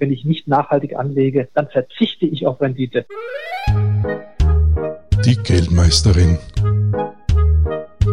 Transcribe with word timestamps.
Wenn 0.00 0.10
ich 0.12 0.24
nicht 0.24 0.48
nachhaltig 0.48 0.96
anlege, 0.96 1.48
dann 1.54 1.68
verzichte 1.68 2.26
ich 2.26 2.46
auf 2.46 2.60
Rendite. 2.60 3.06
Die 5.24 5.36
Geldmeisterin. 5.36 6.38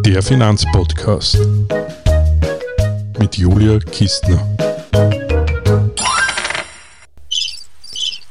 Der 0.06 0.22
Finanzpodcast 0.22 1.38
mit 3.18 3.36
Julia 3.36 3.80
Kistner. 3.80 4.46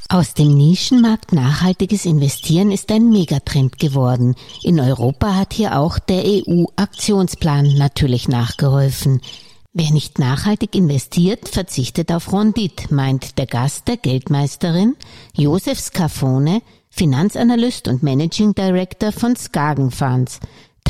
Aus 0.07 0.33
dem 0.33 0.55
Nischenmarkt 0.55 1.33
nachhaltiges 1.33 2.05
Investieren 2.05 2.71
ist 2.71 2.89
ein 2.91 3.09
Megatrend 3.09 3.79
geworden. 3.79 4.35
In 4.63 4.79
Europa 4.79 5.35
hat 5.35 5.53
hier 5.53 5.77
auch 5.77 5.99
der 5.99 6.23
EU-Aktionsplan 6.25 7.77
natürlich 7.77 8.29
nachgeholfen. 8.29 9.21
Wer 9.73 9.91
nicht 9.91 10.19
nachhaltig 10.19 10.75
investiert, 10.75 11.47
verzichtet 11.47 12.11
auf 12.11 12.33
Rondit, 12.33 12.91
meint 12.91 13.37
der 13.37 13.45
Gast 13.45 13.87
der 13.87 13.95
Geldmeisterin, 13.95 14.97
Josef 15.33 15.79
Scafone, 15.79 16.61
Finanzanalyst 16.89 17.87
und 17.87 18.03
Managing 18.03 18.53
Director 18.53 19.13
von 19.13 19.37
Skagen 19.37 19.89
Funds. 19.89 20.41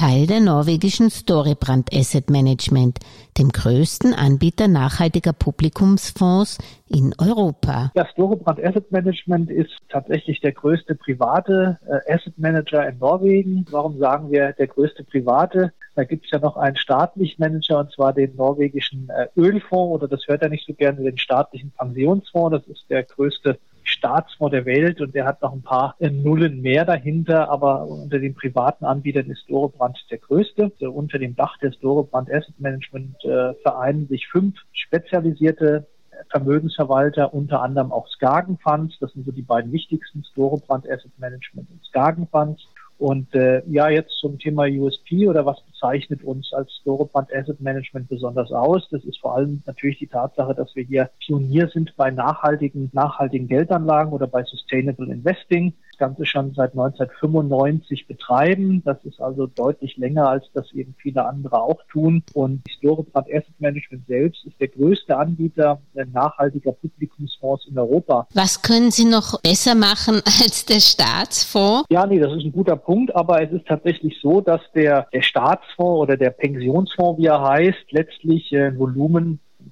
Teil 0.02 0.26
der 0.26 0.40
norwegischen 0.40 1.12
Storebrand 1.12 1.94
Asset 1.94 2.32
Management, 2.32 2.98
dem 3.38 3.50
größten 3.50 4.16
Anbieter 4.16 4.68
nachhaltiger 4.68 5.32
Publikumsfonds 5.32 6.58
in 6.88 7.14
Europa. 7.20 7.92
Ja, 7.94 8.08
Storebrand 8.08 8.66
Asset 8.66 8.92
Management 8.92 9.52
ist 9.52 9.70
tatsächlich 9.90 10.42
der 10.42 10.54
größte 10.54 10.96
private 10.96 11.78
äh, 11.86 12.16
Asset 12.16 12.36
Manager 12.40 12.90
in 12.90 12.98
Norwegen. 12.98 13.68
Warum 13.70 14.00
sagen 14.00 14.32
wir 14.32 14.54
der 14.54 14.66
größte 14.66 15.04
private? 15.04 15.72
Da 15.94 16.04
gibt 16.04 16.26
es 16.26 16.32
ja 16.32 16.40
noch 16.40 16.58
einen 16.58 16.78
staatlichen 16.78 17.40
Manager, 17.40 17.82
und 17.82 17.92
zwar 17.92 18.12
den 18.12 18.36
norwegischen 18.36 19.08
äh, 19.10 19.28
Ölfonds, 19.40 19.94
oder 19.94 20.08
das 20.08 20.28
hört 20.28 20.42
er 20.42 20.50
nicht 20.50 20.66
so 20.66 20.74
gerne, 20.74 21.04
den 21.04 21.20
staatlichen 21.20 21.74
Pensionsfonds. 21.78 22.58
Das 22.58 22.68
ist 22.76 22.90
der 22.90 23.04
größte 23.04 23.60
Staatsfonds 23.92 24.52
der 24.52 24.66
Welt 24.66 25.02
und 25.02 25.14
der 25.14 25.26
hat 25.26 25.42
noch 25.42 25.54
ein 25.54 25.62
paar 25.62 25.96
äh, 26.00 26.10
Nullen 26.10 26.62
mehr 26.62 26.86
dahinter, 26.86 27.50
aber 27.50 27.86
unter 27.86 28.20
den 28.20 28.34
privaten 28.34 28.86
Anbietern 28.86 29.30
ist 29.30 29.50
Dorebrand 29.50 29.98
der 30.10 30.18
größte. 30.18 30.72
Unter 30.90 31.20
dem 31.20 31.36
Dach 31.36 31.58
des 31.58 31.80
Dorebrand 31.80 32.32
Asset 32.32 32.60
Management 32.60 33.24
äh, 33.24 33.54
vereinen 33.62 34.08
sich 34.08 34.28
fünf 34.28 34.56
spezialisierte 34.72 35.88
Vermögensverwalter, 36.30 37.34
unter 37.34 37.62
anderem 37.62 37.92
auch 37.92 38.08
Skagen 38.08 38.58
Funds. 38.58 38.98
Das 39.00 39.12
sind 39.14 39.26
so 39.26 39.32
die 39.32 39.42
beiden 39.42 39.72
wichtigsten, 39.72 40.24
Storebrand 40.24 40.90
Asset 40.90 41.12
Management 41.18 41.70
und 41.72 41.84
Skagen 41.86 42.28
Funds. 42.28 42.68
Und 43.02 43.34
äh, 43.34 43.64
ja, 43.66 43.90
jetzt 43.90 44.16
zum 44.20 44.38
Thema 44.38 44.66
USP 44.66 45.28
oder 45.28 45.44
was 45.44 45.58
zeichnet 45.80 46.24
uns 46.24 46.54
als 46.54 46.72
Storoband 46.82 47.34
Asset 47.34 47.60
Management 47.60 48.08
besonders 48.08 48.52
aus. 48.52 48.88
Das 48.92 49.04
ist 49.06 49.18
vor 49.20 49.36
allem 49.36 49.64
natürlich 49.66 49.98
die 49.98 50.06
Tatsache, 50.06 50.54
dass 50.54 50.76
wir 50.76 50.84
hier 50.84 51.10
Pionier 51.18 51.68
sind 51.70 51.96
bei 51.98 52.12
nachhaltigen, 52.12 52.92
nachhaltigen 52.94 53.48
Geldanlagen 53.48 54.14
oder 54.14 54.28
bei 54.28 54.44
Sustainable 54.44 55.12
Investing. 55.12 55.74
Ganze 56.02 56.26
schon 56.26 56.54
seit 56.54 56.72
1995 56.72 58.08
betreiben. 58.08 58.82
Das 58.84 58.98
ist 59.06 59.22
also 59.22 59.48
deutlich 59.48 59.98
länger, 59.98 60.28
als 60.28 60.46
das 60.54 60.72
eben 60.74 60.96
viele 60.98 61.26
andere 61.26 61.62
auch 61.62 61.82
tun. 61.92 62.24
Und 62.34 62.64
die 62.68 62.74
Storoband 62.74 63.28
Asset 63.28 63.60
Management 63.60 64.08
selbst 64.08 64.46
ist 64.46 64.60
der 64.60 64.68
größte 64.68 65.16
Anbieter 65.16 65.80
nachhaltiger 66.12 66.74
Publikumsfonds 66.74 67.68
in 67.68 67.78
Europa. 67.78 68.28
Was 68.34 68.62
können 68.62 68.92
Sie 68.92 69.06
noch 69.06 69.40
besser 69.42 69.76
machen 69.76 70.16
als 70.26 70.66
der 70.66 70.80
Staatsfonds? 70.80 71.86
Ja, 71.90 72.06
nee, 72.06 72.20
das 72.20 72.34
ist 72.34 72.46
ein 72.46 72.52
guter 72.52 72.76
Punkt, 72.76 73.16
aber 73.16 73.42
es 73.42 73.52
ist 73.52 73.68
tatsächlich 73.68 74.18
so, 74.22 74.42
dass 74.42 74.62
der, 74.74 75.08
der 75.14 75.22
Staats 75.22 75.62
Staatsfonds 75.62 76.02
oder 76.02 76.18
der 76.18 76.32
Pensionsfonds, 76.32 77.20
wie 77.20 77.26
er 77.26 77.42
heißt, 77.42 77.92
letztlich 77.92 78.52
äh, 78.54 78.68
ein 78.68 78.78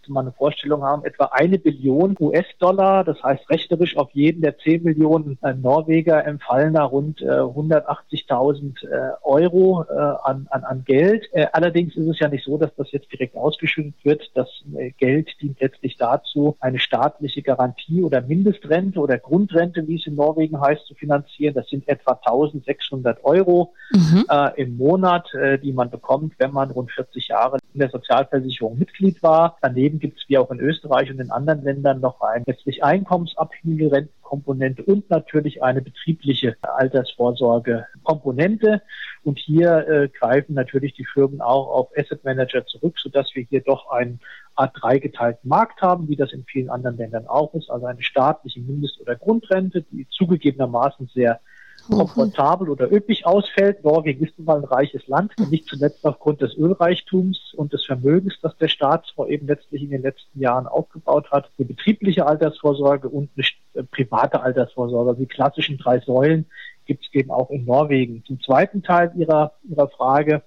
Volumen 0.10 0.14
mal 0.14 0.22
eine 0.22 0.32
Vorstellung 0.32 0.84
haben, 0.84 1.06
etwa 1.06 1.26
eine 1.32 1.60
Billion 1.60 2.16
US-Dollar. 2.20 3.04
Das 3.04 3.22
heißt, 3.24 3.50
rechnerisch 3.50 3.96
auf 3.98 4.10
jeden 4.12 4.42
der 4.42 4.58
10 4.58 4.84
Millionen 4.84 5.38
äh, 5.42 5.54
Norweger 5.54 6.26
empfallen 6.26 6.74
da 6.74 6.84
rund 6.84 7.22
äh, 7.22 7.26
180.000 7.26 8.84
äh, 8.84 9.12
Euro 9.24 9.86
äh, 9.90 9.94
an, 10.24 10.48
an, 10.50 10.64
an 10.64 10.84
Geld. 10.86 11.30
Äh, 11.34 11.48
allerdings 11.54 11.96
ist 11.96 12.08
es 12.08 12.20
ja 12.20 12.28
nicht 12.28 12.44
so, 12.44 12.58
dass 12.58 12.74
das 12.76 12.92
jetzt 12.92 13.12
direkt 13.12 13.36
ausgeschüttet 13.36 13.94
wird. 14.04 14.32
Das 14.34 14.50
äh, 14.76 14.92
Geld 14.92 15.30
dient 15.42 15.60
letztlich 15.60 15.98
dazu, 15.98 16.58
eine 16.60 16.80
staatliche 16.80 17.42
Garantie 17.42 18.04
oder 18.04 18.22
Mindestrente 18.22 19.00
oder 19.00 19.18
Grundrente, 19.18 19.88
wie 19.88 19.96
es 19.96 20.08
in 20.08 20.16
Norwegen 20.16 20.60
heißt, 20.60 20.86
zu 20.86 20.96
finanzieren. 20.96 21.54
Das 21.54 21.70
sind 21.70 21.88
etwa 21.88 22.20
1600 22.24 23.24
Euro 23.24 23.74
mhm. 23.92 24.26
im 24.56 24.78
Monat, 24.78 25.30
die 25.64 25.72
man 25.72 25.90
bekommt, 25.90 26.34
wenn 26.38 26.52
man 26.52 26.72
rund 26.72 26.92
40 26.92 27.28
Jahre 27.28 27.59
in 27.74 27.80
der 27.80 27.90
Sozialversicherung 27.90 28.78
Mitglied 28.78 29.24
war. 29.24 29.58
Daneben 29.62 30.00
gibt 30.00 30.20
es 30.20 30.26
wie 30.28 30.38
auch 30.38 30.52
in 30.52 30.60
Österreich 30.60 31.10
und 31.12 31.20
in 31.20 31.32
anderen 31.32 31.64
Ländern 31.64 32.00
noch 32.00 32.22
eine 32.22 32.44
letztlich 32.48 32.82
einkommensabhängige 32.84 33.92
Rentenkomponente 33.92 34.84
und 34.84 35.10
natürlich 35.10 35.64
eine 35.64 35.82
betriebliche 35.82 36.56
Altersvorsorge-Komponente. 36.62 38.84
Und 39.24 39.40
hier 39.40 39.88
äh, 39.88 40.10
greifen 40.10 40.56
natürlich 40.56 40.94
die 40.94 41.06
Firmen 41.06 41.42
auch 41.42 41.68
auf 41.68 41.90
Asset 41.98 42.24
Manager 42.24 42.66
zurück, 42.66 42.98
sodass 43.00 43.36
wir 43.36 43.44
hier 43.44 43.62
doch 43.62 43.92
einen 43.92 44.20
Art 44.56 44.76
dreigeteilten 44.80 45.48
Markt 45.48 45.82
haben, 45.82 46.08
wie 46.08 46.16
das 46.16 46.34
in 46.34 46.46
vielen 46.46 46.70
anderen 46.70 46.98
Ländern 46.98 47.28
auch 47.28 47.54
ist. 47.54 47.70
Also 47.70 47.86
eine 47.86 48.02
staatliche 48.02 48.62
Mindest- 48.62 49.00
oder 49.02 49.16
Grundrente, 49.16 49.84
die 49.84 50.08
zugegebenermaßen 50.10 51.08
sehr 51.14 51.40
komfortabel 51.90 52.70
oder 52.70 52.92
üppig 52.92 53.26
ausfällt. 53.26 53.84
Norwegen 53.84 54.26
ist 54.26 54.38
nun 54.38 54.46
mal 54.46 54.58
ein 54.58 54.64
reiches 54.64 55.08
Land, 55.08 55.34
nicht 55.50 55.68
zuletzt 55.68 56.06
aufgrund 56.06 56.42
des 56.42 56.56
Ölreichtums 56.58 57.54
und 57.56 57.74
des 57.74 57.86
Vermögens, 57.86 58.36
das 58.42 58.56
der 58.58 58.68
Staatsfonds 58.68 59.32
eben 59.32 59.48
letztlich 59.48 59.84
in 59.84 59.90
den 59.90 60.02
letzten 60.02 60.40
Jahren 60.40 60.68
aufgebaut 60.68 61.32
hat. 61.32 61.50
Eine 61.58 61.68
betriebliche 61.68 62.26
Altersvorsorge 62.26 63.10
und 63.10 63.30
eine 63.36 63.46
äh, 63.82 63.84
private 63.84 64.42
Altersvorsorge. 64.42 65.10
Also 65.12 65.22
die 65.22 65.28
klassischen 65.28 65.78
drei 65.78 66.00
Säulen 66.00 66.46
gibt 66.86 67.06
es 67.06 67.14
eben 67.14 67.32
auch 67.32 67.50
in 67.50 67.66
Norwegen. 67.66 68.24
Zum 68.26 68.42
zweiten 68.42 68.82
Teil 68.82 69.12
Ihrer, 69.16 69.54
Ihrer 69.64 69.90
Frage 69.90 70.42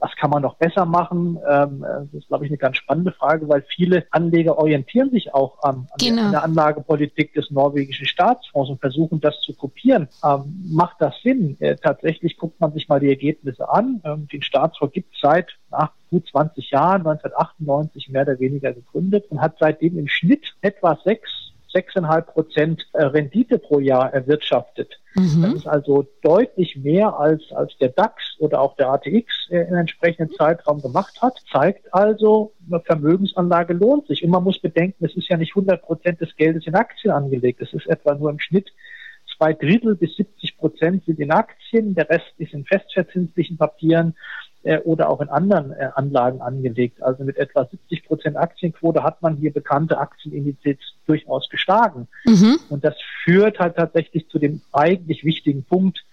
was 0.00 0.16
kann 0.16 0.30
man 0.30 0.42
noch 0.42 0.56
besser 0.56 0.86
machen? 0.86 1.38
Ähm, 1.48 1.82
das 1.82 2.22
ist, 2.22 2.28
glaube 2.28 2.44
ich, 2.44 2.50
eine 2.50 2.58
ganz 2.58 2.78
spannende 2.78 3.12
Frage, 3.12 3.48
weil 3.48 3.62
viele 3.62 4.06
Anleger 4.10 4.58
orientieren 4.58 5.10
sich 5.10 5.34
auch 5.34 5.58
ähm, 5.64 5.86
genau. 5.98 6.24
an 6.24 6.32
der 6.32 6.42
Anlagepolitik 6.42 7.34
des 7.34 7.50
norwegischen 7.50 8.06
Staatsfonds 8.06 8.70
und 8.70 8.80
versuchen, 8.80 9.20
das 9.20 9.40
zu 9.42 9.54
kopieren. 9.54 10.08
Ähm, 10.24 10.64
macht 10.72 10.96
das 11.00 11.14
Sinn? 11.22 11.56
Äh, 11.60 11.76
tatsächlich 11.76 12.36
guckt 12.36 12.60
man 12.60 12.72
sich 12.72 12.88
mal 12.88 13.00
die 13.00 13.08
Ergebnisse 13.08 13.68
an. 13.68 14.00
Ähm, 14.04 14.26
den 14.32 14.42
Staatsfonds 14.42 14.94
gibt 14.94 15.14
es 15.14 15.20
seit 15.20 15.50
nach 15.70 15.92
gut 16.10 16.26
20 16.28 16.70
Jahren, 16.70 17.06
1998 17.06 18.08
mehr 18.08 18.22
oder 18.22 18.40
weniger 18.40 18.72
gegründet 18.72 19.26
und 19.30 19.40
hat 19.40 19.56
seitdem 19.60 19.98
im 19.98 20.08
Schnitt 20.08 20.54
etwa 20.60 20.98
sechs 21.04 21.30
6,5 21.74 22.22
Prozent 22.22 22.86
äh, 22.92 23.04
Rendite 23.04 23.58
pro 23.58 23.80
Jahr 23.80 24.12
erwirtschaftet. 24.12 25.00
Mhm. 25.14 25.42
Das 25.42 25.54
ist 25.54 25.66
also 25.66 26.06
deutlich 26.22 26.76
mehr 26.76 27.18
als, 27.18 27.42
als 27.52 27.76
der 27.78 27.90
DAX 27.90 28.36
oder 28.38 28.60
auch 28.60 28.76
der 28.76 28.88
ATX 28.90 29.48
äh, 29.50 29.60
in 29.62 29.74
entsprechenden 29.74 30.34
Zeitraum 30.34 30.82
gemacht 30.82 31.20
hat. 31.22 31.38
Zeigt 31.50 31.92
also, 31.92 32.52
eine 32.70 32.80
Vermögensanlage 32.80 33.74
lohnt 33.74 34.06
sich. 34.06 34.24
Und 34.24 34.30
man 34.30 34.44
muss 34.44 34.58
bedenken, 34.60 35.04
es 35.04 35.16
ist 35.16 35.28
ja 35.28 35.36
nicht 35.36 35.52
100 35.52 35.82
Prozent 35.82 36.20
des 36.20 36.34
Geldes 36.36 36.66
in 36.66 36.74
Aktien 36.74 37.12
angelegt. 37.12 37.60
Es 37.60 37.72
ist 37.72 37.86
etwa 37.86 38.14
nur 38.14 38.30
im 38.30 38.40
Schnitt 38.40 38.70
zwei 39.36 39.54
Drittel 39.54 39.96
bis 39.96 40.16
70 40.16 40.58
Prozent 40.58 41.04
sind 41.06 41.18
in 41.18 41.30
Aktien, 41.30 41.94
der 41.94 42.10
Rest 42.10 42.32
ist 42.38 42.52
in 42.52 42.64
festverzinslichen 42.64 43.56
Papieren 43.56 44.14
oder 44.84 45.08
auch 45.08 45.20
in 45.20 45.28
anderen 45.28 45.72
äh, 45.72 45.88
Anlagen 45.94 46.40
angelegt. 46.40 47.02
Also 47.02 47.24
mit 47.24 47.36
etwa 47.38 47.64
70 47.64 48.04
Prozent 48.04 48.36
Aktienquote 48.36 49.02
hat 49.02 49.22
man 49.22 49.36
hier 49.36 49.52
bekannte 49.52 49.98
Aktienindizes 49.98 50.94
durchaus 51.06 51.48
geschlagen. 51.48 52.08
Mhm. 52.24 52.58
Und 52.68 52.84
das 52.84 52.94
führt 53.24 53.58
halt 53.58 53.76
tatsächlich 53.76 54.28
zu 54.28 54.38
dem 54.38 54.60
eigentlich 54.72 55.24
wichtigen 55.24 55.64
Punkt, 55.64 56.04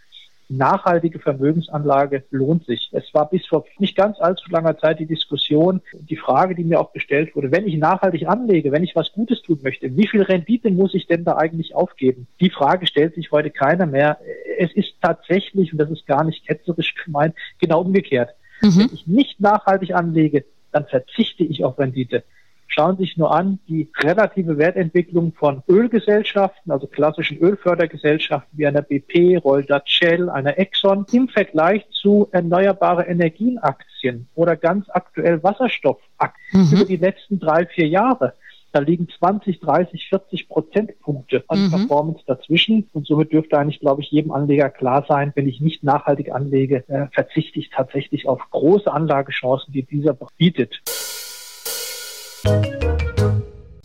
nachhaltige 0.49 1.19
Vermögensanlage 1.19 2.23
lohnt 2.31 2.65
sich. 2.65 2.89
Es 2.93 3.13
war 3.13 3.29
bis 3.29 3.45
vor 3.45 3.65
nicht 3.79 3.95
ganz 3.95 4.19
allzu 4.19 4.49
langer 4.49 4.77
Zeit 4.77 4.99
die 4.99 5.05
Diskussion, 5.05 5.81
die 5.93 6.15
Frage, 6.15 6.55
die 6.55 6.63
mir 6.63 6.79
auch 6.79 6.93
gestellt 6.93 7.35
wurde, 7.35 7.51
wenn 7.51 7.67
ich 7.67 7.77
nachhaltig 7.77 8.27
anlege, 8.27 8.71
wenn 8.71 8.83
ich 8.83 8.95
was 8.95 9.11
Gutes 9.11 9.41
tun 9.41 9.59
möchte, 9.61 9.95
wie 9.97 10.07
viel 10.07 10.21
Rendite 10.21 10.71
muss 10.71 10.93
ich 10.93 11.07
denn 11.07 11.23
da 11.23 11.35
eigentlich 11.37 11.75
aufgeben? 11.75 12.27
Die 12.39 12.49
Frage 12.49 12.87
stellt 12.87 13.15
sich 13.15 13.31
heute 13.31 13.51
keiner 13.51 13.85
mehr. 13.85 14.19
Es 14.57 14.71
ist 14.73 14.93
tatsächlich, 15.01 15.73
und 15.73 15.79
das 15.79 15.91
ist 15.91 16.07
gar 16.07 16.23
nicht 16.23 16.47
ketzerisch 16.47 16.95
gemeint, 16.95 17.35
genau 17.59 17.81
umgekehrt. 17.81 18.33
Mhm. 18.61 18.77
Wenn 18.77 18.93
ich 18.93 19.07
nicht 19.07 19.39
nachhaltig 19.39 19.93
anlege, 19.93 20.45
dann 20.71 20.85
verzichte 20.85 21.43
ich 21.43 21.63
auf 21.63 21.79
Rendite. 21.79 22.23
Schauen 22.67 22.97
Sie 22.97 23.03
sich 23.03 23.17
nur 23.17 23.33
an, 23.33 23.59
die 23.67 23.89
relative 23.97 24.57
Wertentwicklung 24.57 25.33
von 25.33 25.63
Ölgesellschaften, 25.67 26.71
also 26.71 26.85
klassischen 26.85 27.37
Ölfördergesellschaften 27.39 28.57
wie 28.57 28.67
einer 28.67 28.81
BP, 28.81 29.37
Royal 29.43 29.63
Dutch 29.63 29.93
Shell, 29.93 30.29
einer 30.29 30.59
Exxon 30.59 31.05
im 31.11 31.29
Vergleich 31.29 31.87
zu 31.89 32.27
erneuerbare 32.31 33.07
Energienaktien 33.07 34.27
oder 34.35 34.55
ganz 34.57 34.85
aktuell 34.89 35.41
Wasserstoffaktien 35.41 36.65
mhm. 36.65 36.73
über 36.73 36.85
die 36.85 36.97
letzten 36.97 37.39
drei, 37.39 37.65
vier 37.65 37.87
Jahre. 37.87 38.33
Da 38.77 38.83
liegen 38.83 39.07
20, 39.09 39.59
30, 39.59 40.07
40 40.07 40.49
Prozentpunkte 40.49 41.43
an 41.47 41.65
mhm. 41.65 41.71
Performance 41.71 42.21
dazwischen. 42.27 42.87
Und 42.93 43.07
somit 43.07 43.33
dürfte 43.33 43.57
eigentlich, 43.57 43.79
glaube 43.79 44.03
ich, 44.03 44.11
jedem 44.11 44.31
Anleger 44.31 44.69
klar 44.69 45.03
sein, 45.09 45.31
wenn 45.33 45.47
ich 45.47 45.61
nicht 45.61 45.83
nachhaltig 45.83 46.31
anlege, 46.31 46.87
äh, 46.87 47.07
verzichte 47.11 47.57
ich 47.57 47.71
tatsächlich 47.71 48.27
auf 48.27 48.39
große 48.51 48.93
Anlagechancen, 48.93 49.73
die 49.73 49.81
dieser 49.81 50.15
bietet. 50.37 50.83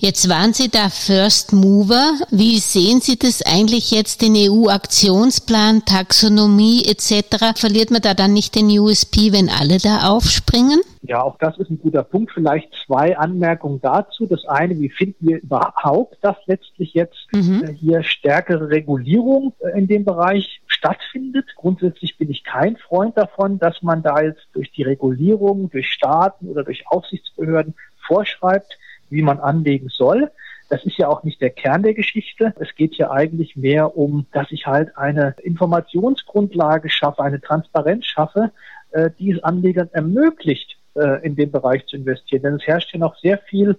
Jetzt 0.04 0.28
waren 0.28 0.52
Sie 0.52 0.68
da 0.68 0.88
First 0.88 1.52
Mover. 1.52 2.14
Wie 2.32 2.58
sehen 2.58 3.00
Sie 3.00 3.16
das 3.16 3.40
eigentlich 3.46 3.92
jetzt, 3.92 4.20
den 4.20 4.34
EU-Aktionsplan, 4.34 5.84
Taxonomie 5.84 6.82
etc.? 6.88 7.56
Verliert 7.56 7.92
man 7.92 8.02
da 8.02 8.12
dann 8.12 8.32
nicht 8.32 8.56
den 8.56 8.66
USP, 8.66 9.32
wenn 9.32 9.48
alle 9.48 9.78
da 9.78 10.08
aufspringen? 10.08 10.80
Ja, 11.02 11.22
auch 11.22 11.38
das 11.38 11.56
ist 11.58 11.70
ein 11.70 11.78
guter 11.78 12.02
Punkt. 12.02 12.32
Vielleicht 12.32 12.74
zwei 12.84 13.16
Anmerkungen 13.16 13.80
dazu. 13.80 14.26
Das 14.26 14.44
eine, 14.44 14.76
wie 14.80 14.90
finden 14.90 15.28
wir 15.28 15.40
überhaupt, 15.40 16.18
dass 16.20 16.36
letztlich 16.46 16.94
jetzt 16.94 17.28
mhm. 17.32 17.62
Äh, 17.62 17.72
hier 17.72 18.02
stärkere 18.02 18.70
Regulierung 18.70 19.52
äh, 19.60 19.78
in 19.78 19.86
dem 19.86 20.04
Bereich 20.04 20.62
stattfindet? 20.66 21.46
Grundsätzlich 21.54 22.18
bin 22.18 22.28
ich 22.28 22.42
kein 22.42 22.76
Freund 22.76 23.16
davon, 23.16 23.60
dass 23.60 23.82
man 23.82 24.02
da 24.02 24.20
jetzt 24.20 24.48
durch 24.52 24.72
die 24.72 24.82
Regulierung, 24.82 25.70
durch 25.70 25.92
Staaten 25.92 26.48
oder 26.48 26.64
durch 26.64 26.88
Aufsichtsbehörden 26.88 27.74
vorschreibt, 28.04 28.76
wie 29.12 29.22
man 29.22 29.38
anlegen 29.38 29.88
soll. 29.88 30.30
Das 30.68 30.84
ist 30.84 30.96
ja 30.96 31.08
auch 31.08 31.22
nicht 31.22 31.40
der 31.40 31.50
Kern 31.50 31.82
der 31.82 31.94
Geschichte. 31.94 32.54
Es 32.58 32.74
geht 32.74 32.94
hier 32.94 33.10
eigentlich 33.10 33.56
mehr 33.56 33.96
um, 33.96 34.26
dass 34.32 34.50
ich 34.50 34.66
halt 34.66 34.96
eine 34.96 35.34
Informationsgrundlage 35.42 36.88
schaffe, 36.88 37.22
eine 37.22 37.40
Transparenz 37.40 38.06
schaffe, 38.06 38.52
äh, 38.92 39.10
die 39.18 39.32
es 39.32 39.44
Anlegern 39.44 39.90
ermöglicht, 39.92 40.78
äh, 40.94 41.24
in 41.26 41.36
dem 41.36 41.50
Bereich 41.50 41.84
zu 41.86 41.96
investieren. 41.96 42.42
Denn 42.42 42.54
es 42.54 42.66
herrscht 42.66 42.90
hier 42.90 43.00
noch 43.00 43.18
sehr 43.18 43.38
viel 43.38 43.76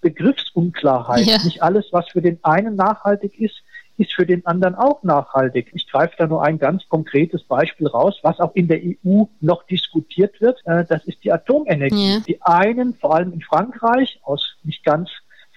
Begriffsunklarheit. 0.00 1.26
Ja. 1.26 1.36
Nicht 1.44 1.62
alles, 1.62 1.88
was 1.92 2.08
für 2.08 2.22
den 2.22 2.38
einen 2.42 2.74
nachhaltig 2.74 3.38
ist, 3.38 3.62
ist 4.00 4.14
für 4.14 4.24
den 4.24 4.44
anderen 4.46 4.74
auch 4.74 5.02
nachhaltig. 5.02 5.70
Ich 5.74 5.86
greife 5.86 6.14
da 6.16 6.26
nur 6.26 6.42
ein 6.42 6.58
ganz 6.58 6.88
konkretes 6.88 7.44
Beispiel 7.44 7.86
raus, 7.86 8.18
was 8.22 8.40
auch 8.40 8.54
in 8.54 8.66
der 8.66 8.80
EU 8.80 9.24
noch 9.40 9.64
diskutiert 9.64 10.40
wird. 10.40 10.60
Äh, 10.64 10.84
das 10.88 11.04
ist 11.04 11.22
die 11.22 11.32
Atomenergie. 11.32 12.14
Ja. 12.14 12.20
Die 12.26 12.42
einen, 12.42 12.94
vor 12.94 13.14
allem 13.14 13.32
in 13.32 13.42
Frankreich, 13.42 14.20
aus 14.22 14.56
nicht 14.64 14.84
ganz 14.84 15.10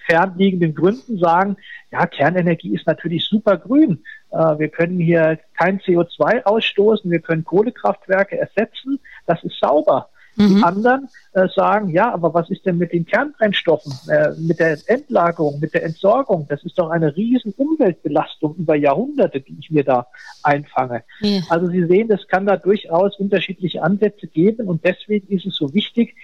fernliegenden 0.06 0.74
Gründen 0.74 1.18
sagen, 1.18 1.56
ja, 1.90 2.06
Kernenergie 2.06 2.74
ist 2.74 2.86
natürlich 2.86 3.24
super 3.24 3.56
grün. 3.56 4.04
Äh, 4.30 4.58
wir 4.58 4.68
können 4.68 4.98
hier 4.98 5.38
kein 5.56 5.80
CO2 5.80 6.44
ausstoßen, 6.44 7.10
wir 7.10 7.20
können 7.20 7.44
Kohlekraftwerke 7.44 8.38
ersetzen, 8.38 9.00
das 9.26 9.42
ist 9.42 9.58
sauber. 9.58 10.10
Mhm. 10.36 10.56
Die 10.56 10.62
anderen 10.62 11.08
äh, 11.32 11.48
sagen, 11.54 11.90
ja, 11.90 12.12
aber 12.12 12.34
was 12.34 12.50
ist 12.50 12.66
denn 12.66 12.78
mit 12.78 12.92
den 12.92 13.06
Kernbrennstoffen, 13.06 13.92
äh, 14.08 14.30
mit 14.38 14.58
der 14.58 14.78
Endlagerung, 14.86 15.60
mit 15.60 15.74
der 15.74 15.84
Entsorgung? 15.84 16.46
Das 16.48 16.62
ist 16.64 16.78
doch 16.78 16.90
eine 16.90 17.14
riesen 17.16 17.52
Umweltbelastung 17.56 18.56
über 18.56 18.74
Jahrhunderte, 18.74 19.40
die 19.40 19.56
ich 19.58 19.70
mir 19.70 19.84
da 19.84 20.06
einfange. 20.42 21.04
Ja. 21.20 21.40
Also 21.48 21.68
Sie 21.68 21.84
sehen, 21.86 22.10
es 22.10 22.26
kann 22.28 22.46
da 22.46 22.56
durchaus 22.56 23.18
unterschiedliche 23.18 23.82
Ansätze 23.82 24.26
geben 24.26 24.68
und 24.68 24.84
deswegen 24.84 25.28
ist 25.34 25.46
es 25.46 25.56
so 25.56 25.72
wichtig, 25.74 26.14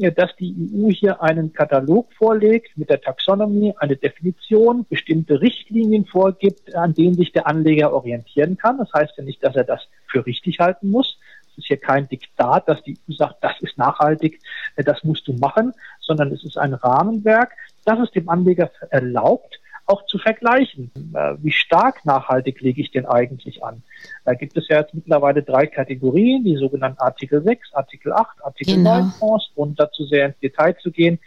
äh, 0.00 0.12
dass 0.12 0.34
die 0.36 0.54
EU 0.74 0.90
hier 0.90 1.22
einen 1.22 1.52
Katalog 1.52 2.12
vorlegt 2.14 2.76
mit 2.76 2.90
der 2.90 3.00
Taxonomie, 3.00 3.74
eine 3.78 3.96
Definition, 3.96 4.86
bestimmte 4.88 5.40
Richtlinien 5.40 6.06
vorgibt, 6.06 6.74
an 6.74 6.94
denen 6.94 7.14
sich 7.14 7.32
der 7.32 7.46
Anleger 7.46 7.92
orientieren 7.92 8.56
kann. 8.56 8.78
Das 8.78 8.92
heißt 8.92 9.14
ja 9.16 9.24
nicht, 9.24 9.42
dass 9.42 9.56
er 9.56 9.64
das 9.64 9.88
für 10.06 10.24
richtig 10.24 10.58
halten 10.58 10.90
muss, 10.90 11.18
ist 11.58 11.66
hier 11.66 11.76
kein 11.76 12.08
Diktat, 12.08 12.68
dass 12.68 12.82
die 12.82 12.98
EU 13.08 13.12
sagt, 13.12 13.42
das 13.42 13.60
ist 13.60 13.76
nachhaltig, 13.76 14.40
äh, 14.76 14.84
das 14.84 15.04
musst 15.04 15.26
du 15.28 15.34
machen, 15.34 15.72
sondern 16.00 16.32
es 16.32 16.44
ist 16.44 16.56
ein 16.56 16.74
Rahmenwerk, 16.74 17.52
das 17.84 17.98
es 17.98 18.10
dem 18.12 18.28
Anleger 18.28 18.70
erlaubt, 18.90 19.60
auch 19.86 20.04
zu 20.06 20.18
vergleichen. 20.18 20.90
Äh, 21.14 21.34
wie 21.38 21.50
stark 21.50 22.04
nachhaltig 22.04 22.60
lege 22.60 22.80
ich 22.80 22.90
denn 22.90 23.06
eigentlich 23.06 23.64
an? 23.64 23.82
Da 24.24 24.34
gibt 24.34 24.56
es 24.56 24.68
ja 24.68 24.80
jetzt 24.80 24.94
mittlerweile 24.94 25.42
drei 25.42 25.66
Kategorien, 25.66 26.44
die 26.44 26.56
sogenannten 26.56 27.00
Artikel 27.00 27.42
6, 27.42 27.72
Artikel 27.74 28.12
8, 28.12 28.44
Artikel 28.44 28.76
genau. 28.76 29.00
9 29.00 29.12
Fonds, 29.18 29.50
ohne 29.54 29.74
dazu 29.76 30.04
sehr 30.04 30.26
ins 30.26 30.38
Detail 30.40 30.76
zu 30.78 30.90
gehen 30.90 31.18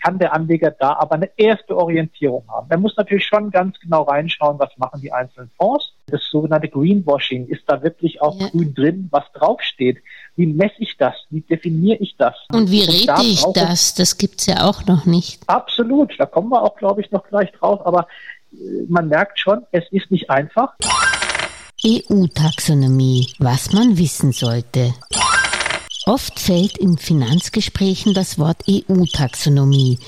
kann 0.00 0.18
der 0.18 0.32
Anleger 0.32 0.70
da 0.70 0.94
aber 0.94 1.14
eine 1.16 1.30
erste 1.36 1.76
Orientierung 1.76 2.44
haben. 2.48 2.66
Er 2.70 2.78
muss 2.78 2.96
natürlich 2.96 3.26
schon 3.26 3.50
ganz 3.50 3.78
genau 3.80 4.02
reinschauen, 4.02 4.58
was 4.58 4.70
machen 4.76 5.00
die 5.00 5.12
einzelnen 5.12 5.50
Fonds. 5.56 5.92
Das 6.06 6.22
sogenannte 6.30 6.68
Greenwashing, 6.68 7.46
ist 7.46 7.62
da 7.66 7.82
wirklich 7.82 8.20
auch 8.20 8.38
ja. 8.40 8.48
grün 8.48 8.74
drin, 8.74 9.08
was 9.10 9.24
draufsteht? 9.32 9.98
Wie 10.36 10.46
messe 10.46 10.76
ich 10.78 10.96
das? 10.96 11.14
Wie 11.30 11.42
definiere 11.42 11.98
ich 11.98 12.16
das? 12.16 12.34
Und 12.52 12.70
wie 12.70 12.82
rede 12.82 13.06
da 13.06 13.20
ich 13.20 13.44
das? 13.54 13.94
Das 13.94 14.18
gibt 14.18 14.40
es 14.40 14.46
ja 14.46 14.64
auch 14.66 14.86
noch 14.86 15.04
nicht. 15.06 15.42
Absolut, 15.46 16.14
da 16.18 16.26
kommen 16.26 16.50
wir 16.50 16.62
auch, 16.62 16.76
glaube 16.76 17.00
ich, 17.00 17.10
noch 17.10 17.26
gleich 17.28 17.52
drauf, 17.52 17.84
aber 17.86 18.06
äh, 18.52 18.56
man 18.88 19.08
merkt 19.08 19.38
schon, 19.38 19.64
es 19.72 19.84
ist 19.90 20.10
nicht 20.10 20.30
einfach. 20.30 20.74
EU-Taxonomie, 21.84 23.32
was 23.38 23.72
man 23.72 23.96
wissen 23.96 24.32
sollte. 24.32 24.92
Oft 26.06 26.40
fällt 26.40 26.78
in 26.78 26.96
Finanzgesprächen 26.96 28.14
das 28.14 28.38
Wort 28.38 28.64
EU-Taxonomie. 28.68 29.98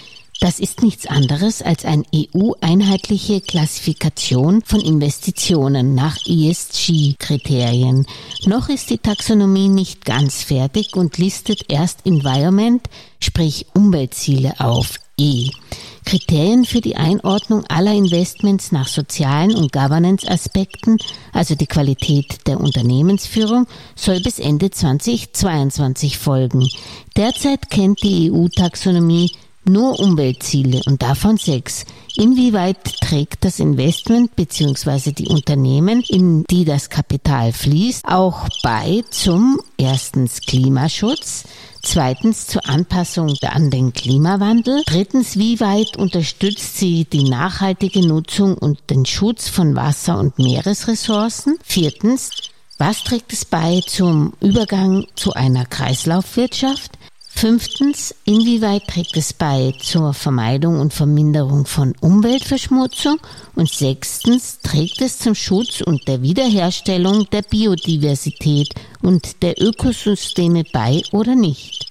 Das 0.41 0.59
ist 0.59 0.83
nichts 0.83 1.07
anderes 1.07 1.63
als 1.63 1.85
eine 1.85 2.03
EU-einheitliche 2.13 3.41
Klassifikation 3.41 4.63
von 4.63 4.81
Investitionen 4.81 5.95
nach 5.95 6.17
ESG-Kriterien. 6.27 8.07
Noch 8.47 8.69
ist 8.69 8.91
die 8.91 8.99
Taxonomie 8.99 9.69
nicht 9.69 10.05
ganz 10.05 10.43
fertig 10.43 10.97
und 10.97 11.19
listet 11.19 11.67
erst 11.69 12.07
Environment, 12.07 12.83
sprich 13.21 13.67
Umweltziele 13.75 14.59
auf, 14.59 14.99
E. 15.17 15.51
Kriterien 16.05 16.65
für 16.65 16.81
die 16.81 16.97
Einordnung 16.97 17.65
aller 17.69 17.93
Investments 17.93 18.73
nach 18.73 18.89
sozialen 18.89 19.55
und 19.55 19.73
Governance-Aspekten, 19.73 20.99
also 21.33 21.55
die 21.55 21.67
Qualität 21.67 22.47
der 22.47 22.61
Unternehmensführung, 22.61 23.67
soll 23.95 24.21
bis 24.21 24.39
Ende 24.39 24.71
2022 24.71 26.19
folgen. 26.19 26.69
Derzeit 27.17 27.71
kennt 27.71 28.03
die 28.03 28.31
EU-Taxonomie 28.33 29.31
nur 29.65 30.01
Umweltziele 30.01 30.81
und 30.87 31.03
davon 31.03 31.37
sechs. 31.37 31.85
Inwieweit 32.17 33.01
trägt 33.01 33.45
das 33.45 33.59
Investment 33.59 34.35
bzw. 34.37 35.13
die 35.13 35.29
Unternehmen, 35.29 36.03
in 36.09 36.45
die 36.45 36.65
das 36.65 36.91
Kapital 36.91 37.53
fließt, 37.53 38.05
auch 38.07 38.49
bei 38.63 39.03
zum 39.11 39.61
erstens 39.79 40.41
Klimaschutz, 40.41 41.45
Zweitens 41.85 42.47
zur 42.47 42.69
Anpassung 42.69 43.35
an 43.43 43.69
den 43.69 43.93
Klimawandel. 43.93 44.85
Drittens, 44.87 45.37
wie 45.37 45.59
weit 45.59 45.97
unterstützt 45.97 46.77
sie 46.77 47.05
die 47.05 47.29
nachhaltige 47.29 48.07
Nutzung 48.07 48.57
und 48.57 48.79
den 48.89 49.05
Schutz 49.05 49.49
von 49.49 49.75
Wasser- 49.75 50.19
und 50.19 50.39
Meeresressourcen? 50.39 51.59
Viertens, 51.65 52.31
was 52.79 53.03
trägt 53.03 53.33
es 53.33 53.45
bei 53.45 53.81
zum 53.85 54.33
Übergang 54.41 55.07
zu 55.17 55.35
einer 55.35 55.67
Kreislaufwirtschaft? 55.67 56.93
Fünftens, 57.35 58.15
inwieweit 58.25 58.87
trägt 58.87 59.17
es 59.17 59.33
bei 59.33 59.75
zur 59.83 60.15
Vermeidung 60.15 60.79
und 60.79 60.95
Verminderung 60.95 61.67
von 61.67 61.93
Umweltverschmutzung? 62.01 63.19
Und 63.57 63.69
sechstens, 63.69 64.61
trägt 64.63 65.01
es 65.01 65.19
zum 65.19 65.35
Schutz 65.35 65.81
und 65.81 66.07
der 66.07 66.23
Wiederherstellung 66.23 67.29
der 67.31 67.43
Biodiversität 67.43 68.69
und 69.01 69.43
der 69.43 69.61
Ökosysteme 69.61 70.63
bei 70.73 71.03
oder 71.11 71.35
nicht? 71.35 71.82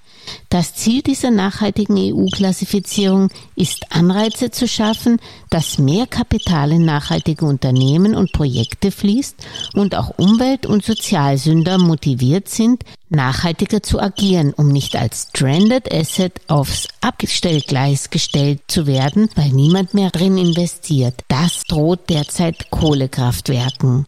Das 0.51 0.73
Ziel 0.73 1.01
dieser 1.01 1.31
nachhaltigen 1.31 1.95
EU-Klassifizierung 1.97 3.29
ist 3.55 3.85
Anreize 3.89 4.51
zu 4.51 4.67
schaffen, 4.67 5.17
dass 5.49 5.77
mehr 5.77 6.07
Kapital 6.07 6.73
in 6.73 6.83
nachhaltige 6.83 7.45
Unternehmen 7.45 8.15
und 8.15 8.33
Projekte 8.33 8.91
fließt 8.91 9.37
und 9.75 9.95
auch 9.95 10.17
Umwelt- 10.17 10.65
und 10.65 10.83
Sozialsünder 10.83 11.77
motiviert 11.77 12.49
sind, 12.49 12.83
nachhaltiger 13.07 13.81
zu 13.81 14.01
agieren, 14.01 14.51
um 14.53 14.67
nicht 14.67 14.97
als 14.97 15.29
Stranded 15.29 15.89
Asset 15.89 16.41
aufs 16.49 16.89
Abgestellgleis 16.99 18.09
gestellt 18.09 18.59
zu 18.67 18.87
werden, 18.87 19.29
weil 19.35 19.51
niemand 19.51 19.93
mehr 19.93 20.09
drin 20.09 20.37
investiert. 20.37 21.15
Das 21.29 21.63
droht 21.63 22.09
derzeit 22.09 22.69
Kohlekraftwerken. 22.71 24.05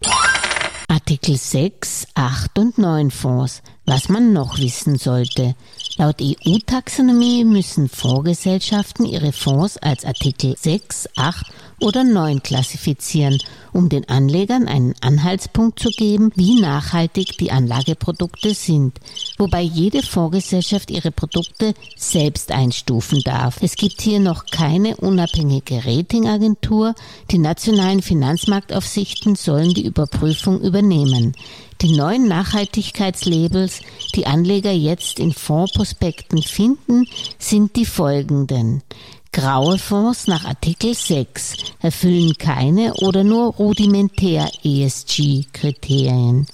Artikel 0.90 1.38
6, 1.38 2.08
8 2.16 2.60
und 2.60 2.78
9 2.78 3.12
Fonds. 3.12 3.64
Was 3.86 4.10
man 4.10 4.32
noch 4.32 4.60
wissen 4.60 4.98
sollte. 4.98 5.56
Laut 5.98 6.22
EU-Taxonomie 6.22 7.44
müssen 7.44 7.88
Fondsgesellschaften 7.88 9.06
ihre 9.06 9.32
Fonds 9.32 9.78
als 9.78 10.06
Artikel 10.06 10.56
6, 10.58 11.08
8 11.16 11.46
oder 11.80 12.04
9 12.04 12.42
klassifizieren, 12.42 13.38
um 13.74 13.90
den 13.90 14.10
Anlegern 14.10 14.68
einen 14.68 14.96
Anhaltspunkt 15.02 15.80
zu 15.80 15.90
geben, 15.90 16.32
wie 16.36 16.60
nachhaltig 16.60 17.38
die 17.38 17.52
Anlageprodukte 17.52 18.56
sind, 18.56 19.00
wobei 19.38 19.62
jede 19.62 20.02
Fondsgesellschaft 20.02 20.90
ihre 20.90 21.12
Produkte 21.12 21.76
selbst 21.96 22.52
einstufen 22.52 23.22
darf. 23.24 23.62
Es 23.62 23.76
gibt 23.76 24.02
hier 24.02 24.20
noch 24.20 24.48
keine 24.48 24.98
unabhängige 24.98 25.86
Ratingagentur, 25.86 26.96
die 27.30 27.38
nationalen 27.38 28.02
Finanzmarktaufsichten 28.02 29.36
sollen 29.36 29.76
die 29.76 29.86
Überprüfung 29.86 30.60
übernehmen. 30.60 31.36
Die 31.84 31.96
neuen 31.98 32.28
Nachhaltigkeitslabels, 32.30 33.82
die 34.16 34.26
Anleger 34.26 34.72
jetzt 34.72 35.20
in 35.20 35.34
Fondsprospekten 35.34 36.42
finden, 36.42 37.06
sind 37.38 37.76
die 37.76 37.86
folgenden. 37.86 38.82
Graue 39.34 39.78
Fonds 39.78 40.28
nach 40.28 40.46
Artikel 40.46 40.94
6 40.94 41.58
erfüllen 41.82 42.38
keine 42.38 42.94
oder 43.02 43.26
nur 43.26 43.56
rudimentär 43.56 44.50
ESG-Kriterien. 44.64 46.48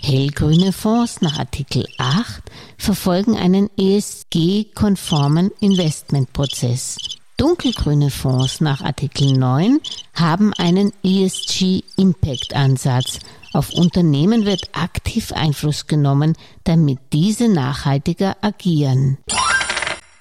Hellgrüne 0.00 0.72
Fonds 0.72 1.20
nach 1.20 1.38
Artikel 1.38 1.84
8 1.98 2.40
verfolgen 2.78 3.36
einen 3.36 3.68
ESG-konformen 3.76 5.50
Investmentprozess. 5.60 6.96
Dunkelgrüne 7.36 8.10
Fonds 8.10 8.62
nach 8.62 8.80
Artikel 8.80 9.32
9 9.32 9.80
haben 10.14 10.54
einen 10.54 10.94
ESG-Impact-Ansatz. 11.02 13.18
Auf 13.52 13.70
Unternehmen 13.70 14.46
wird 14.46 14.70
aktiv 14.72 15.32
Einfluss 15.32 15.86
genommen, 15.86 16.36
damit 16.64 16.98
diese 17.12 17.48
nachhaltiger 17.48 18.36
agieren. 18.42 19.18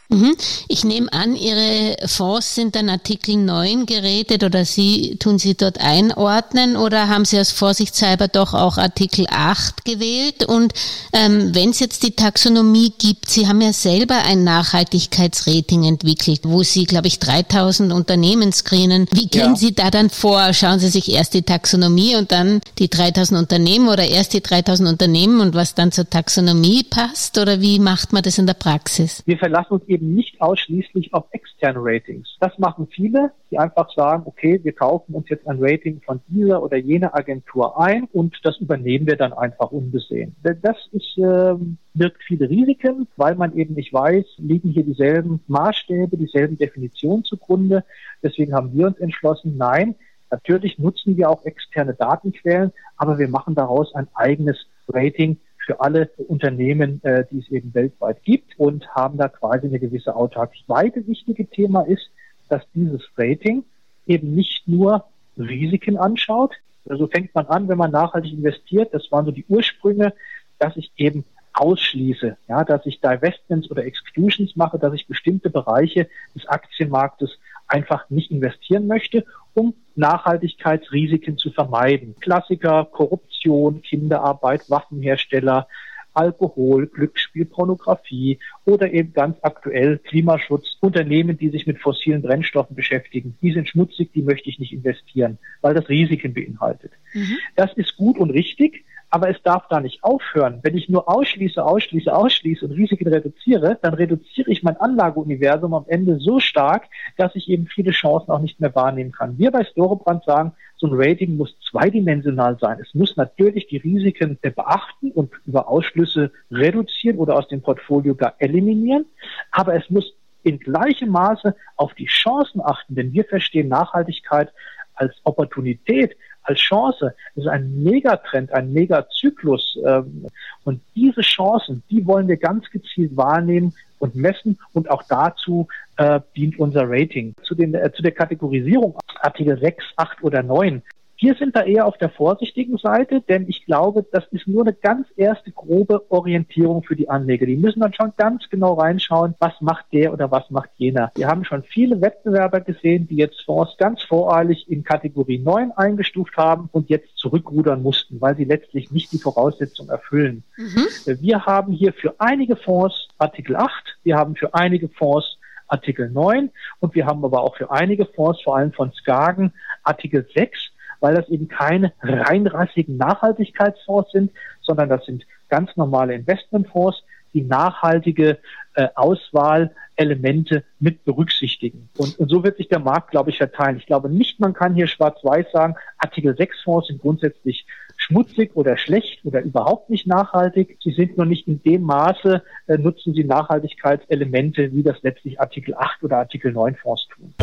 Mhm. 0.09 0.35
Ich 0.67 0.83
nehme 0.83 1.11
an, 1.13 1.35
Ihre 1.35 1.95
Fonds 2.07 2.55
sind 2.55 2.75
dann 2.75 2.89
Artikel 2.89 3.35
9 3.35 3.85
gerätet 3.85 4.43
oder 4.43 4.65
Sie 4.65 5.17
tun 5.19 5.37
Sie 5.37 5.55
dort 5.55 5.79
einordnen 5.79 6.75
oder 6.75 7.09
haben 7.09 7.25
Sie 7.25 7.39
aus 7.39 7.51
Vorsichtshalber 7.51 8.27
doch 8.27 8.55
auch 8.55 8.79
Artikel 8.79 9.27
8 9.29 9.85
gewählt? 9.85 10.45
Und 10.45 10.73
ähm, 11.13 11.53
wenn 11.53 11.69
es 11.69 11.79
jetzt 11.79 12.01
die 12.01 12.15
Taxonomie 12.15 12.91
gibt, 12.97 13.29
Sie 13.29 13.47
haben 13.47 13.61
ja 13.61 13.71
selber 13.71 14.15
ein 14.25 14.43
Nachhaltigkeitsrating 14.43 15.83
entwickelt, 15.83 16.41
wo 16.43 16.63
Sie, 16.63 16.85
glaube 16.85 17.07
ich, 17.07 17.19
3000 17.19 17.93
Unternehmen 17.93 18.51
screenen. 18.51 19.05
Wie 19.11 19.27
gehen 19.27 19.51
ja. 19.51 19.55
Sie 19.55 19.75
da 19.75 19.91
dann 19.91 20.09
vor? 20.09 20.53
Schauen 20.53 20.79
Sie 20.79 20.89
sich 20.89 21.11
erst 21.11 21.35
die 21.35 21.43
Taxonomie 21.43 22.15
und 22.15 22.31
dann 22.31 22.61
die 22.79 22.89
3000 22.89 23.39
Unternehmen 23.39 23.89
oder 23.89 24.07
erst 24.07 24.33
die 24.33 24.41
3000 24.41 24.89
Unternehmen 24.89 25.39
und 25.39 25.53
was 25.53 25.75
dann 25.75 25.91
zur 25.91 26.09
Taxonomie 26.09 26.81
passt? 26.81 27.37
Oder 27.37 27.61
wie 27.61 27.77
macht 27.77 28.11
man 28.11 28.23
das 28.23 28.39
in 28.39 28.47
der 28.47 28.55
Praxis? 28.55 29.21
Wir 29.27 29.37
verlassen 29.37 29.73
uns 29.73 29.83
eben 29.87 29.98
eben 29.99 30.15
nicht 30.15 30.41
ausschließlich 30.41 31.13
auf 31.13 31.25
externe 31.31 31.79
Ratings. 31.81 32.37
Das 32.39 32.57
machen 32.57 32.87
viele, 32.87 33.31
die 33.51 33.59
einfach 33.59 33.93
sagen, 33.93 34.23
okay, 34.25 34.59
wir 34.63 34.73
kaufen 34.73 35.13
uns 35.13 35.29
jetzt 35.29 35.47
ein 35.47 35.57
Rating 35.59 36.01
von 36.01 36.21
dieser 36.27 36.63
oder 36.63 36.77
jener 36.77 37.15
Agentur 37.15 37.79
ein 37.79 38.05
und 38.05 38.37
das 38.43 38.57
übernehmen 38.57 39.07
wir 39.07 39.17
dann 39.17 39.33
einfach 39.33 39.71
unbesehen. 39.71 40.35
Das 40.41 40.77
ist, 40.91 41.17
äh, 41.17 41.55
birgt 41.93 42.23
viele 42.23 42.49
Risiken, 42.49 43.07
weil 43.17 43.35
man 43.35 43.55
eben 43.55 43.73
nicht 43.73 43.93
weiß, 43.93 44.25
liegen 44.37 44.69
hier 44.69 44.83
dieselben 44.83 45.41
Maßstäbe, 45.47 46.15
dieselben 46.17 46.57
Definitionen 46.57 47.25
zugrunde. 47.25 47.83
Deswegen 48.23 48.53
haben 48.53 48.73
wir 48.73 48.87
uns 48.87 48.97
entschlossen, 48.99 49.57
nein, 49.57 49.95
Natürlich 50.31 50.77
nutzen 50.77 51.17
wir 51.17 51.27
auch 51.27 51.43
externe 51.43 51.95
Datenquellen, 51.95 52.71
aber 52.97 53.17
wir 53.17 53.27
machen 53.27 53.55
daraus 53.55 53.95
ein 53.95 54.07
eigenes 54.13 54.67
Rating, 54.87 55.39
für 55.69 55.81
alle 55.81 56.09
Unternehmen, 56.27 56.99
äh, 57.03 57.25
die 57.29 57.37
es 57.37 57.51
eben 57.51 57.71
weltweit 57.75 58.23
gibt 58.23 58.57
und 58.57 58.87
haben 58.95 59.19
da 59.19 59.27
quasi 59.27 59.67
eine 59.67 59.77
gewisse 59.77 60.15
Autarkie. 60.15 60.63
Zweite 60.65 61.05
wichtige 61.05 61.45
Thema 61.45 61.83
ist, 61.83 62.09
dass 62.49 62.63
dieses 62.73 63.03
Rating 63.15 63.63
eben 64.07 64.33
nicht 64.33 64.67
nur 64.67 65.05
Risiken 65.37 65.95
anschaut. 65.95 66.55
Also 66.89 67.05
fängt 67.05 67.35
man 67.35 67.45
an, 67.45 67.67
wenn 67.67 67.77
man 67.77 67.91
nachhaltig 67.91 68.33
investiert, 68.33 68.95
das 68.95 69.11
waren 69.11 69.25
so 69.25 69.31
die 69.31 69.45
Ursprünge, 69.47 70.15
dass 70.57 70.75
ich 70.75 70.91
eben 70.97 71.23
ausschließe, 71.53 72.35
ja, 72.47 72.63
dass 72.63 72.87
ich 72.87 72.99
Divestments 72.99 73.69
oder 73.69 73.85
Exclusions 73.85 74.55
mache, 74.55 74.79
dass 74.79 74.95
ich 74.95 75.05
bestimmte 75.05 75.51
Bereiche 75.51 76.09
des 76.33 76.47
Aktienmarktes 76.47 77.37
einfach 77.69 78.09
nicht 78.09 78.31
investieren 78.31 78.87
möchte, 78.87 79.25
um 79.53 79.73
Nachhaltigkeitsrisiken 79.95 81.37
zu 81.37 81.51
vermeiden. 81.51 82.15
Klassiker, 82.19 82.85
Korruption, 82.91 83.81
Kinderarbeit, 83.81 84.69
Waffenhersteller, 84.69 85.67
Alkohol, 86.13 86.87
Glücksspiel, 86.87 87.45
Pornografie 87.45 88.39
oder 88.65 88.91
eben 88.91 89.13
ganz 89.13 89.37
aktuell 89.41 89.99
Klimaschutz, 89.99 90.75
Unternehmen, 90.81 91.37
die 91.37 91.49
sich 91.49 91.67
mit 91.67 91.79
fossilen 91.79 92.21
Brennstoffen 92.21 92.75
beschäftigen. 92.75 93.37
Die 93.41 93.53
sind 93.53 93.69
schmutzig, 93.69 94.11
die 94.13 94.23
möchte 94.23 94.49
ich 94.49 94.59
nicht 94.59 94.73
investieren, 94.73 95.37
weil 95.61 95.73
das 95.75 95.87
Risiken 95.87 96.33
beinhaltet. 96.33 96.91
Mhm. 97.13 97.37
Das 97.55 97.73
ist 97.73 97.95
gut 97.95 98.17
und 98.17 98.31
richtig, 98.31 98.85
aber 99.09 99.29
es 99.29 99.41
darf 99.43 99.67
da 99.69 99.79
nicht 99.79 100.03
aufhören. 100.03 100.59
Wenn 100.61 100.77
ich 100.77 100.89
nur 100.89 101.09
ausschließe, 101.09 101.63
ausschließe, 101.63 102.13
ausschließe 102.13 102.65
und 102.65 102.71
Risiken 102.73 103.07
reduziere, 103.07 103.79
dann 103.81 103.93
reduziere 103.93 104.51
ich 104.51 104.63
mein 104.63 104.77
Anlageuniversum 104.77 105.73
am 105.73 105.85
Ende 105.87 106.19
so 106.19 106.39
stark, 106.39 106.83
dass 107.17 107.35
ich 107.35 107.49
eben 107.49 107.67
viele 107.67 107.91
Chancen 107.91 108.31
auch 108.31 108.39
nicht 108.39 108.59
mehr 108.59 108.73
wahrnehmen 108.75 109.11
kann. 109.11 109.37
Wir 109.37 109.51
bei 109.51 109.63
Storebrand 109.63 110.23
sagen, 110.25 110.53
so 110.77 110.87
ein 110.87 110.93
Rating 110.93 111.37
muss 111.37 111.55
zweidimensional 111.69 112.57
sein. 112.59 112.79
Es 112.81 112.93
muss 112.93 113.17
natürlich 113.17 113.67
die 113.67 113.77
Risiken 113.77 114.37
beachten 114.41 115.11
und 115.11 115.31
über 115.45 115.67
Ausschlüsse 115.67 116.31
reduzieren 116.51 117.17
oder 117.17 117.35
aus 117.35 117.47
dem 117.47 117.61
Portfolio 117.61 118.15
gar 118.15 118.35
eliminieren, 118.37 119.05
aber 119.51 119.75
es 119.75 119.89
muss 119.89 120.13
in 120.43 120.59
gleichem 120.59 121.09
Maße 121.09 121.53
auf 121.75 121.93
die 121.95 122.05
Chancen 122.05 122.61
achten, 122.63 122.95
denn 122.95 123.11
wir 123.11 123.25
verstehen 123.25 123.67
Nachhaltigkeit 123.67 124.53
als 124.95 125.15
Opportunität, 125.23 126.15
als 126.43 126.59
Chance. 126.59 127.13
Das 127.35 127.45
ist 127.45 127.49
ein 127.49 127.83
Megatrend, 127.83 128.51
ein 128.53 128.73
Megazyklus. 128.73 129.77
Ähm, 129.85 130.27
und 130.63 130.81
diese 130.95 131.21
Chancen, 131.21 131.83
die 131.89 132.05
wollen 132.05 132.27
wir 132.27 132.37
ganz 132.37 132.69
gezielt 132.69 133.15
wahrnehmen 133.15 133.73
und 133.99 134.15
messen. 134.15 134.57
Und 134.73 134.89
auch 134.89 135.03
dazu 135.07 135.67
äh, 135.97 136.19
dient 136.35 136.59
unser 136.59 136.83
Rating. 136.89 137.33
Zu, 137.43 137.55
den, 137.55 137.73
äh, 137.73 137.91
zu 137.91 138.01
der 138.01 138.11
Kategorisierung 138.11 138.97
Artikel 139.21 139.59
6, 139.59 139.83
8 139.97 140.23
oder 140.23 140.43
9 140.43 140.81
wir 141.21 141.35
sind 141.35 141.55
da 141.55 141.63
eher 141.63 141.85
auf 141.85 141.97
der 141.97 142.09
vorsichtigen 142.09 142.77
Seite, 142.77 143.21
denn 143.21 143.49
ich 143.49 143.65
glaube, 143.65 144.05
das 144.09 144.23
ist 144.31 144.47
nur 144.47 144.63
eine 144.63 144.73
ganz 144.73 145.07
erste 145.17 145.51
grobe 145.51 146.09
Orientierung 146.09 146.83
für 146.83 146.95
die 146.95 147.09
Anleger. 147.09 147.45
Die 147.45 147.57
müssen 147.57 147.81
dann 147.81 147.93
schon 147.93 148.13
ganz 148.15 148.49
genau 148.49 148.75
reinschauen, 148.75 149.35
was 149.39 149.53
macht 149.59 149.85
der 149.91 150.13
oder 150.13 150.31
was 150.31 150.49
macht 150.49 150.69
jener. 150.77 151.11
Wir 151.15 151.27
haben 151.27 151.43
schon 151.43 151.63
viele 151.63 151.99
Wettbewerber 151.99 152.61
gesehen, 152.61 153.07
die 153.07 153.17
jetzt 153.17 153.41
Fonds 153.41 153.75
ganz 153.77 154.01
voreilig 154.03 154.69
in 154.69 154.83
Kategorie 154.83 155.39
9 155.39 155.73
eingestuft 155.73 156.37
haben 156.37 156.69
und 156.71 156.89
jetzt 156.89 157.17
zurückrudern 157.17 157.81
mussten, 157.81 158.21
weil 158.21 158.37
sie 158.37 158.45
letztlich 158.45 158.89
nicht 158.91 159.11
die 159.11 159.19
Voraussetzungen 159.19 159.89
erfüllen. 159.89 160.43
Mhm. 160.55 160.87
Wir 161.19 161.45
haben 161.45 161.73
hier 161.73 161.91
für 161.91 162.15
einige 162.19 162.55
Fonds 162.55 163.09
Artikel 163.17 163.57
8, 163.57 163.97
wir 164.03 164.15
haben 164.15 164.37
für 164.37 164.53
einige 164.53 164.87
Fonds 164.87 165.37
Artikel 165.67 166.09
9 166.09 166.49
und 166.79 166.95
wir 166.95 167.05
haben 167.05 167.25
aber 167.25 167.43
auch 167.43 167.57
für 167.57 167.71
einige 167.71 168.05
Fonds, 168.05 168.41
vor 168.41 168.55
allem 168.55 168.71
von 168.71 168.93
Skagen, 168.93 169.51
Artikel 169.83 170.25
6 170.33 170.71
weil 170.99 171.15
das 171.15 171.29
eben 171.29 171.47
keine 171.47 171.93
reinrassigen 172.01 172.97
Nachhaltigkeitsfonds 172.97 174.11
sind, 174.11 174.31
sondern 174.61 174.89
das 174.89 175.05
sind 175.05 175.25
ganz 175.49 175.75
normale 175.75 176.13
Investmentfonds, 176.13 177.03
die 177.33 177.41
nachhaltige 177.41 178.39
äh, 178.73 178.87
Auswahlelemente 178.95 180.63
mit 180.79 181.03
berücksichtigen. 181.05 181.89
Und, 181.97 182.17
und 182.19 182.29
so 182.29 182.43
wird 182.43 182.57
sich 182.57 182.69
der 182.69 182.79
Markt, 182.79 183.11
glaube 183.11 183.29
ich, 183.29 183.37
verteilen. 183.37 183.77
Ich 183.77 183.85
glaube 183.85 184.09
nicht, 184.09 184.39
man 184.39 184.53
kann 184.53 184.73
hier 184.73 184.87
schwarz-weiß 184.87 185.51
sagen, 185.51 185.75
Artikel 185.97 186.35
6 186.35 186.61
Fonds 186.63 186.87
sind 186.87 187.01
grundsätzlich 187.01 187.65
schmutzig 187.97 188.55
oder 188.55 188.77
schlecht 188.77 189.25
oder 189.25 189.41
überhaupt 189.41 189.89
nicht 189.89 190.07
nachhaltig. 190.07 190.77
Sie 190.83 190.91
sind 190.91 191.17
noch 191.17 191.25
nicht 191.25 191.47
in 191.47 191.61
dem 191.61 191.83
Maße, 191.83 192.41
äh, 192.67 192.77
nutzen 192.77 193.13
sie 193.13 193.23
Nachhaltigkeitselemente, 193.23 194.73
wie 194.73 194.83
das 194.83 195.01
letztlich 195.01 195.39
Artikel 195.39 195.75
8 195.75 196.03
oder 196.03 196.17
Artikel 196.17 196.51
9 196.51 196.75
Fonds 196.75 197.07
tun. 197.09 197.33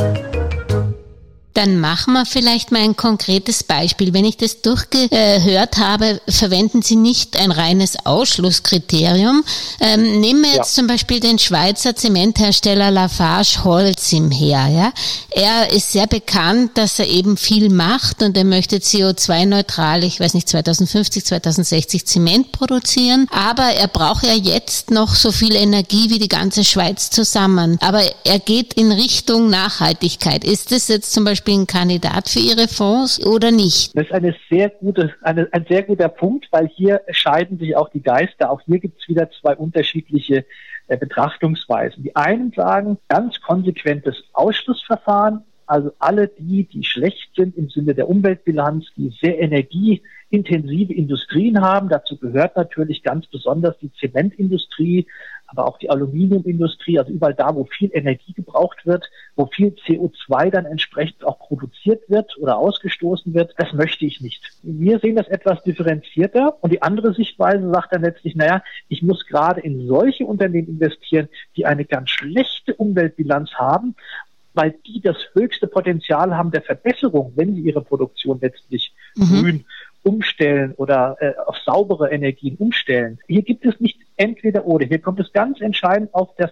Dann 1.56 1.80
machen 1.80 2.12
wir 2.12 2.26
vielleicht 2.26 2.70
mal 2.70 2.82
ein 2.82 2.96
konkretes 2.96 3.64
Beispiel. 3.64 4.12
Wenn 4.12 4.26
ich 4.26 4.36
das 4.36 4.60
durchgehört 4.60 5.78
habe, 5.78 6.20
verwenden 6.28 6.82
Sie 6.82 6.96
nicht 6.96 7.40
ein 7.40 7.50
reines 7.50 7.96
Ausschlusskriterium. 8.04 9.42
Ähm, 9.80 10.20
nehmen 10.20 10.42
wir 10.42 10.50
jetzt 10.50 10.76
ja. 10.76 10.82
zum 10.82 10.86
Beispiel 10.86 11.18
den 11.18 11.38
Schweizer 11.38 11.96
Zementhersteller 11.96 12.90
Lafarge 12.90 13.64
Holcim 13.64 14.30
her. 14.30 14.68
Ja? 14.68 14.92
Er 15.30 15.70
ist 15.72 15.92
sehr 15.92 16.06
bekannt, 16.06 16.72
dass 16.74 16.98
er 16.98 17.08
eben 17.08 17.38
viel 17.38 17.70
macht 17.70 18.22
und 18.22 18.36
er 18.36 18.44
möchte 18.44 18.76
CO2-neutral, 18.76 20.04
ich 20.04 20.20
weiß 20.20 20.34
nicht, 20.34 20.50
2050, 20.50 21.24
2060 21.24 22.04
Zement 22.04 22.52
produzieren. 22.52 23.28
Aber 23.30 23.70
er 23.70 23.88
braucht 23.88 24.24
ja 24.24 24.34
jetzt 24.34 24.90
noch 24.90 25.14
so 25.14 25.32
viel 25.32 25.54
Energie 25.54 26.10
wie 26.10 26.18
die 26.18 26.28
ganze 26.28 26.64
Schweiz 26.64 27.08
zusammen. 27.08 27.78
Aber 27.80 28.02
er 28.24 28.40
geht 28.40 28.74
in 28.74 28.92
Richtung 28.92 29.48
Nachhaltigkeit. 29.48 30.44
Ist 30.44 30.70
das 30.70 30.88
jetzt 30.88 31.14
zum 31.14 31.24
Beispiel 31.24 31.45
Beispiel 31.46 31.62
ein 31.62 31.66
Kandidat 31.66 32.28
für 32.28 32.40
Ihre 32.40 32.68
Fonds 32.68 33.24
oder 33.24 33.50
nicht? 33.50 33.96
Das 33.96 34.06
ist 34.06 34.12
eine 34.12 34.34
sehr 34.50 34.68
gute, 34.68 35.14
eine, 35.22 35.48
ein 35.52 35.64
sehr 35.68 35.82
guter 35.82 36.08
Punkt, 36.08 36.48
weil 36.50 36.68
hier 36.68 37.00
scheiden 37.10 37.58
sich 37.58 37.76
auch 37.76 37.88
die 37.88 38.02
Geister. 38.02 38.50
Auch 38.50 38.60
hier 38.62 38.80
gibt 38.80 39.00
es 39.00 39.08
wieder 39.08 39.30
zwei 39.30 39.54
unterschiedliche 39.56 40.44
äh, 40.88 40.96
Betrachtungsweisen. 40.96 42.02
Die 42.02 42.16
einen 42.16 42.52
sagen 42.52 42.98
ganz 43.08 43.40
konsequentes 43.40 44.24
Ausschlussverfahren, 44.32 45.42
also 45.66 45.92
alle 45.98 46.28
die, 46.28 46.64
die 46.64 46.84
schlecht 46.84 47.34
sind 47.36 47.56
im 47.56 47.68
Sinne 47.68 47.94
der 47.94 48.08
Umweltbilanz, 48.08 48.86
die 48.96 49.12
sehr 49.20 49.40
energieintensive 49.40 50.92
Industrien 50.92 51.60
haben. 51.60 51.88
Dazu 51.88 52.16
gehört 52.18 52.56
natürlich 52.56 53.02
ganz 53.02 53.26
besonders 53.26 53.76
die 53.78 53.92
Zementindustrie, 53.94 55.06
aber 55.48 55.66
auch 55.66 55.78
die 55.78 55.90
Aluminiumindustrie, 55.90 56.98
also 56.98 57.12
überall 57.12 57.34
da, 57.34 57.54
wo 57.54 57.64
viel 57.64 57.90
Energie 57.92 58.32
gebraucht 58.32 58.86
wird, 58.86 59.08
wo 59.36 59.46
viel 59.46 59.76
CO2 59.86 60.50
dann 60.50 60.66
entsprechend 60.66 61.24
auch 61.24 61.38
produziert 61.38 62.08
wird 62.08 62.36
oder 62.38 62.58
ausgestoßen 62.58 63.34
wird, 63.34 63.54
das 63.56 63.72
möchte 63.72 64.06
ich 64.06 64.20
nicht. 64.20 64.42
Wir 64.62 64.98
sehen 64.98 65.16
das 65.16 65.28
etwas 65.28 65.62
differenzierter 65.62 66.56
und 66.62 66.72
die 66.72 66.82
andere 66.82 67.14
Sichtweise 67.14 67.70
sagt 67.70 67.94
dann 67.94 68.02
letztlich, 68.02 68.34
naja, 68.34 68.62
ich 68.88 69.02
muss 69.02 69.26
gerade 69.26 69.60
in 69.60 69.86
solche 69.86 70.26
Unternehmen 70.26 70.68
investieren, 70.68 71.28
die 71.56 71.66
eine 71.66 71.84
ganz 71.84 72.10
schlechte 72.10 72.74
Umweltbilanz 72.74 73.52
haben 73.54 73.94
weil 74.56 74.74
die 74.86 75.02
das 75.02 75.18
höchste 75.34 75.66
Potenzial 75.66 76.34
haben 76.34 76.50
der 76.50 76.62
Verbesserung, 76.62 77.30
wenn 77.36 77.54
sie 77.54 77.60
ihre 77.60 77.82
Produktion 77.82 78.38
letztlich 78.40 78.94
mhm. 79.14 79.24
grün 79.24 79.64
umstellen 80.02 80.72
oder 80.76 81.16
äh, 81.20 81.32
auf 81.44 81.58
saubere 81.58 82.10
Energien 82.10 82.56
umstellen. 82.56 83.18
Hier 83.26 83.42
gibt 83.42 83.66
es 83.66 83.78
nicht 83.80 83.98
entweder 84.16 84.66
oder. 84.66 84.86
Hier 84.86 85.00
kommt 85.00 85.20
es 85.20 85.32
ganz 85.32 85.60
entscheidend 85.60 86.14
auf 86.14 86.30
das 86.36 86.50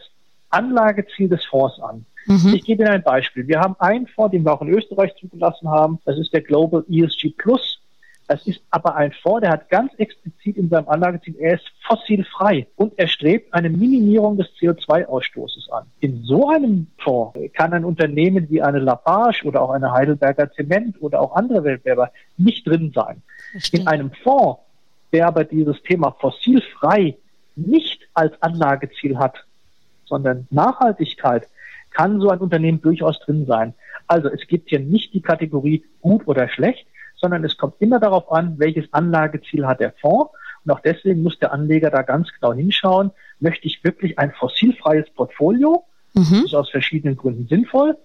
Anlageziel 0.50 1.28
des 1.28 1.44
Fonds 1.44 1.80
an. 1.80 2.06
Mhm. 2.26 2.54
Ich 2.54 2.64
gebe 2.64 2.82
Ihnen 2.82 2.92
ein 2.92 3.02
Beispiel. 3.02 3.46
Wir 3.46 3.60
haben 3.60 3.76
einen 3.78 4.06
Fonds, 4.06 4.32
den 4.32 4.44
wir 4.44 4.52
auch 4.52 4.62
in 4.62 4.68
Österreich 4.68 5.14
zugelassen 5.16 5.68
haben. 5.68 5.98
Das 6.04 6.18
ist 6.18 6.32
der 6.32 6.40
Global 6.40 6.84
ESG 6.88 7.30
Plus. 7.36 7.80
Das 8.26 8.46
ist 8.46 8.62
aber 8.70 8.96
ein 8.96 9.12
Fonds, 9.12 9.42
der 9.42 9.50
hat 9.50 9.68
ganz 9.68 9.92
explizit 9.98 10.56
in 10.56 10.70
seinem 10.70 10.88
Anlageziel, 10.88 11.36
er 11.38 11.54
ist 11.56 11.70
fossilfrei 11.86 12.66
und 12.76 12.94
er 12.96 13.06
strebt 13.06 13.52
eine 13.52 13.68
Minimierung 13.68 14.38
des 14.38 14.46
CO2-Ausstoßes 14.58 15.70
an. 15.70 15.84
In 16.00 16.22
so 16.22 16.48
einem 16.48 16.86
Fonds 16.98 17.38
kann 17.52 17.74
ein 17.74 17.84
Unternehmen 17.84 18.48
wie 18.48 18.62
eine 18.62 18.78
Lapage 18.78 19.44
oder 19.44 19.60
auch 19.60 19.70
eine 19.70 19.92
Heidelberger 19.92 20.50
Zement 20.52 20.96
oder 21.02 21.20
auch 21.20 21.36
andere 21.36 21.64
Wettbewerber 21.64 22.12
nicht 22.38 22.66
drin 22.66 22.92
sein. 22.94 23.20
Verstehe. 23.50 23.80
In 23.80 23.88
einem 23.88 24.10
Fonds, 24.22 24.60
der 25.12 25.26
aber 25.26 25.44
dieses 25.44 25.82
Thema 25.82 26.16
fossilfrei 26.18 27.16
nicht 27.56 28.02
als 28.14 28.40
Anlageziel 28.42 29.18
hat, 29.18 29.44
sondern 30.04 30.46
Nachhaltigkeit, 30.50 31.48
kann 31.90 32.20
so 32.20 32.28
ein 32.30 32.40
Unternehmen 32.40 32.82
durchaus 32.82 33.18
drin 33.20 33.46
sein. 33.46 33.74
Also 34.06 34.28
es 34.28 34.46
gibt 34.46 34.68
hier 34.68 34.80
nicht 34.80 35.14
die 35.14 35.22
Kategorie 35.22 35.84
gut 36.00 36.26
oder 36.26 36.48
schlecht, 36.48 36.86
sondern 37.16 37.44
es 37.44 37.56
kommt 37.56 37.74
immer 37.78 38.00
darauf 38.00 38.30
an, 38.30 38.58
welches 38.58 38.92
Anlageziel 38.92 39.66
hat 39.66 39.80
der 39.80 39.92
Fonds. 39.92 40.32
Und 40.64 40.72
auch 40.72 40.80
deswegen 40.80 41.22
muss 41.22 41.38
der 41.38 41.52
Anleger 41.52 41.90
da 41.90 42.02
ganz 42.02 42.28
genau 42.32 42.52
hinschauen, 42.52 43.10
möchte 43.40 43.66
ich 43.66 43.84
wirklich 43.84 44.18
ein 44.18 44.32
fossilfreies 44.32 45.08
Portfolio? 45.10 45.84
Mhm. 46.14 46.24
Das 46.30 46.44
ist 46.44 46.54
aus 46.54 46.70
verschiedenen 46.70 47.16
Gründen 47.16 47.46
sinnvoll. 47.46 47.96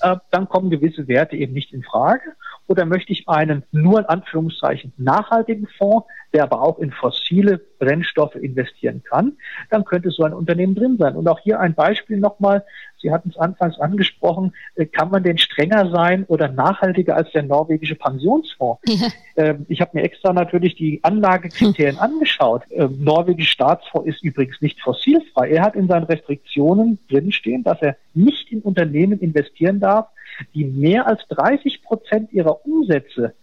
Äh, 0.00 0.16
dann 0.30 0.48
kommen 0.48 0.70
gewisse 0.70 1.08
Werte 1.08 1.36
eben 1.36 1.52
nicht 1.52 1.72
in 1.72 1.82
Frage. 1.82 2.32
Oder 2.68 2.84
möchte 2.84 3.12
ich 3.12 3.28
einen 3.28 3.62
nur 3.72 4.00
in 4.00 4.06
Anführungszeichen 4.06 4.92
nachhaltigen 4.96 5.68
Fonds, 5.78 6.06
der 6.32 6.42
aber 6.42 6.62
auch 6.62 6.78
in 6.78 6.90
fossile 6.90 7.58
Brennstoffe 7.78 8.34
investieren 8.34 9.02
kann, 9.08 9.38
dann 9.70 9.84
könnte 9.84 10.10
so 10.10 10.24
ein 10.24 10.34
Unternehmen 10.34 10.74
drin 10.74 10.96
sein. 10.98 11.16
Und 11.16 11.28
auch 11.28 11.38
hier 11.40 11.60
ein 11.60 11.74
Beispiel 11.74 12.18
nochmal. 12.18 12.64
Sie 13.00 13.12
hatten 13.12 13.30
es 13.30 13.36
anfangs 13.36 13.78
angesprochen. 13.78 14.52
Äh, 14.74 14.86
kann 14.86 15.10
man 15.10 15.22
denn 15.22 15.38
strenger 15.38 15.90
sein 15.90 16.24
oder 16.24 16.48
nachhaltiger 16.48 17.16
als 17.16 17.30
der 17.32 17.42
norwegische 17.42 17.94
Pensionsfonds? 17.94 18.82
Ja. 18.86 19.08
Ähm, 19.36 19.66
ich 19.68 19.80
habe 19.80 19.92
mir 19.94 20.02
extra 20.02 20.32
natürlich 20.32 20.74
die 20.74 21.00
Anlagekriterien 21.02 21.96
hm. 21.96 22.02
angeschaut. 22.14 22.62
Ähm, 22.70 22.98
norwegische 23.02 23.52
Staatsfonds 23.52 24.08
ist 24.08 24.22
übrigens 24.22 24.60
nicht 24.60 24.80
fossilfrei. 24.80 25.50
Er 25.50 25.62
hat 25.62 25.76
in 25.76 25.88
seinen 25.88 26.04
Restriktionen 26.04 26.98
drinstehen, 27.08 27.62
dass 27.62 27.80
er 27.80 27.96
nicht 28.14 28.50
in 28.50 28.60
Unternehmen 28.60 29.20
investieren 29.20 29.80
darf, 29.80 30.08
die 30.54 30.64
mehr 30.64 31.06
als 31.06 31.20
30 31.28 31.82
Prozent 31.82 32.32
ihrer 32.32 32.64
Umsätze 32.66 33.34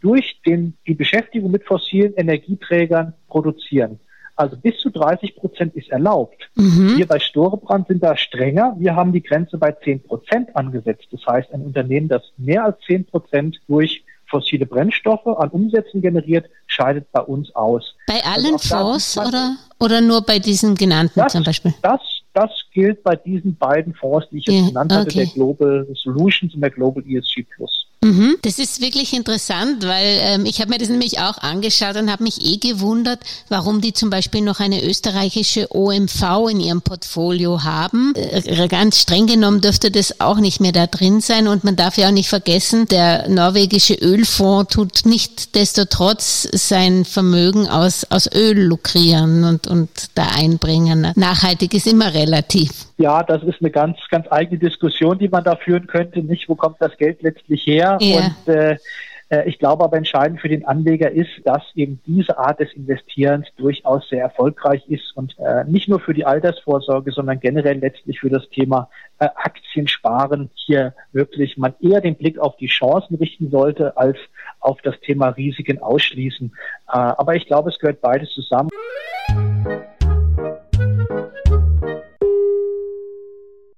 durch 0.00 0.40
den, 0.44 0.76
die 0.86 0.94
Beschäftigung 0.94 1.50
mit 1.50 1.64
fossilen 1.64 2.14
Energieträgern 2.14 3.14
produzieren. 3.28 4.00
Also 4.34 4.56
bis 4.56 4.76
zu 4.78 4.90
30 4.90 5.34
Prozent 5.36 5.74
ist 5.74 5.88
erlaubt. 5.88 6.50
Mhm. 6.56 6.98
Wir 6.98 7.06
bei 7.06 7.18
Storebrand 7.18 7.88
sind 7.88 8.02
da 8.02 8.16
strenger. 8.16 8.76
Wir 8.78 8.94
haben 8.94 9.12
die 9.12 9.22
Grenze 9.22 9.56
bei 9.56 9.72
10 9.72 10.02
Prozent 10.02 10.54
angesetzt. 10.54 11.06
Das 11.10 11.24
heißt, 11.26 11.52
ein 11.52 11.62
Unternehmen, 11.62 12.08
das 12.08 12.22
mehr 12.36 12.64
als 12.64 12.78
10 12.86 13.06
Prozent 13.06 13.58
durch 13.66 14.04
fossile 14.26 14.66
Brennstoffe 14.66 15.26
an 15.26 15.48
Umsätzen 15.50 16.02
generiert, 16.02 16.50
scheidet 16.66 17.10
bei 17.12 17.20
uns 17.20 17.54
aus. 17.54 17.94
Bei 18.06 18.22
allen 18.24 18.54
also 18.54 18.58
Fonds 18.58 19.16
oder, 19.16 19.56
oder 19.78 20.00
nur 20.02 20.20
bei 20.22 20.38
diesen 20.38 20.74
genannten 20.74 21.20
das, 21.20 21.32
zum 21.32 21.44
Beispiel? 21.44 21.72
Das 21.80 22.00
das 22.36 22.50
gilt 22.70 23.02
bei 23.02 23.16
diesen 23.16 23.56
beiden 23.56 23.94
Fonds, 23.94 24.28
die 24.30 24.38
ich 24.38 24.46
jetzt 24.46 24.68
genannt 24.68 24.92
hatte, 24.92 25.08
okay. 25.08 25.24
der 25.24 25.26
Global 25.26 25.88
Solutions 25.94 26.54
und 26.54 26.60
der 26.60 26.70
Global 26.70 27.02
ESG 27.08 27.44
Plus. 27.44 27.85
Mhm. 28.02 28.36
Das 28.42 28.58
ist 28.58 28.80
wirklich 28.80 29.14
interessant, 29.14 29.84
weil 29.86 30.18
ähm, 30.20 30.46
ich 30.46 30.60
habe 30.60 30.70
mir 30.70 30.78
das 30.78 30.88
nämlich 30.88 31.18
auch 31.18 31.38
angeschaut 31.38 31.96
und 31.96 32.10
habe 32.10 32.22
mich 32.22 32.44
eh 32.44 32.58
gewundert, 32.58 33.20
warum 33.48 33.80
die 33.80 33.92
zum 33.92 34.10
Beispiel 34.10 34.42
noch 34.42 34.60
eine 34.60 34.84
österreichische 34.84 35.74
OMV 35.74 36.50
in 36.50 36.60
ihrem 36.60 36.82
Portfolio 36.82 37.64
haben. 37.64 38.12
Äh, 38.14 38.68
ganz 38.68 39.00
streng 39.00 39.26
genommen 39.26 39.60
dürfte 39.60 39.90
das 39.90 40.20
auch 40.20 40.38
nicht 40.38 40.60
mehr 40.60 40.72
da 40.72 40.86
drin 40.86 41.20
sein 41.20 41.48
und 41.48 41.64
man 41.64 41.76
darf 41.76 41.96
ja 41.96 42.08
auch 42.08 42.12
nicht 42.12 42.28
vergessen, 42.28 42.86
der 42.86 43.28
norwegische 43.28 43.94
Ölfonds 43.94 44.74
tut 44.74 45.06
nicht 45.06 45.54
desto 45.54 45.84
trotz 45.86 46.48
sein 46.52 47.04
Vermögen 47.04 47.66
aus, 47.66 48.06
aus 48.10 48.30
Öl 48.32 48.60
lukrieren 48.60 49.44
und, 49.44 49.66
und 49.66 49.88
da 50.14 50.28
einbringen. 50.36 51.12
Nachhaltig 51.16 51.74
ist 51.74 51.86
immer 51.86 52.12
relativ. 52.14 52.86
Ja, 52.98 53.22
das 53.22 53.42
ist 53.42 53.60
eine 53.60 53.70
ganz, 53.70 53.98
ganz 54.10 54.26
eigene 54.30 54.58
Diskussion, 54.58 55.18
die 55.18 55.28
man 55.28 55.44
da 55.44 55.56
führen 55.56 55.86
könnte. 55.86 56.22
Nicht, 56.22 56.48
wo 56.48 56.54
kommt 56.54 56.76
das 56.80 56.96
Geld 56.96 57.22
letztlich 57.22 57.66
her? 57.66 57.85
Ja. 58.00 58.16
Und 58.46 58.54
äh, 58.54 58.76
äh, 59.28 59.48
ich 59.48 59.58
glaube 59.58 59.84
aber 59.84 59.96
entscheidend 59.96 60.40
für 60.40 60.48
den 60.48 60.66
Anleger 60.66 61.10
ist, 61.10 61.30
dass 61.44 61.62
eben 61.74 62.00
diese 62.06 62.38
Art 62.38 62.60
des 62.60 62.72
Investierens 62.74 63.48
durchaus 63.56 64.08
sehr 64.08 64.22
erfolgreich 64.22 64.86
ist 64.88 65.16
und 65.16 65.36
äh, 65.38 65.64
nicht 65.64 65.88
nur 65.88 66.00
für 66.00 66.14
die 66.14 66.24
Altersvorsorge, 66.24 67.12
sondern 67.12 67.40
generell 67.40 67.78
letztlich 67.78 68.20
für 68.20 68.30
das 68.30 68.48
Thema 68.50 68.88
äh, 69.18 69.28
Aktiensparen 69.34 70.50
hier 70.54 70.94
wirklich 71.12 71.56
man 71.56 71.74
eher 71.80 72.00
den 72.00 72.16
Blick 72.16 72.38
auf 72.38 72.56
die 72.56 72.68
Chancen 72.68 73.16
richten 73.16 73.50
sollte 73.50 73.96
als 73.96 74.18
auf 74.60 74.80
das 74.82 74.98
Thema 75.00 75.28
Risiken 75.30 75.80
ausschließen. 75.80 76.52
Äh, 76.88 76.92
aber 76.92 77.34
ich 77.34 77.46
glaube, 77.46 77.70
es 77.70 77.78
gehört 77.78 78.00
beides 78.00 78.30
zusammen. 78.30 78.70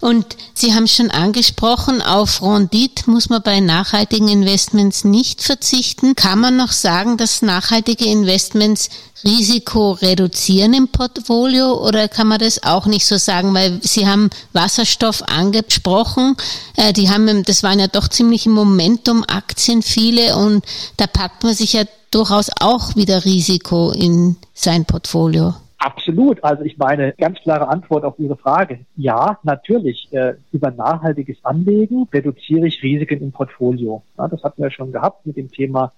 Und 0.08 0.38
Sie 0.54 0.72
haben 0.72 0.88
schon 0.88 1.10
angesprochen, 1.10 2.00
auf 2.00 2.40
Rendite 2.40 3.10
muss 3.10 3.28
man 3.28 3.42
bei 3.42 3.60
nachhaltigen 3.60 4.28
Investments 4.28 5.04
nicht 5.04 5.42
verzichten. 5.42 6.14
Kann 6.14 6.40
man 6.40 6.56
noch 6.56 6.72
sagen, 6.72 7.18
dass 7.18 7.42
nachhaltige 7.42 8.06
Investments 8.06 8.88
Risiko 9.22 9.92
reduzieren 9.92 10.72
im 10.72 10.88
Portfolio 10.88 11.74
oder 11.86 12.08
kann 12.08 12.26
man 12.26 12.38
das 12.38 12.62
auch 12.62 12.86
nicht 12.86 13.04
so 13.04 13.18
sagen? 13.18 13.52
Weil 13.52 13.80
Sie 13.82 14.08
haben 14.08 14.30
Wasserstoff 14.54 15.24
angesprochen. 15.28 16.38
Äh, 16.76 16.94
die 16.94 17.10
haben, 17.10 17.42
das 17.42 17.62
waren 17.62 17.78
ja 17.78 17.88
doch 17.88 18.08
ziemlich 18.08 18.46
im 18.46 18.52
Momentum 18.52 19.24
Aktien 19.28 19.82
viele 19.82 20.36
und 20.36 20.64
da 20.96 21.06
packt 21.06 21.44
man 21.44 21.54
sich 21.54 21.74
ja 21.74 21.84
durchaus 22.10 22.48
auch 22.60 22.96
wieder 22.96 23.26
Risiko 23.26 23.90
in 23.90 24.36
sein 24.54 24.86
Portfolio. 24.86 25.54
Absolut. 25.78 26.42
Also 26.42 26.64
ich 26.64 26.76
meine, 26.76 27.14
ganz 27.18 27.38
klare 27.38 27.68
Antwort 27.68 28.04
auf 28.04 28.18
Ihre 28.18 28.36
Frage. 28.36 28.80
Ja, 28.96 29.38
natürlich. 29.44 30.08
Äh, 30.12 30.34
über 30.52 30.72
nachhaltiges 30.72 31.38
Anlegen 31.44 32.08
reduziere 32.12 32.66
ich 32.66 32.82
Risiken 32.82 33.22
im 33.22 33.32
Portfolio. 33.32 34.02
Ja, 34.16 34.26
das 34.28 34.42
hatten 34.42 34.62
wir 34.62 34.70
schon 34.70 34.92
gehabt 34.92 35.24
mit 35.24 35.36
dem 35.36 35.50
Thema 35.50 35.92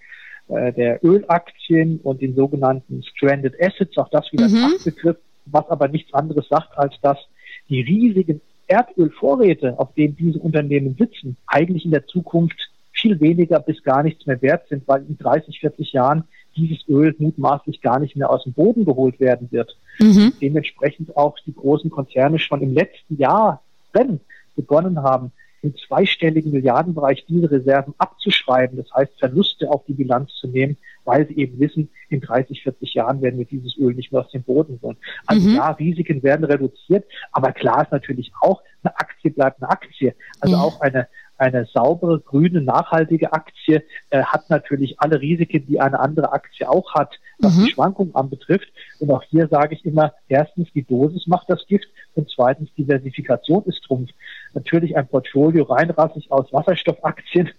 äh, 0.49 0.73
der 0.73 1.03
Ölaktien 1.03 1.99
und 2.03 2.21
den 2.21 2.35
sogenannten 2.35 3.03
Stranded 3.03 3.55
Assets. 3.61 3.97
Auch 3.97 4.11
das 4.11 4.31
wieder 4.33 4.49
mhm. 4.49 4.57
ein 4.57 4.71
Fachbegriff, 4.73 5.17
was 5.47 5.69
aber 5.71 5.89
nichts 5.89 6.13
anderes 6.13 6.47
sagt, 6.49 6.77
als 6.77 6.95
dass 7.01 7.19
die 7.71 7.81
riesigen 7.81 8.43
Erdölvorräte, 8.67 9.79
auf 9.79 9.95
denen 9.95 10.17
diese 10.17 10.39
Unternehmen 10.39 10.95
sitzen, 10.99 11.37
eigentlich 11.47 11.85
in 11.85 11.91
der 11.91 12.07
Zukunft 12.07 12.71
viel 12.93 13.19
weniger 13.21 13.61
bis 13.61 13.83
gar 13.83 14.03
nichts 14.03 14.27
mehr 14.27 14.41
wert 14.43 14.69
sind, 14.69 14.87
weil 14.87 15.05
in 15.09 15.17
30, 15.17 15.59
40 15.59 15.93
Jahren 15.93 16.25
dieses 16.57 16.89
Öl 16.89 17.15
mutmaßlich 17.19 17.81
gar 17.81 17.99
nicht 17.99 18.17
mehr 18.17 18.31
aus 18.31 18.45
dem 18.45 18.53
Boden 18.53 18.85
geholt 18.85 19.21
werden 19.21 19.49
wird. 19.51 19.77
Mhm. 19.99 20.33
Dementsprechend 20.41 21.17
auch 21.17 21.37
die 21.47 21.55
großen 21.55 21.91
Konzerne 21.91 22.39
schon 22.39 22.63
im 22.63 22.75
letzten 22.75 23.17
Jahr 23.17 23.63
wenn 23.93 24.21
begonnen 24.57 25.03
haben, 25.03 25.33
im 25.63 25.75
zweistelligen 25.77 26.53
Milliardenbereich 26.53 27.27
diese 27.29 27.51
Reserven 27.51 27.95
abzuschreiben, 27.99 28.79
das 28.79 28.93
heißt 28.95 29.19
Verluste 29.19 29.71
auf 29.71 29.85
die 29.87 29.93
Bilanz 29.93 30.33
zu 30.35 30.49
nehmen, 30.49 30.79
weil 31.05 31.27
sie 31.29 31.37
eben 31.37 31.59
wissen, 31.61 31.91
in 32.09 32.21
30, 32.21 32.63
40 32.63 32.95
Jahren 32.95 33.21
werden 33.21 33.39
wir 33.39 33.45
dieses 33.45 33.77
Öl 33.77 33.95
nicht 33.95 34.11
mehr 34.11 34.23
aus 34.23 34.31
dem 34.31 34.43
Boden 34.43 34.79
holen. 34.83 34.97
Also 35.27 35.49
mhm. 35.49 35.57
ja, 35.57 35.71
Risiken 35.73 36.23
werden 36.23 36.45
reduziert, 36.45 37.05
aber 37.33 37.53
klar 37.53 37.83
ist 37.83 37.93
natürlich 37.93 38.33
auch, 38.41 38.63
eine 38.83 38.99
Aktie 38.99 39.31
bleibt 39.31 39.63
eine 39.63 39.71
Aktie. 39.71 40.15
Also 40.41 40.57
ja. 40.57 40.63
auch 40.63 40.81
eine, 40.81 41.09
eine 41.41 41.67
saubere, 41.67 42.21
grüne, 42.21 42.61
nachhaltige 42.61 43.33
Aktie 43.33 43.83
äh, 44.11 44.23
hat 44.23 44.51
natürlich 44.51 45.01
alle 45.01 45.21
Risiken, 45.21 45.67
die 45.67 45.81
eine 45.81 46.01
andere 46.01 46.33
Aktie 46.33 46.69
auch 46.69 46.95
hat, 46.95 47.19
was 47.39 47.57
mhm. 47.57 47.65
die 47.65 47.71
Schwankungen 47.73 48.15
anbetrifft. 48.15 48.69
Und 48.99 49.11
auch 49.11 49.23
hier 49.23 49.49
sage 49.49 49.75
ich 49.75 49.85
immer, 49.85 50.13
erstens, 50.29 50.69
die 50.75 50.85
Dosis 50.85 51.27
macht 51.27 51.49
das 51.49 51.67
Gift 51.67 51.89
und 52.15 52.31
zweitens, 52.31 52.73
Diversifikation 52.75 53.65
ist 53.65 53.83
Trumpf. 53.85 54.11
Natürlich 54.55 54.97
ein 54.97 55.09
Portfolio 55.09 55.65
reinrassig 55.65 56.31
aus 56.31 56.53
Wasserstoffaktien 56.53 57.51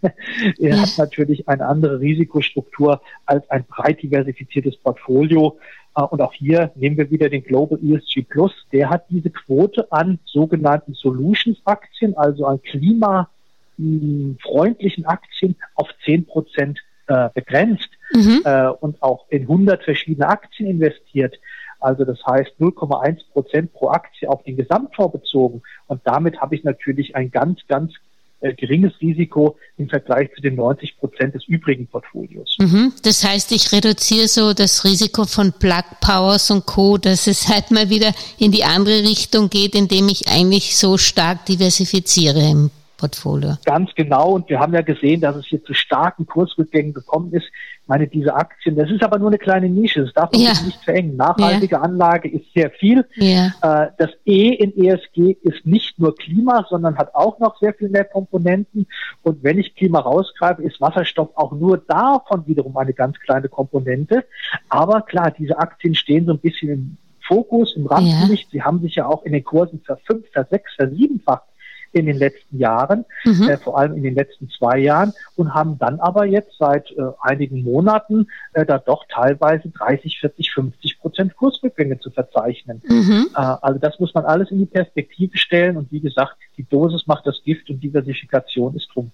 er 0.59 0.81
hat 0.81 0.97
natürlich 0.97 1.47
eine 1.47 1.65
andere 1.65 1.99
Risikostruktur 1.99 3.01
als 3.25 3.49
ein 3.49 3.65
breit 3.65 4.01
diversifiziertes 4.01 4.77
Portfolio. 4.77 5.59
Äh, 5.95 6.03
und 6.03 6.21
auch 6.21 6.33
hier 6.33 6.71
nehmen 6.75 6.97
wir 6.97 7.09
wieder 7.09 7.29
den 7.29 7.43
Global 7.43 7.79
ESG 7.83 8.23
Plus. 8.23 8.53
Der 8.71 8.89
hat 8.89 9.05
diese 9.09 9.29
Quote 9.29 9.91
an 9.91 10.19
sogenannten 10.25 10.93
Solutions 10.93 11.59
Aktien, 11.65 12.15
also 12.17 12.45
an 12.45 12.61
Klima 12.61 13.29
freundlichen 13.77 15.05
Aktien 15.05 15.55
auf 15.75 15.87
10 16.05 16.25
Prozent 16.25 16.79
äh, 17.07 17.29
begrenzt 17.33 17.89
mhm. 18.13 18.41
äh, 18.45 18.67
und 18.67 19.01
auch 19.01 19.25
in 19.29 19.43
100 19.43 19.83
verschiedene 19.83 20.27
Aktien 20.27 20.69
investiert. 20.69 21.35
Also 21.79 22.05
das 22.05 22.19
heißt 22.25 22.51
0,1 22.59 23.21
Prozent 23.33 23.73
pro 23.73 23.89
Aktie 23.89 24.29
auf 24.29 24.43
den 24.43 24.55
Gesamtfonds 24.55 25.13
bezogen. 25.13 25.63
Und 25.87 26.01
damit 26.03 26.39
habe 26.39 26.55
ich 26.55 26.63
natürlich 26.63 27.15
ein 27.15 27.31
ganz, 27.31 27.59
ganz 27.67 27.93
äh, 28.41 28.53
geringes 28.53 28.93
Risiko 29.01 29.57
im 29.77 29.89
Vergleich 29.89 30.29
zu 30.35 30.41
den 30.41 30.55
90 30.55 30.97
Prozent 30.97 31.35
des 31.35 31.43
übrigen 31.47 31.87
Portfolios. 31.87 32.55
Mhm. 32.59 32.93
Das 33.03 33.23
heißt, 33.23 33.51
ich 33.51 33.71
reduziere 33.71 34.27
so 34.27 34.53
das 34.53 34.83
Risiko 34.83 35.25
von 35.25 35.53
Plug 35.53 35.83
Powers 36.01 36.49
und 36.51 36.65
Co., 36.65 36.97
dass 36.97 37.27
es 37.27 37.47
halt 37.47 37.71
mal 37.71 37.89
wieder 37.89 38.13
in 38.37 38.51
die 38.51 38.63
andere 38.63 39.03
Richtung 39.03 39.49
geht, 39.49 39.75
indem 39.75 40.07
ich 40.07 40.27
eigentlich 40.27 40.75
so 40.77 40.97
stark 40.97 41.45
diversifiziere 41.45 42.39
im 42.39 42.71
Portfolio. 43.01 43.57
Ganz 43.65 43.89
genau. 43.95 44.33
Und 44.33 44.47
wir 44.47 44.59
haben 44.59 44.73
ja 44.73 44.81
gesehen, 44.81 45.21
dass 45.21 45.35
es 45.35 45.47
hier 45.47 45.63
zu 45.63 45.73
starken 45.73 46.27
Kursrückgängen 46.27 46.93
gekommen 46.93 47.33
ist. 47.33 47.45
Ich 47.81 47.87
meine, 47.87 48.07
diese 48.07 48.35
Aktien, 48.35 48.75
das 48.75 48.91
ist 48.91 49.03
aber 49.03 49.17
nur 49.17 49.29
eine 49.29 49.39
kleine 49.39 49.67
Nische. 49.69 50.03
Das 50.03 50.13
darf 50.13 50.31
man 50.31 50.41
ja. 50.41 50.53
nicht 50.63 50.83
verengen. 50.83 51.17
Nachhaltige 51.17 51.75
ja. 51.75 51.81
Anlage 51.81 52.29
ist 52.29 52.45
sehr 52.53 52.69
viel. 52.69 53.05
Ja. 53.15 53.47
Äh, 53.61 53.87
das 53.97 54.11
E 54.25 54.49
in 54.49 54.77
ESG 54.77 55.35
ist 55.41 55.65
nicht 55.65 55.97
nur 55.97 56.15
Klima, 56.15 56.65
sondern 56.69 56.95
hat 56.97 57.15
auch 57.15 57.39
noch 57.39 57.57
sehr 57.59 57.73
viel 57.73 57.89
mehr 57.89 58.05
Komponenten. 58.05 58.85
Und 59.23 59.43
wenn 59.43 59.57
ich 59.57 59.75
Klima 59.75 59.99
rausgreife, 59.99 60.61
ist 60.61 60.79
Wasserstoff 60.79 61.29
auch 61.33 61.53
nur 61.53 61.79
davon 61.79 62.45
wiederum 62.45 62.77
eine 62.77 62.93
ganz 62.93 63.19
kleine 63.19 63.49
Komponente. 63.49 64.25
Aber 64.69 65.01
klar, 65.01 65.31
diese 65.31 65.57
Aktien 65.57 65.95
stehen 65.95 66.27
so 66.27 66.33
ein 66.33 66.39
bisschen 66.39 66.69
im 66.69 66.97
Fokus, 67.27 67.75
im 67.75 67.87
Rampenlicht. 67.87 68.45
Ja. 68.45 68.49
Sie 68.51 68.61
haben 68.61 68.79
sich 68.81 68.95
ja 68.95 69.07
auch 69.07 69.23
in 69.23 69.33
den 69.33 69.43
Kursen 69.43 69.81
verfünft, 69.81 70.31
versechs, 70.33 70.73
versiebenfacht 70.75 71.43
in 71.91 72.05
den 72.05 72.17
letzten 72.17 72.57
Jahren, 72.57 73.05
mhm. 73.25 73.49
äh, 73.49 73.57
vor 73.57 73.77
allem 73.77 73.95
in 73.95 74.03
den 74.03 74.15
letzten 74.15 74.49
zwei 74.49 74.79
Jahren 74.79 75.13
und 75.35 75.53
haben 75.53 75.77
dann 75.77 75.99
aber 75.99 76.25
jetzt 76.25 76.57
seit 76.57 76.91
äh, 76.91 77.01
einigen 77.21 77.63
Monaten 77.63 78.27
äh, 78.53 78.65
da 78.65 78.77
doch 78.77 79.05
teilweise 79.09 79.69
30, 79.69 80.19
40, 80.19 80.51
50 80.51 80.99
Prozent 80.99 81.35
Kursrückgänge 81.35 81.99
zu 81.99 82.09
verzeichnen. 82.11 82.81
Mhm. 82.87 83.29
Äh, 83.35 83.39
also 83.39 83.79
das 83.79 83.99
muss 83.99 84.13
man 84.13 84.25
alles 84.25 84.51
in 84.51 84.59
die 84.59 84.65
Perspektive 84.65 85.37
stellen 85.37 85.77
und 85.77 85.91
wie 85.91 85.99
gesagt, 85.99 86.37
die 86.57 86.63
Dosis 86.67 87.07
macht 87.07 87.27
das 87.27 87.41
Gift 87.43 87.69
und 87.69 87.81
Diversifikation 87.81 88.75
ist 88.75 88.89
drum. 88.93 89.11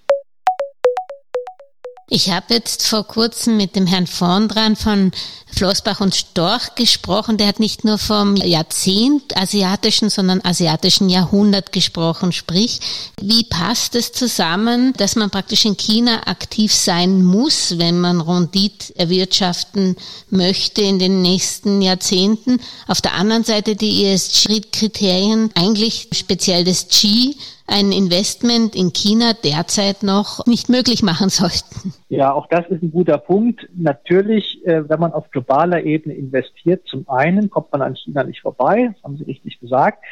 Ich 2.10 2.32
habe 2.32 2.54
jetzt 2.54 2.88
vor 2.88 3.06
kurzem 3.06 3.58
mit 3.58 3.76
dem 3.76 3.86
Herrn 3.86 4.08
Vondran 4.08 4.78
von 4.78 5.12
Flossbach 5.46 6.00
und 6.00 6.16
Storch 6.16 6.74
gesprochen. 6.76 7.36
Der 7.36 7.48
hat 7.48 7.60
nicht 7.60 7.84
nur 7.84 7.98
vom 7.98 8.38
Jahrzehnt 8.38 9.36
asiatischen, 9.36 10.10
sondern 10.10 10.40
asiatischen 10.46 11.10
Jahrhundert 11.10 11.74
gesprochen. 11.74 12.32
Sprich, 12.32 12.80
wie 13.20 13.44
passt 13.44 13.94
es 13.96 14.14
zusammen, 14.14 14.94
dass 14.94 15.18
man 15.18 15.32
praktisch 15.32 15.66
in 15.66 15.76
China 15.76 16.28
aktiv 16.28 16.74
sein 16.74 17.26
muss, 17.26 17.78
wenn 17.78 18.00
man 18.00 18.22
Rondit 18.22 18.94
erwirtschaften 18.96 19.98
möchte 20.30 20.84
in 20.84 21.00
den 21.00 21.22
nächsten 21.22 21.82
Jahrzehnten? 21.82 22.62
Auf 22.88 23.02
der 23.02 23.16
anderen 23.16 23.44
Seite 23.44 23.76
die 23.76 24.06
ESG-Kriterien, 24.06 25.50
eigentlich 25.56 26.08
speziell 26.14 26.64
das 26.64 26.88
G, 26.88 27.36
ein 27.68 27.92
Investment 27.92 28.76
in 28.76 28.94
China 28.94 29.34
derzeit 29.34 30.02
noch 30.02 30.46
nicht 30.46 30.70
möglich 30.70 31.04
machen 31.04 31.30
sollten. 31.30 31.94
Ja, 32.10 32.32
auch 32.32 32.48
das 32.48 32.66
ist 32.70 32.82
ein 32.82 32.92
guter 32.92 33.18
Punkt. 33.18 33.68
Natürlich, 33.76 34.66
äh, 34.66 34.88
wenn 34.90 35.00
man 35.00 35.14
auf 35.14 35.30
globaler 35.30 35.84
Ebene 35.84 36.16
investiert, 36.16 36.88
zum 36.88 37.08
einen 37.10 37.50
kommt 37.50 37.72
man 37.74 37.82
an 37.82 37.96
China 37.96 38.24
nicht 38.24 38.42
vorbei, 38.42 38.92
das 38.94 39.04
haben 39.04 39.18
Sie 39.18 39.26
richtig 39.26 39.60
gesagt. 39.60 40.04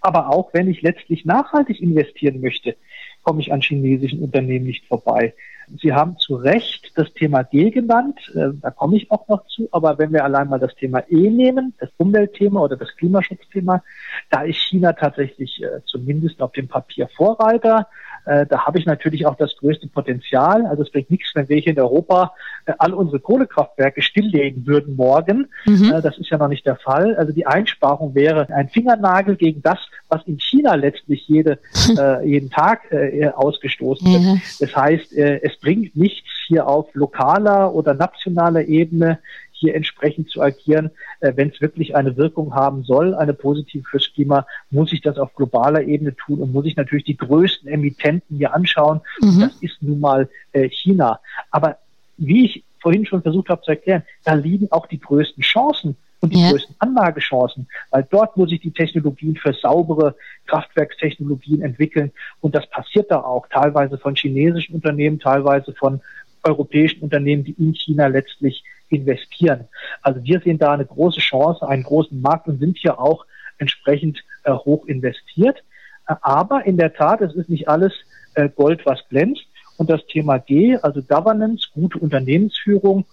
Aber 0.00 0.30
auch 0.30 0.54
wenn 0.54 0.68
ich 0.68 0.82
letztlich 0.82 1.24
nachhaltig 1.24 1.80
investieren 1.80 2.40
möchte, 2.40 2.76
komme 3.22 3.40
ich 3.40 3.52
an 3.52 3.60
chinesischen 3.60 4.22
Unternehmen 4.22 4.66
nicht 4.66 4.86
vorbei. 4.86 5.34
Sie 5.80 5.92
haben 5.92 6.18
zu 6.18 6.36
Recht 6.36 6.92
das 6.96 7.12
Thema 7.12 7.42
G 7.42 7.70
genannt, 7.70 8.18
äh, 8.34 8.50
da 8.60 8.70
komme 8.70 8.96
ich 8.96 9.10
auch 9.10 9.26
noch 9.28 9.46
zu, 9.46 9.68
aber 9.72 9.98
wenn 9.98 10.12
wir 10.12 10.24
allein 10.24 10.48
mal 10.48 10.58
das 10.58 10.74
Thema 10.74 11.02
E 11.08 11.30
nehmen, 11.30 11.74
das 11.78 11.90
Umweltthema 11.96 12.60
oder 12.60 12.76
das 12.76 12.94
Klimaschutzthema, 12.96 13.82
da 14.30 14.42
ist 14.42 14.58
China 14.58 14.92
tatsächlich 14.92 15.62
äh, 15.62 15.80
zumindest 15.86 16.40
auf 16.40 16.52
dem 16.52 16.68
Papier 16.68 17.08
Vorreiter. 17.16 17.88
Äh, 18.26 18.46
da 18.46 18.66
habe 18.66 18.78
ich 18.78 18.86
natürlich 18.86 19.24
auch 19.26 19.36
das 19.36 19.56
größte 19.56 19.86
Potenzial. 19.86 20.66
Also 20.66 20.82
es 20.82 20.90
bringt 20.90 21.10
nichts, 21.10 21.30
wenn 21.34 21.48
wir 21.48 21.58
hier 21.58 21.72
in 21.72 21.80
Europa 21.80 22.32
äh, 22.66 22.72
all 22.78 22.92
unsere 22.92 23.20
Kohlekraftwerke 23.20 24.02
stilllegen 24.02 24.66
würden 24.66 24.96
morgen. 24.96 25.48
Mhm. 25.64 25.92
Äh, 25.92 26.02
das 26.02 26.18
ist 26.18 26.30
ja 26.30 26.38
noch 26.38 26.48
nicht 26.48 26.66
der 26.66 26.76
Fall. 26.76 27.14
Also 27.16 27.32
die 27.32 27.46
Einsparung 27.46 28.14
wäre 28.14 28.48
ein 28.50 28.68
Fingernagel 28.68 29.36
gegen 29.36 29.62
das, 29.62 29.78
was 30.08 30.26
in 30.26 30.38
China 30.40 30.74
letztlich 30.74 31.26
jede, 31.28 31.58
äh, 31.98 32.28
jeden 32.28 32.50
Tag 32.50 32.90
äh, 32.90 33.28
ausgestoßen 33.28 34.06
wird. 34.12 34.22
Mhm. 34.22 34.42
Das 34.58 34.74
heißt, 34.74 35.16
äh, 35.16 35.40
es 35.42 35.56
bringt 35.58 35.96
nichts 35.96 36.28
hier 36.48 36.66
auf 36.66 36.88
lokaler 36.94 37.72
oder 37.74 37.94
nationaler 37.94 38.66
Ebene 38.66 39.18
hier 39.58 39.74
entsprechend 39.74 40.30
zu 40.30 40.40
agieren. 40.40 40.90
Äh, 41.20 41.32
Wenn 41.36 41.50
es 41.50 41.60
wirklich 41.60 41.96
eine 41.96 42.16
Wirkung 42.16 42.54
haben 42.54 42.84
soll, 42.84 43.14
eine 43.14 43.34
positive 43.34 43.84
fürs 43.88 44.12
Klima, 44.12 44.46
muss 44.70 44.92
ich 44.92 45.00
das 45.00 45.18
auf 45.18 45.34
globaler 45.34 45.82
Ebene 45.82 46.14
tun 46.14 46.40
und 46.40 46.52
muss 46.52 46.66
ich 46.66 46.76
natürlich 46.76 47.04
die 47.04 47.16
größten 47.16 47.68
Emittenten 47.68 48.36
hier 48.36 48.54
anschauen. 48.54 49.00
Mhm. 49.20 49.40
Das 49.40 49.56
ist 49.60 49.82
nun 49.82 50.00
mal 50.00 50.28
äh, 50.52 50.68
China. 50.68 51.20
Aber 51.50 51.78
wie 52.16 52.46
ich 52.46 52.64
vorhin 52.80 53.06
schon 53.06 53.22
versucht 53.22 53.48
habe 53.48 53.62
zu 53.62 53.70
erklären, 53.70 54.02
da 54.24 54.34
liegen 54.34 54.70
auch 54.70 54.86
die 54.86 55.00
größten 55.00 55.42
Chancen 55.42 55.96
und 56.20 56.32
die 56.32 56.40
ja. 56.40 56.50
größten 56.50 56.76
Anlagechancen, 56.78 57.68
weil 57.90 58.06
dort 58.10 58.36
muss 58.36 58.52
ich 58.52 58.60
die 58.60 58.70
Technologien 58.70 59.36
für 59.36 59.52
saubere 59.52 60.14
Kraftwerkstechnologien 60.46 61.62
entwickeln 61.62 62.12
und 62.40 62.54
das 62.54 62.68
passiert 62.70 63.10
da 63.10 63.20
auch, 63.20 63.46
teilweise 63.48 63.98
von 63.98 64.14
chinesischen 64.14 64.74
Unternehmen, 64.74 65.18
teilweise 65.18 65.74
von 65.74 66.00
europäischen 66.42 67.00
Unternehmen, 67.00 67.44
die 67.44 67.52
in 67.58 67.74
China 67.74 68.06
letztlich 68.06 68.64
investieren. 68.88 69.68
Also 70.02 70.22
wir 70.22 70.40
sehen 70.40 70.58
da 70.58 70.72
eine 70.72 70.86
große 70.86 71.20
Chance, 71.20 71.66
einen 71.68 71.82
großen 71.82 72.20
Markt 72.20 72.48
und 72.48 72.58
sind 72.58 72.78
hier 72.78 73.00
auch 73.00 73.26
entsprechend 73.58 74.22
äh, 74.44 74.52
hoch 74.52 74.86
investiert. 74.86 75.62
Aber 76.06 76.64
in 76.66 76.76
der 76.76 76.94
Tat, 76.94 77.20
es 77.20 77.34
ist 77.34 77.48
nicht 77.48 77.68
alles 77.68 77.92
äh, 78.34 78.48
Gold, 78.48 78.86
was 78.86 79.00
glänzt. 79.08 79.46
Und 79.76 79.90
das 79.90 80.06
Thema 80.06 80.38
G, 80.38 80.76
also 80.76 81.02
Governance, 81.02 81.68
gute 81.74 81.98
Unternehmensführung, 81.98 83.04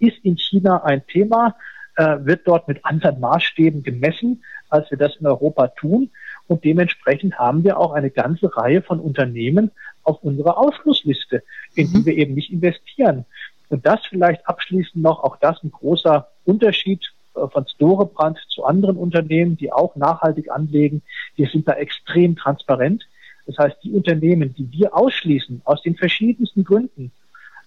ist 0.00 0.18
in 0.24 0.36
China 0.36 0.82
ein 0.84 1.06
Thema, 1.06 1.56
äh, 1.96 2.16
wird 2.20 2.46
dort 2.46 2.68
mit 2.68 2.84
anderen 2.84 3.20
Maßstäben 3.20 3.82
gemessen, 3.82 4.42
als 4.68 4.90
wir 4.90 4.98
das 4.98 5.16
in 5.16 5.26
Europa 5.26 5.68
tun. 5.68 6.10
Und 6.46 6.64
dementsprechend 6.64 7.38
haben 7.38 7.62
wir 7.62 7.78
auch 7.78 7.92
eine 7.92 8.10
ganze 8.10 8.54
Reihe 8.56 8.82
von 8.82 8.98
Unternehmen 8.98 9.70
auf 10.02 10.22
unserer 10.22 10.58
Ausschlussliste, 10.58 11.42
in 11.74 11.92
die 11.92 11.98
mhm. 11.98 12.06
wir 12.06 12.16
eben 12.16 12.34
nicht 12.34 12.50
investieren. 12.50 13.24
Und 13.70 13.86
das 13.86 14.00
vielleicht 14.08 14.46
abschließend 14.46 15.02
noch, 15.02 15.22
auch 15.22 15.36
das 15.36 15.62
ein 15.62 15.70
großer 15.70 16.28
Unterschied 16.44 17.12
äh, 17.34 17.46
von 17.48 17.66
Storebrand 17.66 18.38
zu 18.48 18.64
anderen 18.64 18.96
Unternehmen, 18.96 19.56
die 19.56 19.72
auch 19.72 19.96
nachhaltig 19.96 20.50
anlegen. 20.50 21.02
Wir 21.36 21.48
sind 21.48 21.66
da 21.66 21.72
extrem 21.72 22.36
transparent. 22.36 23.06
Das 23.46 23.58
heißt, 23.58 23.78
die 23.82 23.92
Unternehmen, 23.92 24.54
die 24.54 24.70
wir 24.72 24.94
ausschließen, 24.96 25.62
aus 25.64 25.82
den 25.82 25.96
verschiedensten 25.96 26.64
Gründen, 26.64 27.12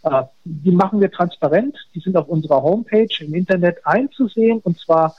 äh, 0.03 0.23
die 0.43 0.71
machen 0.71 0.99
wir 0.99 1.09
transparent. 1.09 1.77
Die 1.95 2.01
sind 2.01 2.17
auf 2.17 2.27
unserer 2.27 2.61
Homepage 2.61 3.15
im 3.19 3.33
Internet 3.33 3.85
einzusehen 3.85 4.59
und 4.59 4.77
zwar 4.79 5.15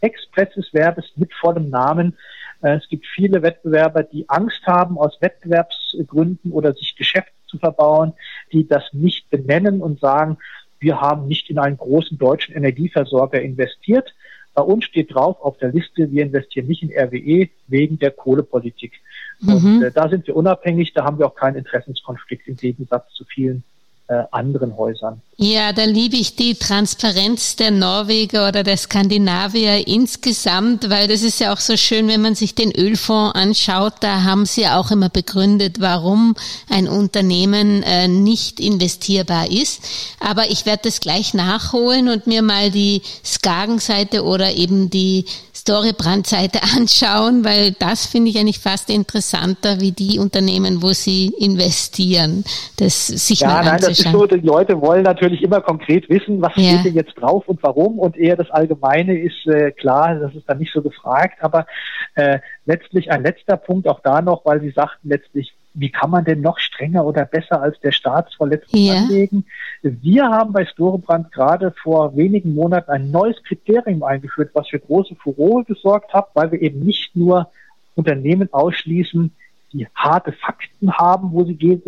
expresses 0.00 0.72
Verbes 0.72 1.12
mit 1.16 1.34
vollem 1.34 1.68
Namen. 1.70 2.16
Äh, 2.62 2.76
es 2.76 2.88
gibt 2.88 3.06
viele 3.06 3.42
Wettbewerber, 3.42 4.04
die 4.04 4.28
Angst 4.28 4.64
haben 4.66 4.98
aus 4.98 5.20
Wettbewerbsgründen 5.20 6.52
oder 6.52 6.72
sich 6.74 6.94
Geschäfte 6.94 7.32
zu 7.48 7.58
verbauen, 7.58 8.12
die 8.52 8.66
das 8.66 8.84
nicht 8.92 9.28
benennen 9.30 9.80
und 9.80 10.00
sagen, 10.00 10.38
wir 10.80 11.00
haben 11.00 11.26
nicht 11.26 11.50
in 11.50 11.58
einen 11.58 11.76
großen 11.76 12.18
deutschen 12.18 12.54
Energieversorger 12.54 13.40
investiert. 13.40 14.14
Bei 14.54 14.62
uns 14.62 14.84
steht 14.84 15.14
drauf 15.14 15.40
auf 15.40 15.58
der 15.58 15.72
Liste, 15.72 16.10
wir 16.10 16.22
investieren 16.22 16.66
nicht 16.66 16.82
in 16.82 16.90
RWE 16.90 17.48
wegen 17.68 17.98
der 17.98 18.10
Kohlepolitik. 18.10 19.00
Mhm. 19.40 19.52
Und 19.52 19.82
äh, 19.82 19.92
da 19.92 20.08
sind 20.08 20.26
wir 20.26 20.36
unabhängig, 20.36 20.94
da 20.94 21.04
haben 21.04 21.18
wir 21.18 21.26
auch 21.26 21.34
keinen 21.34 21.56
Interessenskonflikt 21.56 22.48
im 22.48 22.56
Gegensatz 22.56 23.12
zu 23.12 23.24
vielen 23.24 23.62
äh, 24.08 24.24
anderen 24.30 24.76
Häusern. 24.76 25.20
Ja, 25.40 25.72
da 25.72 25.84
liebe 25.84 26.16
ich 26.16 26.34
die 26.34 26.56
Transparenz 26.56 27.54
der 27.54 27.70
Norweger 27.70 28.48
oder 28.48 28.64
der 28.64 28.76
Skandinavier 28.76 29.86
insgesamt, 29.86 30.90
weil 30.90 31.06
das 31.06 31.22
ist 31.22 31.38
ja 31.38 31.52
auch 31.52 31.60
so 31.60 31.76
schön, 31.76 32.08
wenn 32.08 32.20
man 32.20 32.34
sich 32.34 32.56
den 32.56 32.72
Ölfonds 32.72 33.36
anschaut, 33.36 33.92
da 34.00 34.24
haben 34.24 34.46
sie 34.46 34.66
auch 34.66 34.90
immer 34.90 35.08
begründet, 35.10 35.76
warum 35.78 36.34
ein 36.68 36.88
Unternehmen 36.88 37.84
äh, 37.84 38.08
nicht 38.08 38.58
investierbar 38.58 39.48
ist. 39.48 39.80
Aber 40.18 40.50
ich 40.50 40.66
werde 40.66 40.82
das 40.86 40.98
gleich 40.98 41.34
nachholen 41.34 42.08
und 42.08 42.26
mir 42.26 42.42
mal 42.42 42.72
die 42.72 43.02
Skagen-Seite 43.24 44.24
oder 44.24 44.54
eben 44.54 44.90
die 44.90 45.24
Storybrand-Seite 45.68 46.60
anschauen, 46.76 47.44
weil 47.44 47.72
das 47.78 48.06
finde 48.06 48.30
ich 48.30 48.38
eigentlich 48.38 48.58
fast 48.58 48.90
interessanter 48.90 49.80
wie 49.80 49.92
die 49.92 50.18
Unternehmen, 50.18 50.82
wo 50.82 50.92
sie 50.92 51.26
investieren. 51.38 52.44
Das 52.76 53.06
sich 53.06 53.40
ja, 53.40 53.48
mal 53.48 53.64
nein, 53.64 53.80
das 53.80 54.00
ist 54.00 54.10
so, 54.10 54.26
die 54.26 54.36
Leute 54.36 54.80
wollen 54.80 55.02
natürlich 55.02 55.27
immer 55.42 55.60
konkret 55.60 56.08
wissen, 56.08 56.40
was 56.42 56.52
ja. 56.56 56.70
steht 56.70 56.86
denn 56.86 56.94
jetzt 56.94 57.14
drauf 57.14 57.48
und 57.48 57.62
warum 57.62 57.98
und 57.98 58.16
eher 58.16 58.36
das 58.36 58.50
Allgemeine 58.50 59.18
ist 59.18 59.46
äh, 59.46 59.70
klar, 59.70 60.14
das 60.16 60.34
ist 60.34 60.48
dann 60.48 60.58
nicht 60.58 60.72
so 60.72 60.82
gefragt, 60.82 61.42
aber 61.42 61.66
äh, 62.14 62.38
letztlich 62.66 63.10
ein 63.10 63.22
letzter 63.22 63.56
Punkt 63.56 63.88
auch 63.88 64.00
da 64.00 64.22
noch, 64.22 64.44
weil 64.44 64.60
Sie 64.60 64.70
sagten 64.70 65.08
letztlich, 65.08 65.54
wie 65.74 65.90
kann 65.90 66.10
man 66.10 66.24
denn 66.24 66.40
noch 66.40 66.58
strenger 66.58 67.04
oder 67.04 67.24
besser 67.24 67.62
als 67.62 67.78
der 67.80 67.92
Staat 67.92 68.34
letztlich 68.40 68.88
ja. 68.88 68.94
anlegen? 68.94 69.44
Wir 69.82 70.28
haben 70.28 70.52
bei 70.52 70.66
Storebrand 70.66 71.30
gerade 71.30 71.72
vor 71.82 72.16
wenigen 72.16 72.54
Monaten 72.54 72.90
ein 72.90 73.10
neues 73.10 73.42
Kriterium 73.44 74.02
eingeführt, 74.02 74.50
was 74.54 74.68
für 74.68 74.80
große 74.80 75.14
Furore 75.14 75.64
gesorgt 75.64 76.12
hat, 76.12 76.28
weil 76.34 76.50
wir 76.50 76.60
eben 76.60 76.80
nicht 76.80 77.14
nur 77.14 77.50
Unternehmen 77.94 78.48
ausschließen, 78.52 79.32
die 79.72 79.86
harte 79.94 80.32
Fakten 80.32 80.92
haben, 80.92 81.32
wo 81.32 81.44
sie 81.44 81.54
gegen 81.54 81.80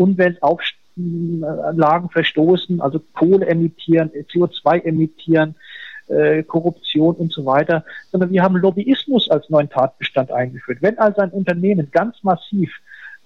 Umweltauflagen 1.00 2.10
verstoßen, 2.10 2.80
also 2.80 3.00
Kohle 3.14 3.46
emittieren, 3.46 4.10
CO2 4.10 4.84
emittieren, 4.84 5.54
äh, 6.08 6.42
Korruption 6.42 7.14
und 7.16 7.32
so 7.32 7.44
weiter, 7.44 7.84
sondern 8.10 8.30
wir 8.30 8.42
haben 8.42 8.56
Lobbyismus 8.56 9.30
als 9.30 9.48
neuen 9.48 9.70
Tatbestand 9.70 10.30
eingeführt. 10.32 10.78
Wenn 10.80 10.98
also 10.98 11.20
ein 11.20 11.30
Unternehmen 11.30 11.90
ganz 11.90 12.22
massiv 12.22 12.72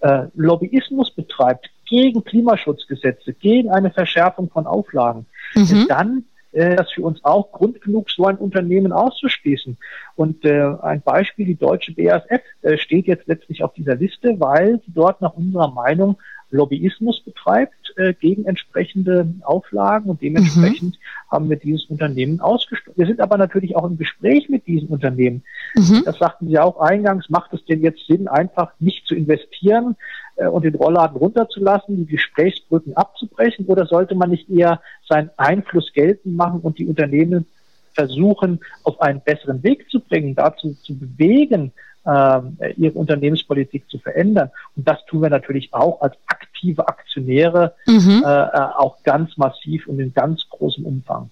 äh, 0.00 0.24
Lobbyismus 0.34 1.10
betreibt 1.10 1.70
gegen 1.86 2.24
Klimaschutzgesetze, 2.24 3.32
gegen 3.32 3.70
eine 3.70 3.90
Verschärfung 3.90 4.50
von 4.50 4.66
Auflagen, 4.66 5.26
mhm. 5.54 5.86
dann 5.88 6.24
äh, 6.52 6.76
das 6.76 6.92
für 6.92 7.02
uns 7.02 7.24
auch 7.24 7.52
Grund 7.52 7.80
genug, 7.80 8.10
so 8.10 8.26
ein 8.26 8.36
Unternehmen 8.36 8.92
auszuschließen. 8.92 9.76
Und 10.14 10.44
äh, 10.44 10.74
ein 10.82 11.02
Beispiel, 11.02 11.46
die 11.46 11.56
deutsche 11.56 11.92
BASF 11.92 12.42
äh, 12.62 12.78
steht 12.78 13.06
jetzt 13.06 13.26
letztlich 13.26 13.62
auf 13.62 13.74
dieser 13.74 13.96
Liste, 13.96 14.38
weil 14.38 14.80
sie 14.86 14.92
dort 14.92 15.20
nach 15.20 15.34
unserer 15.34 15.70
Meinung 15.70 16.16
Lobbyismus 16.54 17.20
betreibt 17.20 17.94
äh, 17.96 18.14
gegen 18.14 18.44
entsprechende 18.46 19.26
Auflagen 19.42 20.08
und 20.08 20.22
dementsprechend 20.22 20.94
mhm. 20.94 21.30
haben 21.30 21.50
wir 21.50 21.56
dieses 21.56 21.84
Unternehmen 21.86 22.40
ausgestoßen. 22.40 22.96
Wir 22.96 23.06
sind 23.06 23.20
aber 23.20 23.36
natürlich 23.36 23.76
auch 23.76 23.84
im 23.84 23.98
Gespräch 23.98 24.48
mit 24.48 24.66
diesem 24.66 24.88
Unternehmen. 24.88 25.42
Mhm. 25.74 26.02
Das 26.04 26.18
sagten 26.18 26.48
Sie 26.48 26.58
auch 26.58 26.78
eingangs, 26.78 27.28
macht 27.28 27.52
es 27.52 27.64
denn 27.64 27.82
jetzt 27.82 28.06
Sinn, 28.06 28.28
einfach 28.28 28.72
nicht 28.78 29.06
zu 29.06 29.14
investieren 29.14 29.96
äh, 30.36 30.46
und 30.46 30.64
den 30.64 30.76
Rollladen 30.76 31.16
runterzulassen, 31.16 31.96
die 31.96 32.06
Gesprächsbrücken 32.06 32.96
abzubrechen 32.96 33.66
oder 33.66 33.86
sollte 33.86 34.14
man 34.14 34.30
nicht 34.30 34.48
eher 34.48 34.80
seinen 35.08 35.30
Einfluss 35.36 35.92
geltend 35.92 36.36
machen 36.36 36.60
und 36.60 36.78
die 36.78 36.86
Unternehmen 36.86 37.46
versuchen, 37.94 38.60
auf 38.82 39.00
einen 39.00 39.20
besseren 39.20 39.62
Weg 39.62 39.88
zu 39.90 40.00
bringen, 40.00 40.34
dazu 40.34 40.74
zu 40.82 40.98
bewegen, 40.98 41.72
äh, 42.04 42.72
ihre 42.76 42.94
Unternehmenspolitik 42.94 43.88
zu 43.88 43.98
verändern. 43.98 44.50
Und 44.76 44.88
das 44.88 45.04
tun 45.06 45.22
wir 45.22 45.30
natürlich 45.30 45.72
auch 45.72 46.00
als 46.00 46.14
aktive 46.26 46.88
Aktionäre 46.88 47.74
mhm. 47.86 48.22
äh, 48.24 48.28
äh 48.28 48.60
auch 48.76 49.02
ganz 49.02 49.36
massiv 49.36 49.86
und 49.86 50.00
in 50.00 50.12
ganz 50.12 50.42
großem 50.50 50.84
Umfang. 50.84 51.30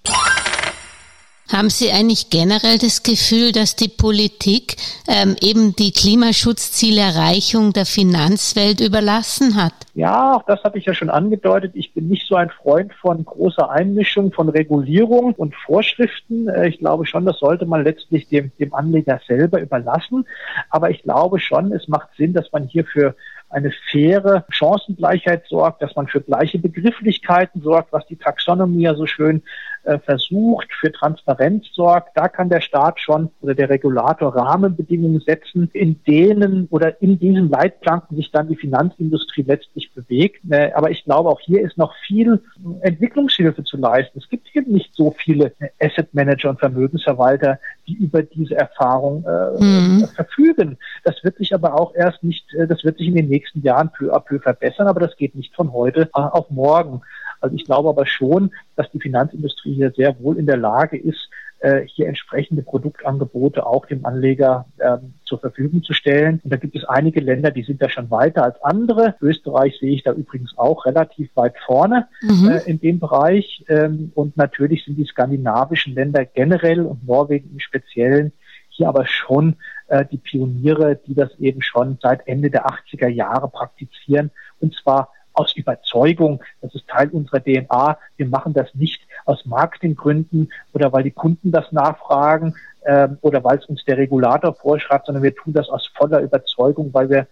Haben 1.50 1.70
Sie 1.70 1.90
eigentlich 1.90 2.30
generell 2.30 2.78
das 2.78 3.02
Gefühl, 3.02 3.52
dass 3.52 3.76
die 3.76 3.88
Politik 3.88 4.76
ähm, 5.08 5.36
eben 5.40 5.74
die 5.76 5.92
Klimaschutzzielerreichung 5.92 7.72
der 7.72 7.84
Finanzwelt 7.84 8.80
überlassen 8.80 9.56
hat? 9.56 9.74
Ja, 9.94 10.36
auch 10.36 10.44
das 10.44 10.62
hatte 10.64 10.78
ich 10.78 10.86
ja 10.86 10.94
schon 10.94 11.10
angedeutet. 11.10 11.72
Ich 11.74 11.92
bin 11.92 12.08
nicht 12.08 12.26
so 12.26 12.36
ein 12.36 12.48
Freund 12.48 12.94
von 12.94 13.24
großer 13.24 13.70
Einmischung, 13.70 14.32
von 14.32 14.48
Regulierung 14.48 15.34
und 15.34 15.54
Vorschriften. 15.54 16.48
Äh, 16.48 16.68
ich 16.68 16.78
glaube 16.78 17.06
schon, 17.06 17.26
das 17.26 17.38
sollte 17.38 17.66
man 17.66 17.84
letztlich 17.84 18.28
dem, 18.28 18.52
dem 18.58 18.72
Anleger 18.72 19.20
selber 19.26 19.60
überlassen. 19.60 20.26
Aber 20.70 20.90
ich 20.90 21.02
glaube 21.02 21.40
schon, 21.40 21.72
es 21.72 21.88
macht 21.88 22.08
Sinn, 22.16 22.32
dass 22.32 22.50
man 22.52 22.66
hier 22.66 22.84
für 22.84 23.14
eine 23.52 23.70
faire 23.90 24.46
Chancengleichheit 24.48 25.44
sorgt, 25.48 25.82
dass 25.82 25.94
man 25.94 26.08
für 26.08 26.22
gleiche 26.22 26.58
Begrifflichkeiten 26.58 27.60
sorgt, 27.60 27.92
was 27.92 28.06
die 28.06 28.16
Taxonomie 28.16 28.84
ja 28.84 28.94
so 28.94 29.06
schön 29.06 29.42
äh, 29.84 29.98
versucht, 29.98 30.68
für 30.72 30.92
Transparenz 30.92 31.66
sorgt. 31.72 32.16
Da 32.16 32.28
kann 32.28 32.48
der 32.48 32.60
Staat 32.60 33.00
schon 33.00 33.30
oder 33.40 33.54
der 33.54 33.68
Regulator 33.68 34.34
Rahmenbedingungen 34.34 35.20
setzen, 35.20 35.70
in 35.72 36.02
denen 36.04 36.68
oder 36.70 37.00
in 37.02 37.18
diesen 37.18 37.48
Leitplanken 37.48 38.16
sich 38.16 38.30
dann 38.30 38.48
die 38.48 38.56
Finanzindustrie 38.56 39.42
letztlich 39.42 39.92
bewegt. 39.92 40.40
Äh, 40.50 40.72
aber 40.72 40.90
ich 40.90 41.04
glaube, 41.04 41.30
auch 41.30 41.40
hier 41.40 41.62
ist 41.62 41.76
noch 41.78 41.94
viel 42.06 42.40
Entwicklungshilfe 42.80 43.64
zu 43.64 43.76
leisten. 43.76 44.18
Es 44.18 44.28
gibt 44.28 44.46
hier 44.48 44.62
nicht 44.62 44.94
so 44.94 45.14
viele 45.18 45.52
Asset 45.80 46.14
Manager 46.14 46.50
und 46.50 46.60
Vermögensverwalter, 46.60 47.58
die 47.86 47.94
über 47.94 48.22
diese 48.22 48.54
Erfahrung 48.54 49.24
äh, 49.26 49.62
mhm. 49.62 50.08
verfügen. 50.14 50.78
Das 51.04 51.22
wird 51.24 51.36
sich 51.38 51.54
aber 51.54 51.74
auch 51.74 51.94
erst 51.94 52.22
nicht, 52.22 52.52
äh, 52.54 52.66
das 52.66 52.84
wird 52.84 52.98
sich 52.98 53.08
in 53.08 53.16
den 53.16 53.28
nächsten 53.28 53.62
Jahren 53.62 53.90
peu 53.90 54.12
à 54.12 54.20
peu 54.20 54.38
verbessern, 54.38 54.86
aber 54.86 55.00
das 55.00 55.16
geht 55.16 55.34
nicht 55.34 55.54
von 55.54 55.72
heute 55.72 56.08
auf 56.12 56.50
morgen. 56.50 57.02
Also 57.42 57.56
ich 57.56 57.64
glaube 57.64 57.88
aber 57.88 58.06
schon, 58.06 58.52
dass 58.76 58.90
die 58.90 59.00
Finanzindustrie 59.00 59.74
hier 59.74 59.92
sehr 59.92 60.18
wohl 60.20 60.38
in 60.38 60.46
der 60.46 60.56
Lage 60.56 60.96
ist, 60.96 61.28
äh, 61.62 61.86
hier 61.86 62.08
entsprechende 62.08 62.62
Produktangebote 62.62 63.64
auch 63.64 63.86
dem 63.86 64.04
Anleger 64.04 64.66
ähm, 64.80 65.14
zur 65.24 65.38
Verfügung 65.38 65.82
zu 65.82 65.92
stellen. 65.92 66.40
Und 66.42 66.52
da 66.52 66.56
gibt 66.56 66.74
es 66.74 66.84
einige 66.84 67.20
Länder, 67.20 67.52
die 67.52 67.62
sind 67.62 67.80
da 67.80 67.88
schon 67.88 68.10
weiter 68.10 68.42
als 68.42 68.60
andere. 68.62 69.14
Österreich 69.20 69.78
sehe 69.78 69.92
ich 69.92 70.02
da 70.02 70.12
übrigens 70.12 70.58
auch 70.58 70.86
relativ 70.86 71.30
weit 71.36 71.54
vorne 71.64 72.08
mhm. 72.20 72.50
äh, 72.50 72.68
in 72.68 72.80
dem 72.80 72.98
Bereich. 72.98 73.64
Ähm, 73.68 74.10
und 74.14 74.36
natürlich 74.36 74.84
sind 74.84 74.96
die 74.96 75.06
skandinavischen 75.06 75.94
Länder 75.94 76.24
generell 76.24 76.80
und 76.80 77.06
Norwegen 77.06 77.50
im 77.52 77.60
Speziellen 77.60 78.32
hier 78.68 78.88
aber 78.88 79.06
schon 79.06 79.56
äh, 79.86 80.04
die 80.10 80.18
Pioniere, 80.18 80.98
die 81.06 81.14
das 81.14 81.30
eben 81.38 81.62
schon 81.62 81.98
seit 82.02 82.26
Ende 82.26 82.50
der 82.50 82.66
80er 82.66 83.08
Jahre 83.08 83.48
praktizieren. 83.48 84.30
Und 84.60 84.74
zwar 84.74 85.10
aus 85.34 85.54
Überzeugung, 85.56 86.42
das 86.60 86.74
ist 86.74 86.88
Teil 86.88 87.08
unserer 87.10 87.40
DNA. 87.40 87.98
Wir 88.16 88.26
machen 88.26 88.52
das 88.52 88.74
nicht 88.74 89.02
aus 89.24 89.44
Marketinggründen 89.46 90.52
oder 90.72 90.92
weil 90.92 91.04
die 91.04 91.10
Kunden 91.10 91.50
das 91.50 91.72
nachfragen 91.72 92.54
ähm, 92.84 93.18
oder 93.20 93.42
weil 93.44 93.58
es 93.58 93.66
uns 93.66 93.84
der 93.84 93.98
Regulator 93.98 94.54
vorschreibt, 94.54 95.06
sondern 95.06 95.22
wir 95.22 95.34
tun 95.34 95.52
das 95.52 95.68
aus 95.68 95.86
voller 95.94 96.20
Überzeugung, 96.20 96.92
weil 96.92 97.08
wir 97.08 97.26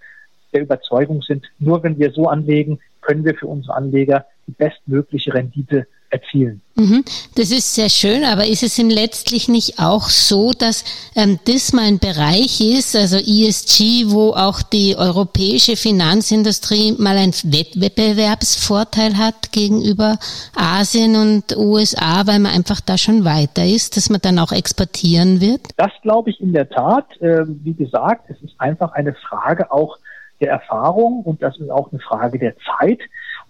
der 0.53 0.63
Überzeugung 0.63 1.23
sind, 1.23 1.47
nur 1.59 1.83
wenn 1.83 1.99
wir 1.99 2.11
so 2.13 2.29
anlegen, 2.29 2.81
können 3.01 3.25
wir 3.25 3.35
für 3.35 3.47
unsere 3.47 3.75
Anleger 3.75 4.27
die 4.47 4.53
bestmögliche 4.53 5.33
Rendite 5.33 5.87
erzielen. 6.11 6.61
Mhm. 6.75 7.05
Das 7.37 7.51
ist 7.51 7.75
sehr 7.75 7.89
schön, 7.89 8.25
aber 8.25 8.47
ist 8.47 8.63
es 8.63 8.77
denn 8.77 8.91
letztlich 8.91 9.49
nicht 9.49 9.79
auch 9.79 10.09
so, 10.09 10.53
dass 10.53 10.85
ähm, 11.15 11.39
das 11.47 11.73
mal 11.73 11.85
ein 11.85 11.99
Bereich 11.99 12.61
ist, 12.61 12.97
also 12.97 13.17
ESG, 13.17 14.11
wo 14.11 14.33
auch 14.33 14.63
die 14.63 14.97
europäische 14.97 15.77
Finanzindustrie 15.77 16.95
mal 16.99 17.17
einen 17.17 17.33
Wettbewerbsvorteil 17.33 19.19
hat 19.19 19.53
gegenüber 19.53 20.19
Asien 20.57 21.17
und 21.17 21.57
USA, 21.57 22.27
weil 22.27 22.41
man 22.41 22.53
einfach 22.53 22.81
da 22.81 22.99
schon 22.99 23.25
weiter 23.25 23.65
ist, 23.65 23.97
dass 23.97 24.11
man 24.11 24.21
dann 24.21 24.39
auch 24.39 24.53
exportieren 24.53 25.41
wird? 25.41 25.61
Das 25.77 25.93
glaube 26.03 26.31
ich 26.31 26.41
in 26.41 26.53
der 26.53 26.69
Tat. 26.69 27.07
Äh, 27.21 27.45
wie 27.47 27.75
gesagt, 27.75 28.31
es 28.31 28.41
ist 28.43 28.55
einfach 28.59 28.93
eine 28.93 29.15
Frage 29.15 29.71
auch 29.71 29.99
der 30.41 30.51
Erfahrung 30.51 31.23
und 31.23 31.43
das 31.43 31.59
ist 31.59 31.71
auch 31.71 31.93
eine 31.93 32.01
Frage 32.01 32.39
der 32.39 32.55
Zeit. 32.59 33.01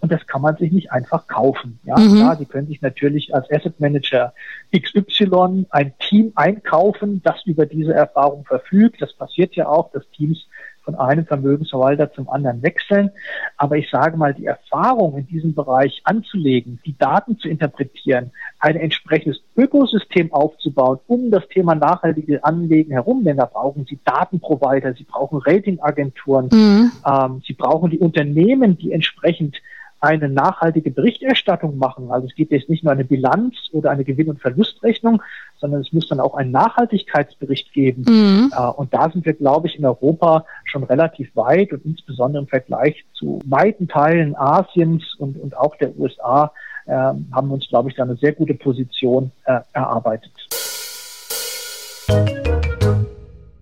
Und 0.01 0.11
das 0.11 0.25
kann 0.27 0.41
man 0.41 0.57
sich 0.57 0.71
nicht 0.71 0.91
einfach 0.91 1.27
kaufen. 1.27 1.79
Ja, 1.83 1.97
mhm. 1.97 2.15
klar, 2.15 2.35
Sie 2.35 2.45
können 2.45 2.67
sich 2.67 2.81
natürlich 2.81 3.33
als 3.33 3.49
Asset 3.51 3.79
Manager 3.79 4.33
XY 4.75 5.67
ein 5.69 5.93
Team 5.99 6.31
einkaufen, 6.35 7.21
das 7.23 7.45
über 7.45 7.65
diese 7.67 7.93
Erfahrung 7.93 8.43
verfügt. 8.45 9.01
Das 9.01 9.13
passiert 9.13 9.55
ja 9.55 9.67
auch, 9.67 9.91
dass 9.91 10.09
Teams 10.11 10.47
von 10.83 10.95
einem 10.95 11.25
Vermögensverwalter 11.25 12.11
zum 12.11 12.29
anderen 12.29 12.61
wechseln. 12.63 13.11
Aber 13.57 13.77
ich 13.77 13.89
sage 13.89 14.17
mal, 14.17 14.33
die 14.33 14.45
Erfahrung 14.45 15.17
in 15.17 15.27
diesem 15.27 15.53
Bereich 15.53 16.01
anzulegen, 16.03 16.79
die 16.85 16.97
Daten 16.97 17.37
zu 17.37 17.47
interpretieren, 17.47 18.31
ein 18.59 18.75
entsprechendes 18.75 19.41
Ökosystem 19.55 20.33
aufzubauen, 20.33 20.99
um 21.07 21.31
das 21.31 21.47
Thema 21.49 21.75
nachhaltige 21.75 22.43
Anlegen 22.43 22.91
herum, 22.91 23.23
denn 23.23 23.37
da 23.37 23.45
brauchen 23.45 23.85
Sie 23.85 23.99
Datenprovider, 24.03 24.93
Sie 24.93 25.03
brauchen 25.03 25.39
Ratingagenturen, 25.39 26.49
mhm. 26.51 26.91
ähm, 27.05 27.41
Sie 27.45 27.53
brauchen 27.53 27.91
die 27.91 27.99
Unternehmen, 27.99 28.77
die 28.77 28.91
entsprechend 28.91 29.61
eine 30.01 30.29
nachhaltige 30.29 30.89
Berichterstattung 30.89 31.77
machen. 31.77 32.11
Also 32.11 32.27
es 32.27 32.35
gibt 32.35 32.51
jetzt 32.51 32.69
nicht 32.69 32.83
nur 32.83 32.91
eine 32.91 33.05
Bilanz 33.05 33.55
oder 33.71 33.91
eine 33.91 34.03
Gewinn- 34.03 34.29
und 34.29 34.41
Verlustrechnung, 34.41 35.21
sondern 35.59 35.81
es 35.81 35.93
muss 35.93 36.09
dann 36.09 36.19
auch 36.19 36.33
einen 36.33 36.49
Nachhaltigkeitsbericht 36.51 37.71
geben. 37.71 38.05
Mhm. 38.07 38.51
Äh, 38.51 38.67
und 38.71 38.93
da 38.93 39.11
sind 39.11 39.25
wir, 39.25 39.33
glaube 39.33 39.67
ich, 39.67 39.77
in 39.77 39.85
Europa 39.85 40.45
schon 40.65 40.83
relativ 40.83 41.35
weit 41.35 41.71
und 41.71 41.85
insbesondere 41.85 42.41
im 42.41 42.47
Vergleich 42.47 43.05
zu 43.13 43.39
weiten 43.45 43.87
Teilen 43.87 44.35
Asiens 44.35 45.03
und, 45.19 45.39
und 45.39 45.55
auch 45.55 45.75
der 45.77 45.95
USA 45.97 46.51
äh, 46.87 46.93
haben 46.93 47.47
wir 47.47 47.53
uns, 47.53 47.67
glaube 47.69 47.89
ich, 47.89 47.95
da 47.95 48.03
eine 48.03 48.15
sehr 48.15 48.33
gute 48.33 48.55
Position 48.55 49.31
äh, 49.45 49.59
erarbeitet. 49.73 50.31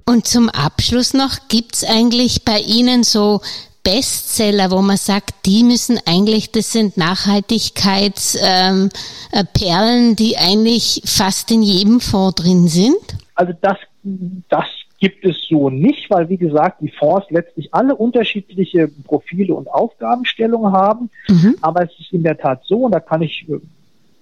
Und 0.06 0.26
zum 0.26 0.50
Abschluss 0.50 1.14
noch, 1.14 1.50
gibt 1.50 1.76
es 1.76 1.84
eigentlich 1.84 2.44
bei 2.46 2.60
Ihnen 2.60 3.04
so 3.04 3.42
Bestseller, 3.84 4.72
wo 4.72 4.82
man 4.82 4.98
sagt, 4.98 5.46
die 5.46 5.64
müssen 5.64 6.00
eigentlich, 6.06 6.52
das 6.52 6.72
sind 6.72 6.98
Nachhaltigkeitsperlen, 6.98 8.90
ähm, 9.32 10.12
äh, 10.12 10.16
die 10.16 10.38
eigentlich 10.38 11.02
fast 11.06 11.52
in 11.52 11.64
jedem 11.64 12.00
Fonds 12.00 12.42
drin 12.42 12.68
sind? 12.68 12.98
Also 13.36 13.54
das, 13.62 13.78
das 14.50 14.66
gibt 15.00 15.24
es 15.26 15.38
so 15.50 15.70
nicht, 15.70 16.10
weil 16.10 16.30
wie 16.30 16.38
gesagt, 16.38 16.82
die 16.82 16.90
Fonds 16.90 17.26
letztlich 17.30 17.74
alle 17.74 17.96
unterschiedliche 17.96 18.90
Profile 19.06 19.56
und 19.56 19.68
Aufgabenstellungen 19.68 20.74
haben. 20.74 21.10
Mhm. 21.28 21.56
Aber 21.62 21.84
es 21.84 21.92
ist 22.00 22.12
in 22.12 22.24
der 22.24 22.38
Tat 22.38 22.62
so, 22.66 22.80
und 22.80 22.92
da 22.92 23.00
kann 23.00 23.22
ich 23.22 23.46
äh, 23.50 23.60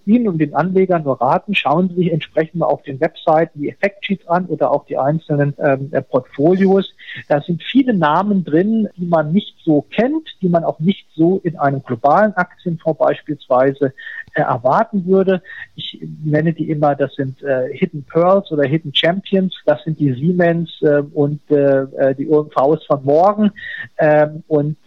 Ihnen 0.08 0.28
und 0.30 0.38
den 0.39 0.56
Anlegern 0.56 1.04
nur 1.04 1.20
raten, 1.22 1.54
schauen 1.54 1.89
Sie 1.89 1.96
sich 1.96 2.12
entsprechend 2.12 2.56
mal 2.56 2.67
auf 2.67 2.82
den 2.84 3.00
Webseiten 3.00 3.62
die 3.62 3.70
Effektsheets 3.70 4.28
an 4.28 4.46
oder 4.46 4.72
auch 4.72 4.86
die 4.86 4.98
einzelnen 4.98 5.54
ähm, 5.60 5.89
äh, 5.91 6.02
Portfolios. 6.02 6.93
Da 7.28 7.41
sind 7.41 7.62
viele 7.62 7.93
Namen 7.93 8.43
drin, 8.43 8.88
die 8.96 9.06
man 9.06 9.32
nicht 9.32 9.56
so 9.63 9.82
kennt, 9.82 10.30
die 10.41 10.50
man 10.50 10.63
auch 10.63 10.80
nicht 10.80 11.08
so 11.15 11.41
in 11.43 11.58
einem 11.58 11.84
globalen 11.84 12.34
Aktienfonds 12.36 13.00
beispielsweise 13.00 13.93
äh, 14.34 14.41
erwarten 14.41 15.06
würde. 15.06 15.41
Ich 15.76 16.00
nenne 16.24 16.54
die 16.54 16.70
immer, 16.70 16.96
das 16.96 17.15
sind 17.15 17.43
äh, 17.43 17.67
Hidden 17.74 18.04
Pearls 18.04 18.52
oder 18.52 18.63
Hidden 18.63 18.93
Champions. 18.96 19.56
Das 19.65 19.84
sind 19.84 20.00
die 20.00 20.13
Siemens 20.13 20.72
äh, 20.82 21.02
und 21.13 21.41
äh, 21.50 21.82
äh 21.82 22.15
die 22.15 22.30
OMVs 22.30 22.86
von 22.86 23.04
morgen. 23.04 23.52
Ähm, 23.98 24.43
und 24.48 24.78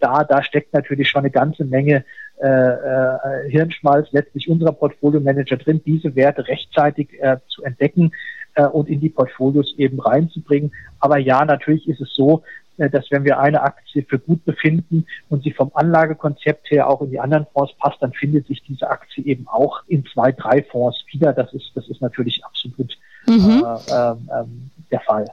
da, 0.00 0.24
da 0.24 0.42
steckt 0.42 0.72
natürlich 0.72 1.08
schon 1.08 1.20
eine 1.20 1.30
ganze 1.30 1.64
Menge 1.64 2.04
äh, 2.42 2.48
äh, 2.48 3.50
Hirnschmalz 3.50 4.08
letztlich 4.12 4.48
unserer 4.48 4.72
Portfolio-Manager 4.72 5.56
drin, 5.56 5.82
diese 5.84 6.14
Werte 6.16 6.46
rechtzeitig 6.48 7.20
äh, 7.20 7.36
zu 7.48 7.62
entdecken 7.64 8.12
äh, 8.54 8.64
und 8.64 8.88
in 8.88 9.00
die 9.00 9.10
Portfolios 9.10 9.74
eben 9.76 10.00
reinzubringen. 10.00 10.72
Aber 10.98 11.18
ja, 11.18 11.44
natürlich 11.44 11.88
ist 11.88 12.00
es 12.00 12.14
so, 12.14 12.42
äh, 12.78 12.88
dass 12.88 13.10
wenn 13.10 13.24
wir 13.24 13.38
eine 13.38 13.62
Aktie 13.62 14.02
für 14.02 14.18
gut 14.18 14.44
befinden 14.44 15.06
und 15.28 15.42
sie 15.44 15.52
vom 15.52 15.70
Anlagekonzept 15.74 16.70
her 16.70 16.88
auch 16.88 17.02
in 17.02 17.10
die 17.10 17.20
anderen 17.20 17.46
Fonds 17.52 17.74
passt, 17.78 18.00
dann 18.00 18.12
findet 18.12 18.46
sich 18.46 18.62
diese 18.62 18.88
Aktie 18.88 19.24
eben 19.24 19.46
auch 19.46 19.82
in 19.86 20.04
zwei, 20.06 20.32
drei 20.32 20.62
Fonds 20.62 21.04
wieder. 21.12 21.32
Das 21.32 21.52
ist, 21.52 21.72
das 21.74 21.88
ist 21.88 22.00
natürlich 22.00 22.44
absolut 22.44 22.96
mhm. 23.26 23.64
äh, 23.88 23.92
ähm, 23.92 24.70
der 24.90 25.00
Fall. 25.00 25.26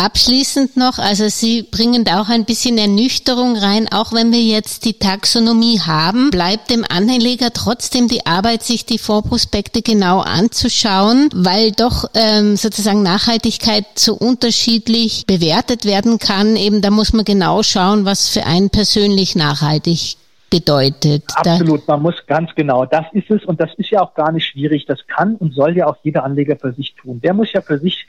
Abschließend 0.00 0.76
noch, 0.76 1.00
also 1.00 1.28
Sie 1.28 1.64
bringen 1.64 2.04
da 2.04 2.20
auch 2.20 2.28
ein 2.28 2.44
bisschen 2.44 2.78
Ernüchterung 2.78 3.56
rein. 3.56 3.88
Auch 3.90 4.12
wenn 4.12 4.30
wir 4.30 4.40
jetzt 4.40 4.84
die 4.84 4.92
Taxonomie 4.92 5.80
haben, 5.80 6.30
bleibt 6.30 6.70
dem 6.70 6.84
Anleger 6.88 7.52
trotzdem 7.52 8.06
die 8.06 8.24
Arbeit, 8.24 8.62
sich 8.62 8.86
die 8.86 8.98
Vorprospekte 8.98 9.82
genau 9.82 10.20
anzuschauen, 10.20 11.30
weil 11.34 11.72
doch 11.72 12.04
ähm, 12.14 12.56
sozusagen 12.56 13.02
Nachhaltigkeit 13.02 13.86
so 13.96 14.14
unterschiedlich 14.14 15.26
bewertet 15.26 15.84
werden 15.84 16.20
kann. 16.20 16.54
Eben 16.54 16.80
da 16.80 16.90
muss 16.90 17.12
man 17.12 17.24
genau 17.24 17.64
schauen, 17.64 18.04
was 18.04 18.28
für 18.28 18.46
einen 18.46 18.70
persönlich 18.70 19.34
nachhaltig 19.34 20.16
bedeutet. 20.50 21.24
Absolut, 21.34 21.86
man 21.86 22.02
muss 22.02 22.26
ganz 22.26 22.54
genau, 22.54 22.84
das 22.84 23.06
ist 23.12 23.30
es 23.30 23.44
und 23.44 23.60
das 23.60 23.70
ist 23.76 23.90
ja 23.90 24.02
auch 24.02 24.14
gar 24.14 24.32
nicht 24.32 24.46
schwierig. 24.46 24.86
Das 24.86 25.06
kann 25.06 25.36
und 25.36 25.54
soll 25.54 25.76
ja 25.76 25.86
auch 25.86 25.96
jeder 26.02 26.24
Anleger 26.24 26.56
für 26.56 26.72
sich 26.72 26.94
tun. 26.94 27.20
Der 27.20 27.34
muss 27.34 27.52
ja 27.52 27.60
für 27.60 27.78
sich 27.78 28.06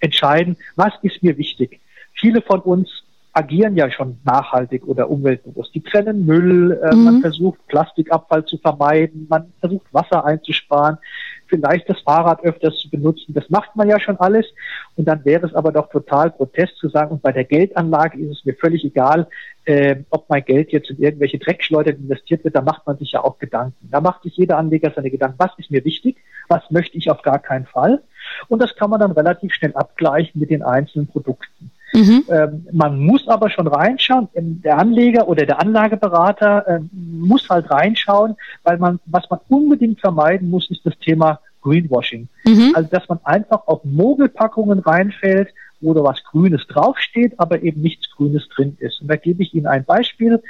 entscheiden, 0.00 0.56
was 0.76 0.92
ist 1.02 1.22
mir 1.22 1.36
wichtig. 1.36 1.80
Viele 2.14 2.42
von 2.42 2.60
uns 2.60 3.02
agieren 3.32 3.76
ja 3.76 3.90
schon 3.90 4.18
nachhaltig 4.24 4.86
oder 4.86 5.08
umweltbewusst. 5.08 5.74
Die 5.74 5.82
trennen 5.82 6.26
Müll, 6.26 6.72
äh, 6.82 6.94
mhm. 6.94 7.04
man 7.04 7.20
versucht 7.20 7.64
Plastikabfall 7.68 8.44
zu 8.44 8.58
vermeiden, 8.58 9.26
man 9.28 9.52
versucht 9.60 9.86
Wasser 9.92 10.24
einzusparen, 10.24 10.98
vielleicht 11.46 11.88
das 11.88 12.00
Fahrrad 12.00 12.42
öfters 12.42 12.76
zu 12.78 12.90
benutzen. 12.90 13.34
Das 13.34 13.48
macht 13.48 13.76
man 13.76 13.88
ja 13.88 14.00
schon 14.00 14.18
alles. 14.18 14.46
Und 14.96 15.06
dann 15.06 15.24
wäre 15.24 15.46
es 15.46 15.54
aber 15.54 15.70
doch 15.70 15.90
total 15.90 16.30
grotesk 16.30 16.76
zu 16.76 16.88
sagen, 16.88 17.12
und 17.12 17.22
bei 17.22 17.32
der 17.32 17.44
Geldanlage 17.44 18.18
ist 18.18 18.38
es 18.38 18.44
mir 18.44 18.54
völlig 18.54 18.84
egal, 18.84 19.28
äh, 19.64 19.96
ob 20.10 20.28
mein 20.28 20.44
Geld 20.44 20.72
jetzt 20.72 20.90
in 20.90 20.98
irgendwelche 20.98 21.38
Dreckschleudern 21.38 21.96
investiert 21.96 22.44
wird, 22.44 22.56
da 22.56 22.62
macht 22.62 22.86
man 22.86 22.96
sich 22.98 23.12
ja 23.12 23.22
auch 23.22 23.38
Gedanken. 23.38 23.88
Da 23.90 24.00
macht 24.00 24.22
sich 24.22 24.36
jeder 24.36 24.58
Anleger 24.58 24.92
seine 24.94 25.10
Gedanken, 25.10 25.38
was 25.38 25.50
ist 25.58 25.70
mir 25.70 25.84
wichtig, 25.84 26.16
was 26.48 26.62
möchte 26.70 26.96
ich 26.96 27.10
auf 27.10 27.22
gar 27.22 27.38
keinen 27.38 27.66
Fall. 27.66 28.02
Und 28.48 28.60
das 28.60 28.74
kann 28.74 28.90
man 28.90 29.00
dann 29.00 29.12
relativ 29.12 29.52
schnell 29.52 29.72
abgleichen 29.74 30.40
mit 30.40 30.50
den 30.50 30.62
einzelnen 30.62 31.06
Produkten. 31.06 31.70
Mhm. 31.92 32.24
Ähm, 32.28 32.66
man 32.72 32.98
muss 33.00 33.26
aber 33.28 33.50
schon 33.50 33.66
reinschauen. 33.66 34.28
Der 34.34 34.78
Anleger 34.78 35.28
oder 35.28 35.44
der 35.44 35.60
Anlageberater 35.60 36.66
äh, 36.66 36.80
muss 36.92 37.48
halt 37.48 37.70
reinschauen, 37.70 38.36
weil 38.62 38.78
man, 38.78 39.00
was 39.06 39.28
man 39.28 39.40
unbedingt 39.48 40.00
vermeiden 40.00 40.50
muss, 40.50 40.70
ist 40.70 40.86
das 40.86 40.96
Thema 40.98 41.40
Greenwashing. 41.62 42.28
Mhm. 42.44 42.72
Also, 42.74 42.88
dass 42.90 43.08
man 43.08 43.20
einfach 43.24 43.66
auf 43.66 43.84
Mogelpackungen 43.84 44.78
reinfällt, 44.78 45.48
wo 45.80 45.94
da 45.94 46.02
was 46.02 46.22
Grünes 46.24 46.66
draufsteht, 46.66 47.38
aber 47.38 47.62
eben 47.62 47.80
nichts 47.80 48.10
Grünes 48.10 48.48
drin 48.48 48.76
ist. 48.80 49.00
Und 49.00 49.08
da 49.08 49.16
gebe 49.16 49.42
ich 49.42 49.54
Ihnen 49.54 49.66
ein 49.66 49.84
Beispiel. 49.84 50.42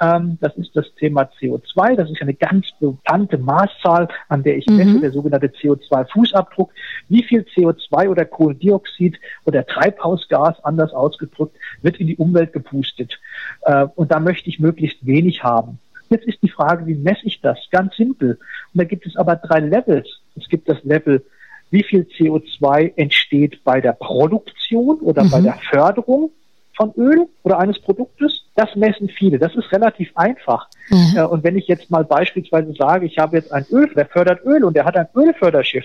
Ähm, 0.00 0.38
das 0.40 0.56
ist 0.56 0.74
das 0.74 0.92
Thema 0.96 1.30
CO2. 1.40 1.94
Das 1.94 2.10
ist 2.10 2.20
eine 2.20 2.34
ganz 2.34 2.66
bekannte 2.80 3.38
Maßzahl, 3.38 4.08
an 4.28 4.42
der 4.42 4.56
ich 4.56 4.66
mhm. 4.66 4.76
messe, 4.76 5.00
der 5.00 5.12
sogenannte 5.12 5.48
CO2-Fußabdruck. 5.48 6.70
Wie 7.08 7.22
viel 7.22 7.42
CO2 7.54 8.08
oder 8.08 8.24
Kohlendioxid 8.24 9.18
oder 9.44 9.64
Treibhausgas, 9.66 10.62
anders 10.64 10.92
ausgedrückt, 10.92 11.56
wird 11.82 11.98
in 11.98 12.08
die 12.08 12.16
Umwelt 12.16 12.52
gepustet. 12.52 13.20
Äh, 13.62 13.86
und 13.94 14.10
da 14.10 14.20
möchte 14.20 14.48
ich 14.48 14.58
möglichst 14.58 15.06
wenig 15.06 15.44
haben. 15.44 15.78
Jetzt 16.10 16.26
ist 16.26 16.42
die 16.42 16.50
Frage, 16.50 16.86
wie 16.86 16.94
messe 16.94 17.24
ich 17.24 17.40
das? 17.40 17.58
Ganz 17.70 17.96
simpel. 17.96 18.38
Und 18.72 18.80
da 18.80 18.84
gibt 18.84 19.06
es 19.06 19.16
aber 19.16 19.36
drei 19.36 19.60
Levels. 19.60 20.20
Es 20.36 20.48
gibt 20.48 20.68
das 20.68 20.82
Level, 20.84 21.24
wie 21.74 21.82
viel 21.82 22.06
CO2 22.16 22.92
entsteht 22.94 23.64
bei 23.64 23.80
der 23.80 23.94
Produktion 23.94 25.00
oder 25.00 25.24
mhm. 25.24 25.30
bei 25.30 25.40
der 25.40 25.58
Förderung 25.70 26.30
von 26.76 26.92
Öl 26.96 27.26
oder 27.42 27.58
eines 27.58 27.80
Produktes. 27.80 28.44
Das 28.54 28.76
messen 28.76 29.08
viele. 29.08 29.40
Das 29.40 29.54
ist 29.56 29.72
relativ 29.72 30.12
einfach. 30.14 30.68
Mhm. 30.88 31.16
Äh, 31.16 31.24
und 31.24 31.42
wenn 31.42 31.58
ich 31.58 31.66
jetzt 31.66 31.90
mal 31.90 32.04
beispielsweise 32.04 32.72
sage, 32.74 33.06
ich 33.06 33.18
habe 33.18 33.36
jetzt 33.36 33.52
ein 33.52 33.66
Öl, 33.72 33.92
der 33.94 34.06
fördert 34.06 34.44
Öl 34.44 34.62
und 34.62 34.76
der 34.76 34.84
hat 34.84 34.96
ein 34.96 35.08
Ölförderschiff 35.16 35.84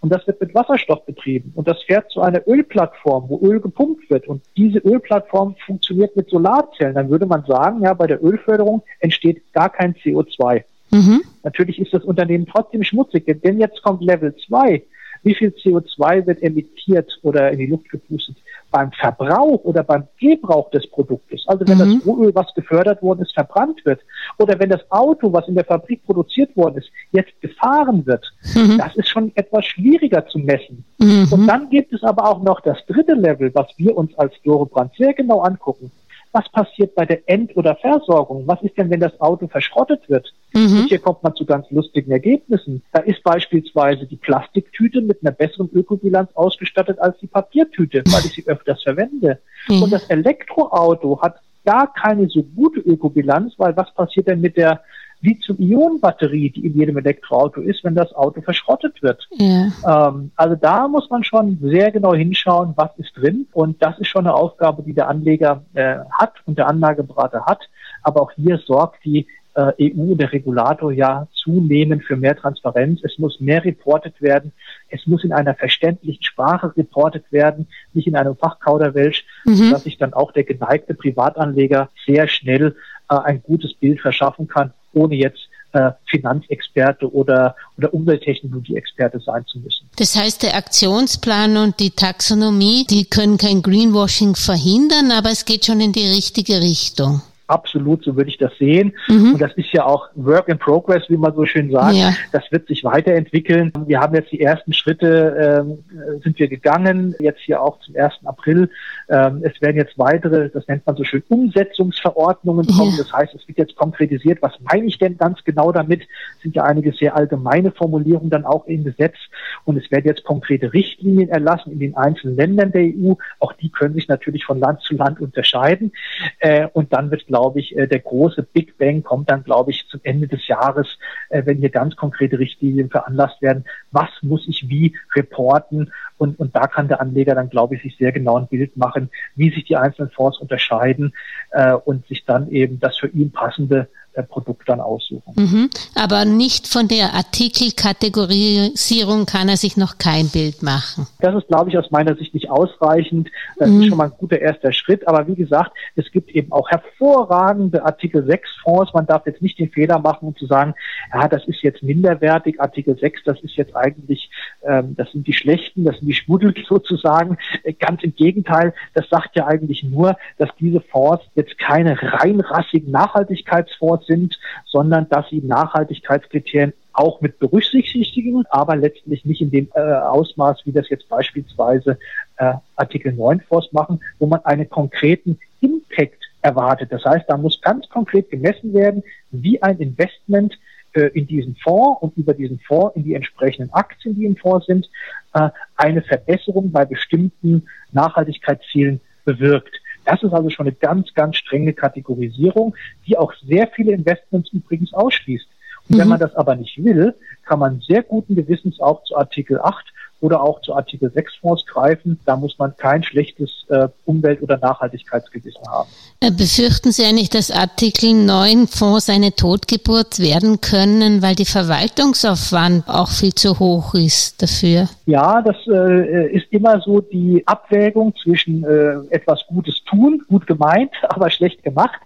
und 0.00 0.12
das 0.12 0.26
wird 0.26 0.40
mit 0.40 0.54
Wasserstoff 0.56 1.06
betrieben 1.06 1.52
und 1.54 1.68
das 1.68 1.80
fährt 1.84 2.10
zu 2.10 2.20
einer 2.20 2.42
Ölplattform, 2.48 3.28
wo 3.28 3.38
Öl 3.40 3.60
gepumpt 3.60 4.10
wird 4.10 4.26
und 4.26 4.42
diese 4.56 4.80
Ölplattform 4.80 5.54
funktioniert 5.64 6.16
mit 6.16 6.28
Solarzellen, 6.30 6.94
dann 6.96 7.10
würde 7.10 7.26
man 7.26 7.44
sagen, 7.46 7.82
ja, 7.82 7.94
bei 7.94 8.08
der 8.08 8.22
Ölförderung 8.22 8.82
entsteht 8.98 9.52
gar 9.52 9.70
kein 9.70 9.94
CO2. 9.94 10.64
Mhm. 10.90 11.22
Natürlich 11.44 11.78
ist 11.78 11.94
das 11.94 12.02
Unternehmen 12.02 12.46
trotzdem 12.46 12.82
schmutzig, 12.82 13.24
denn 13.44 13.60
jetzt 13.60 13.82
kommt 13.82 14.02
Level 14.02 14.34
2. 14.48 14.82
Wie 15.28 15.34
viel 15.34 15.50
CO2 15.50 16.26
wird 16.26 16.42
emittiert 16.42 17.18
oder 17.22 17.50
in 17.50 17.58
die 17.58 17.66
Luft 17.66 17.90
gepustet? 17.90 18.36
beim 18.70 18.92
Verbrauch 18.92 19.64
oder 19.64 19.82
beim 19.82 20.04
Gebrauch 20.18 20.70
des 20.70 20.88
Produktes, 20.90 21.42
also 21.46 21.66
wenn 21.66 21.78
mhm. 21.78 21.96
das 21.96 22.06
Rohöl, 22.06 22.34
was 22.34 22.52
gefördert 22.54 23.02
worden 23.02 23.22
ist, 23.22 23.32
verbrannt 23.32 23.84
wird, 23.84 24.00
oder 24.38 24.58
wenn 24.58 24.68
das 24.68 24.82
Auto, 24.90 25.32
was 25.32 25.48
in 25.48 25.54
der 25.54 25.64
Fabrik 25.64 26.04
produziert 26.04 26.54
worden 26.56 26.76
ist, 26.76 26.90
jetzt 27.12 27.40
gefahren 27.40 28.04
wird, 28.06 28.30
mhm. 28.54 28.78
das 28.78 28.94
ist 28.96 29.08
schon 29.08 29.32
etwas 29.36 29.64
schwieriger 29.64 30.26
zu 30.26 30.38
messen. 30.38 30.84
Mhm. 30.98 31.28
Und 31.30 31.46
dann 31.46 31.70
gibt 31.70 31.92
es 31.92 32.02
aber 32.02 32.28
auch 32.28 32.42
noch 32.42 32.60
das 32.60 32.78
dritte 32.86 33.14
Level, 33.14 33.50
was 33.54 33.68
wir 33.78 33.96
uns 33.96 34.16
als 34.18 34.34
Doro 34.44 34.66
Brand 34.66 34.92
sehr 34.96 35.14
genau 35.14 35.40
angucken 35.40 35.90
was 36.32 36.46
passiert 36.50 36.94
bei 36.94 37.06
der 37.06 37.26
End- 37.26 37.56
oder 37.56 37.74
Versorgung? 37.76 38.46
Was 38.46 38.62
ist 38.62 38.76
denn, 38.76 38.90
wenn 38.90 39.00
das 39.00 39.18
Auto 39.20 39.48
verschrottet 39.48 40.08
wird? 40.08 40.32
Mhm. 40.52 40.80
Und 40.80 40.88
hier 40.88 40.98
kommt 40.98 41.22
man 41.22 41.34
zu 41.34 41.44
ganz 41.44 41.70
lustigen 41.70 42.10
Ergebnissen. 42.10 42.82
Da 42.92 43.00
ist 43.00 43.22
beispielsweise 43.22 44.06
die 44.06 44.16
Plastiktüte 44.16 45.00
mit 45.00 45.18
einer 45.22 45.32
besseren 45.32 45.70
Ökobilanz 45.72 46.30
ausgestattet 46.34 46.98
als 47.00 47.18
die 47.18 47.26
Papiertüte, 47.26 48.02
weil 48.06 48.24
ich 48.24 48.32
sie 48.32 48.46
öfters 48.46 48.82
verwende. 48.82 49.40
Mhm. 49.68 49.82
Und 49.82 49.92
das 49.92 50.04
Elektroauto 50.04 51.20
hat 51.20 51.36
gar 51.64 51.92
keine 51.92 52.28
so 52.28 52.42
gute 52.42 52.80
Ökobilanz, 52.80 53.54
weil 53.58 53.76
was 53.76 53.92
passiert 53.94 54.28
denn 54.28 54.40
mit 54.40 54.56
der 54.56 54.80
Lithium-Ionen-Batterie, 55.20 56.50
die 56.50 56.66
in 56.66 56.78
jedem 56.78 56.96
Elektroauto 56.96 57.60
ist, 57.60 57.82
wenn 57.82 57.94
das 57.94 58.14
Auto 58.14 58.40
verschrottet 58.40 59.02
wird. 59.02 59.28
Ja. 59.32 60.08
Ähm, 60.08 60.30
also 60.36 60.54
da 60.54 60.86
muss 60.86 61.10
man 61.10 61.24
schon 61.24 61.58
sehr 61.60 61.90
genau 61.90 62.14
hinschauen, 62.14 62.72
was 62.76 62.90
ist 62.98 63.16
drin. 63.16 63.46
Und 63.52 63.82
das 63.82 63.98
ist 63.98 64.08
schon 64.08 64.26
eine 64.26 64.34
Aufgabe, 64.34 64.82
die 64.82 64.94
der 64.94 65.08
Anleger 65.08 65.62
äh, 65.74 65.96
hat 66.12 66.34
und 66.46 66.58
der 66.58 66.68
Anlageberater 66.68 67.46
hat. 67.46 67.68
Aber 68.02 68.22
auch 68.22 68.32
hier 68.32 68.58
sorgt 68.58 69.04
die 69.04 69.26
EU, 69.58 70.14
der 70.14 70.32
Regulator 70.32 70.92
ja 70.92 71.26
zunehmend 71.34 72.04
für 72.04 72.16
mehr 72.16 72.36
Transparenz. 72.36 73.00
Es 73.02 73.18
muss 73.18 73.40
mehr 73.40 73.64
reportet 73.64 74.20
werden. 74.20 74.52
Es 74.88 75.06
muss 75.06 75.24
in 75.24 75.32
einer 75.32 75.54
verständlichen 75.54 76.22
Sprache 76.22 76.72
reportet 76.76 77.24
werden, 77.30 77.66
nicht 77.92 78.06
in 78.06 78.16
einem 78.16 78.36
Fachkauderwelsch, 78.36 79.24
mhm. 79.44 79.70
dass 79.70 79.84
sich 79.84 79.98
dann 79.98 80.12
auch 80.12 80.32
der 80.32 80.44
geneigte 80.44 80.94
Privatanleger 80.94 81.88
sehr 82.06 82.28
schnell 82.28 82.76
äh, 83.10 83.16
ein 83.16 83.42
gutes 83.42 83.74
Bild 83.74 84.00
verschaffen 84.00 84.46
kann, 84.46 84.72
ohne 84.92 85.16
jetzt 85.16 85.48
äh, 85.72 85.90
Finanzexperte 86.06 87.12
oder, 87.12 87.56
oder 87.76 87.92
Umwelttechnologie-Experte 87.92 89.20
sein 89.20 89.44
zu 89.46 89.58
müssen. 89.58 89.88
Das 89.96 90.16
heißt, 90.16 90.42
der 90.42 90.56
Aktionsplan 90.56 91.56
und 91.56 91.80
die 91.80 91.90
Taxonomie, 91.90 92.86
die 92.88 93.04
können 93.04 93.38
kein 93.38 93.62
Greenwashing 93.62 94.34
verhindern, 94.34 95.10
aber 95.10 95.30
es 95.30 95.44
geht 95.44 95.66
schon 95.66 95.80
in 95.80 95.92
die 95.92 96.06
richtige 96.06 96.60
Richtung 96.60 97.22
absolut, 97.48 98.04
so 98.04 98.16
würde 98.16 98.30
ich 98.30 98.38
das 98.38 98.56
sehen. 98.58 98.92
Mhm. 99.08 99.32
Und 99.32 99.40
das 99.40 99.52
ist 99.54 99.72
ja 99.72 99.84
auch 99.84 100.08
Work 100.14 100.48
in 100.48 100.58
Progress, 100.58 101.04
wie 101.08 101.16
man 101.16 101.34
so 101.34 101.46
schön 101.46 101.70
sagt. 101.70 101.94
Ja. 101.94 102.12
Das 102.30 102.44
wird 102.50 102.68
sich 102.68 102.84
weiterentwickeln. 102.84 103.72
Wir 103.86 104.00
haben 104.00 104.14
jetzt 104.14 104.30
die 104.30 104.40
ersten 104.40 104.72
Schritte, 104.72 105.64
ähm, 105.66 106.20
sind 106.22 106.38
wir 106.38 106.48
gegangen, 106.48 107.14
jetzt 107.20 107.40
hier 107.40 107.62
auch 107.62 107.80
zum 107.80 107.96
1. 107.96 108.12
April. 108.24 108.70
Ähm, 109.08 109.40
es 109.42 109.60
werden 109.60 109.76
jetzt 109.76 109.98
weitere, 109.98 110.50
das 110.50 110.68
nennt 110.68 110.86
man 110.86 110.96
so 110.96 111.04
schön, 111.04 111.22
Umsetzungsverordnungen 111.28 112.66
kommen. 112.66 112.92
Ja. 112.92 112.98
Das 112.98 113.12
heißt, 113.12 113.34
es 113.34 113.48
wird 113.48 113.58
jetzt 113.58 113.76
konkretisiert, 113.76 114.42
was 114.42 114.52
meine 114.60 114.86
ich 114.86 114.98
denn 114.98 115.16
ganz 115.16 115.42
genau 115.44 115.72
damit? 115.72 116.02
Es 116.36 116.42
sind 116.42 116.54
ja 116.54 116.64
einige 116.64 116.92
sehr 116.92 117.16
allgemeine 117.16 117.72
Formulierungen 117.72 118.30
dann 118.30 118.44
auch 118.44 118.66
im 118.66 118.84
Gesetz. 118.84 119.16
Und 119.64 119.78
es 119.78 119.90
werden 119.90 120.06
jetzt 120.06 120.24
konkrete 120.24 120.72
Richtlinien 120.72 121.30
erlassen 121.30 121.72
in 121.72 121.78
den 121.78 121.96
einzelnen 121.96 122.36
Ländern 122.36 122.72
der 122.72 122.82
EU. 122.82 123.14
Auch 123.38 123.54
die 123.54 123.70
können 123.70 123.94
sich 123.94 124.06
natürlich 124.06 124.44
von 124.44 124.60
Land 124.60 124.82
zu 124.82 124.94
Land 124.94 125.20
unterscheiden. 125.20 125.92
Äh, 126.40 126.68
und 126.74 126.92
dann 126.92 127.10
wird, 127.10 127.26
glaube 127.26 127.37
glaube 127.38 127.60
ich, 127.60 127.74
der 127.76 127.98
große 128.00 128.42
Big 128.42 128.78
Bang 128.78 129.02
kommt 129.04 129.30
dann, 129.30 129.44
glaube 129.44 129.70
ich, 129.70 129.86
zum 129.88 130.00
Ende 130.02 130.26
des 130.26 130.48
Jahres, 130.48 130.98
wenn 131.30 131.58
hier 131.58 131.70
ganz 131.70 131.94
konkrete 131.94 132.38
Richtlinien 132.38 132.90
veranlasst 132.90 133.40
werden. 133.40 133.64
Was 133.92 134.10
muss 134.22 134.46
ich 134.48 134.68
wie 134.68 134.96
reporten? 135.14 135.92
Und, 136.18 136.40
und 136.40 136.56
da 136.56 136.66
kann 136.66 136.88
der 136.88 137.00
Anleger 137.00 137.36
dann, 137.36 137.48
glaube 137.48 137.76
ich, 137.76 137.82
sich 137.82 137.96
sehr 137.96 138.10
genau 138.10 138.38
ein 138.38 138.48
Bild 138.48 138.76
machen, 138.76 139.10
wie 139.36 139.50
sich 139.50 139.64
die 139.64 139.76
einzelnen 139.76 140.10
Fonds 140.10 140.38
unterscheiden 140.38 141.14
äh, 141.52 141.74
und 141.74 142.06
sich 142.08 142.24
dann 142.24 142.50
eben 142.50 142.80
das 142.80 142.96
für 142.96 143.08
ihn 143.08 143.30
passende 143.30 143.88
Produkt 144.28 144.68
dann 144.68 144.80
aussuchen. 144.80 145.34
Mhm. 145.36 145.70
Aber 145.94 146.24
nicht 146.24 146.66
von 146.66 146.88
der 146.88 147.14
Artikelkategorisierung 147.14 149.26
kann 149.26 149.48
er 149.48 149.56
sich 149.56 149.76
noch 149.76 149.98
kein 149.98 150.28
Bild 150.28 150.62
machen. 150.62 151.06
Das 151.20 151.34
ist, 151.34 151.48
glaube 151.48 151.70
ich, 151.70 151.78
aus 151.78 151.90
meiner 151.90 152.14
Sicht 152.16 152.34
nicht 152.34 152.50
ausreichend. 152.50 153.30
Das 153.58 153.70
mhm. 153.70 153.82
ist 153.82 153.88
schon 153.88 153.98
mal 153.98 154.06
ein 154.06 154.12
guter 154.18 154.40
erster 154.40 154.72
Schritt. 154.72 155.06
Aber 155.06 155.28
wie 155.28 155.36
gesagt, 155.36 155.72
es 155.94 156.10
gibt 156.10 156.30
eben 156.30 156.50
auch 156.52 156.70
hervorragende 156.70 157.84
Artikel 157.84 158.24
6 158.24 158.48
Fonds. 158.62 158.92
Man 158.92 159.06
darf 159.06 159.26
jetzt 159.26 159.42
nicht 159.42 159.58
den 159.58 159.70
Fehler 159.70 159.98
machen, 159.98 160.28
um 160.28 160.36
zu 160.36 160.46
sagen, 160.46 160.74
ja, 161.12 161.28
das 161.28 161.46
ist 161.46 161.62
jetzt 161.62 161.82
minderwertig. 161.82 162.60
Artikel 162.60 162.98
6, 162.98 163.24
das 163.24 163.40
ist 163.40 163.56
jetzt 163.56 163.76
eigentlich, 163.76 164.30
ähm, 164.62 164.94
das 164.96 165.12
sind 165.12 165.26
die 165.26 165.32
Schlechten, 165.32 165.84
das 165.84 165.98
sind 165.98 166.08
die 166.08 166.14
Schmuddel 166.14 166.54
sozusagen. 166.68 167.38
Äh, 167.62 167.74
ganz 167.74 168.02
im 168.02 168.14
Gegenteil, 168.14 168.74
das 168.94 169.08
sagt 169.08 169.36
ja 169.36 169.46
eigentlich 169.46 169.84
nur, 169.84 170.16
dass 170.38 170.48
diese 170.58 170.80
Fonds 170.80 171.24
jetzt 171.34 171.58
keine 171.58 172.00
reinrassigen 172.00 172.90
Nachhaltigkeitsfonds 172.90 173.97
sind, 174.04 174.38
sondern 174.66 175.08
dass 175.08 175.28
sie 175.28 175.40
Nachhaltigkeitskriterien 175.40 176.72
auch 176.92 177.20
mit 177.20 177.38
berücksichtigen, 177.38 178.44
aber 178.50 178.76
letztlich 178.76 179.24
nicht 179.24 179.40
in 179.40 179.50
dem 179.50 179.68
äh, 179.74 179.80
Ausmaß, 179.80 180.62
wie 180.64 180.72
das 180.72 180.88
jetzt 180.88 181.08
beispielsweise 181.08 181.98
äh, 182.38 182.54
Artikel 182.76 183.12
9 183.12 183.40
Fonds 183.40 183.72
machen, 183.72 184.00
wo 184.18 184.26
man 184.26 184.44
einen 184.44 184.68
konkreten 184.68 185.38
Impact 185.60 186.24
erwartet. 186.42 186.90
Das 186.92 187.04
heißt, 187.04 187.24
da 187.28 187.36
muss 187.36 187.60
ganz 187.60 187.88
konkret 187.88 188.30
gemessen 188.30 188.74
werden, 188.74 189.02
wie 189.30 189.62
ein 189.62 189.78
Investment 189.78 190.58
äh, 190.92 191.08
in 191.14 191.26
diesen 191.26 191.54
Fonds 191.56 192.02
und 192.02 192.16
über 192.16 192.34
diesen 192.34 192.58
Fonds 192.60 192.96
in 192.96 193.04
die 193.04 193.14
entsprechenden 193.14 193.72
Aktien, 193.72 194.14
die 194.14 194.24
im 194.24 194.36
Fonds 194.36 194.66
sind, 194.66 194.88
äh, 195.34 195.50
eine 195.76 196.02
Verbesserung 196.02 196.72
bei 196.72 196.84
bestimmten 196.84 197.66
Nachhaltigkeitszielen 197.92 199.00
bewirkt. 199.24 199.80
Das 200.08 200.22
ist 200.22 200.32
also 200.32 200.48
schon 200.48 200.66
eine 200.66 200.74
ganz, 200.74 201.12
ganz 201.12 201.36
strenge 201.36 201.74
Kategorisierung, 201.74 202.74
die 203.06 203.18
auch 203.18 203.34
sehr 203.46 203.68
viele 203.68 203.92
Investments 203.92 204.50
übrigens 204.54 204.94
ausschließt. 204.94 205.46
Und 205.86 205.96
mhm. 205.96 206.00
wenn 206.00 206.08
man 206.08 206.18
das 206.18 206.34
aber 206.34 206.56
nicht 206.56 206.82
will, 206.82 207.14
kann 207.44 207.58
man 207.58 207.82
sehr 207.86 208.02
guten 208.02 208.34
Gewissens 208.34 208.80
auch 208.80 209.04
zu 209.04 209.16
Artikel 209.18 209.60
8 209.60 209.84
oder 210.20 210.42
auch 210.42 210.60
zu 210.62 210.74
Artikel 210.74 211.10
6 211.10 211.36
Fonds 211.36 211.64
greifen. 211.66 212.18
Da 212.26 212.36
muss 212.36 212.58
man 212.58 212.76
kein 212.76 213.02
schlechtes 213.02 213.64
äh, 213.68 213.88
Umwelt- 214.04 214.42
oder 214.42 214.58
Nachhaltigkeitsgewissen 214.58 215.62
haben. 215.68 215.88
Äh, 216.20 216.30
befürchten 216.30 216.90
Sie 216.90 217.04
eigentlich, 217.04 217.30
dass 217.30 217.50
Artikel 217.50 218.12
9 218.12 218.66
Fonds 218.66 219.08
eine 219.08 219.34
Totgeburt 219.34 220.18
werden 220.18 220.60
können, 220.60 221.22
weil 221.22 221.34
die 221.34 221.44
Verwaltungsaufwand 221.44 222.88
auch 222.88 223.10
viel 223.10 223.34
zu 223.34 223.58
hoch 223.58 223.94
ist 223.94 224.42
dafür? 224.42 224.88
Ja, 225.06 225.40
das 225.42 225.56
äh, 225.68 226.32
ist 226.32 226.46
immer 226.50 226.80
so 226.80 227.00
die 227.00 227.42
Abwägung 227.46 228.14
zwischen 228.22 228.64
äh, 228.64 228.96
etwas 229.10 229.46
Gutes 229.46 229.82
tun, 229.84 230.22
gut 230.28 230.46
gemeint, 230.46 230.90
aber 231.08 231.30
schlecht 231.30 231.62
gemacht. 231.62 232.00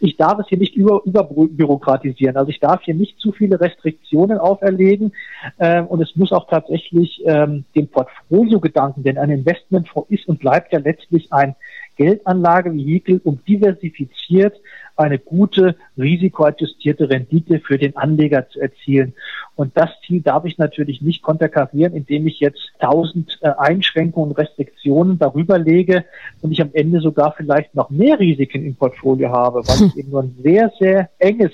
Ich 0.00 0.16
darf 0.16 0.38
es 0.38 0.48
hier 0.48 0.58
nicht 0.58 0.74
über, 0.74 1.02
überbürokratisieren. 1.04 2.36
Also 2.36 2.50
ich 2.50 2.60
darf 2.60 2.82
hier 2.82 2.94
nicht 2.94 3.18
zu 3.18 3.32
viele 3.32 3.60
Restriktionen 3.60 4.38
auferlegen 4.38 5.12
äh, 5.58 5.82
und 5.82 6.00
es 6.00 6.14
muss 6.16 6.32
auch 6.32 6.48
tatsächlich 6.48 7.22
ähm, 7.26 7.64
den 7.74 7.88
Portfolio-Gedanken, 7.88 9.02
denn 9.02 9.18
ein 9.18 9.30
Investmentfonds 9.30 10.10
ist 10.10 10.28
und 10.28 10.40
bleibt 10.40 10.72
ja 10.72 10.78
letztlich 10.78 11.32
ein 11.32 11.54
Geldanlagevehikel, 11.98 13.20
um 13.24 13.40
diversifiziert 13.46 14.56
eine 14.96 15.18
gute, 15.18 15.76
risikoadjustierte 15.96 17.10
Rendite 17.10 17.60
für 17.60 17.78
den 17.78 17.96
Anleger 17.96 18.48
zu 18.48 18.60
erzielen. 18.60 19.14
Und 19.54 19.76
das 19.76 19.90
Ziel 20.06 20.22
darf 20.22 20.44
ich 20.44 20.58
natürlich 20.58 21.02
nicht 21.02 21.22
konterkarieren, 21.22 21.94
indem 21.94 22.26
ich 22.26 22.40
jetzt 22.40 22.70
tausend 22.80 23.38
äh, 23.42 23.50
Einschränkungen 23.58 24.30
und 24.30 24.38
Restriktionen 24.38 25.18
darüber 25.18 25.58
lege 25.58 26.04
und 26.40 26.52
ich 26.52 26.62
am 26.62 26.70
Ende 26.72 27.00
sogar 27.00 27.34
vielleicht 27.36 27.74
noch 27.74 27.90
mehr 27.90 28.18
Risiken 28.18 28.64
im 28.64 28.76
Portfolio 28.76 29.30
habe, 29.30 29.66
weil 29.66 29.88
ich 29.88 29.96
eben 29.98 30.10
nur 30.10 30.22
ein 30.22 30.36
sehr, 30.42 30.72
sehr 30.78 31.10
enges 31.18 31.52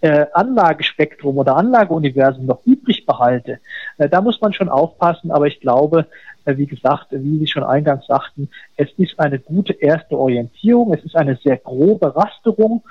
äh, 0.00 0.26
Anlagespektrum 0.34 1.38
oder 1.38 1.56
Anlageuniversum 1.56 2.46
noch 2.46 2.60
übrig 2.66 3.06
behalte, 3.06 3.60
äh, 3.98 4.08
da 4.08 4.20
muss 4.20 4.40
man 4.40 4.52
schon 4.52 4.68
aufpassen. 4.68 5.30
Aber 5.30 5.46
ich 5.46 5.60
glaube, 5.60 6.06
wie 6.46 6.66
gesagt, 6.66 7.08
wie 7.10 7.38
Sie 7.38 7.46
schon 7.46 7.64
eingangs 7.64 8.06
sagten, 8.06 8.48
es 8.76 8.88
ist 8.96 9.18
eine 9.18 9.38
gute 9.38 9.72
erste 9.72 10.18
Orientierung, 10.18 10.94
es 10.94 11.04
ist 11.04 11.16
eine 11.16 11.36
sehr 11.36 11.56
grobe 11.56 12.14
Rasterung 12.14 12.82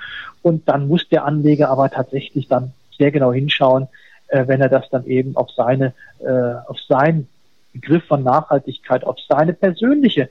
und 0.42 0.68
dann 0.68 0.88
muss 0.88 1.08
der 1.08 1.24
Anleger 1.24 1.70
aber 1.70 1.90
tatsächlich 1.90 2.48
dann 2.48 2.72
sehr 2.98 3.10
genau 3.10 3.32
hinschauen, 3.32 3.88
äh, 4.28 4.46
wenn 4.46 4.60
er 4.60 4.68
das 4.68 4.88
dann 4.90 5.06
eben 5.06 5.36
auf 5.36 5.50
seine, 5.50 5.94
äh, 6.18 6.54
auf 6.66 6.78
seinen 6.88 7.28
Begriff 7.72 8.04
von 8.04 8.22
Nachhaltigkeit, 8.22 9.04
auf 9.04 9.16
seine 9.28 9.52
persönliche 9.52 10.28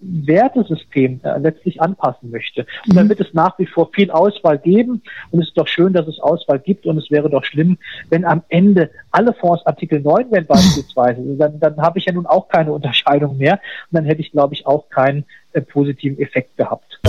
Wertesystem 0.00 1.20
äh, 1.22 1.38
letztlich 1.38 1.80
anpassen 1.80 2.30
möchte. 2.30 2.66
Und 2.88 2.96
dann 2.96 3.06
mhm. 3.06 3.10
wird 3.10 3.20
es 3.20 3.34
nach 3.34 3.58
wie 3.58 3.66
vor 3.66 3.90
viel 3.92 4.10
Auswahl 4.10 4.58
geben. 4.58 5.02
Und 5.30 5.40
es 5.40 5.48
ist 5.48 5.58
doch 5.58 5.68
schön, 5.68 5.92
dass 5.92 6.06
es 6.06 6.20
Auswahl 6.20 6.58
gibt. 6.58 6.86
Und 6.86 6.98
es 6.98 7.10
wäre 7.10 7.30
doch 7.30 7.44
schlimm, 7.44 7.78
wenn 8.10 8.24
am 8.24 8.42
Ende 8.48 8.90
alle 9.10 9.32
Fonds 9.32 9.64
Artikel 9.66 10.00
9 10.00 10.30
wären 10.30 10.46
beispielsweise. 10.46 11.22
Dann, 11.36 11.60
dann 11.60 11.76
habe 11.78 11.98
ich 11.98 12.06
ja 12.06 12.12
nun 12.12 12.26
auch 12.26 12.48
keine 12.48 12.72
Unterscheidung 12.72 13.36
mehr. 13.36 13.54
Und 13.90 13.96
dann 13.96 14.04
hätte 14.04 14.20
ich, 14.20 14.32
glaube 14.32 14.54
ich, 14.54 14.66
auch 14.66 14.88
keinen 14.88 15.24
äh, 15.52 15.60
positiven 15.60 16.18
Effekt 16.18 16.56
gehabt. 16.56 17.00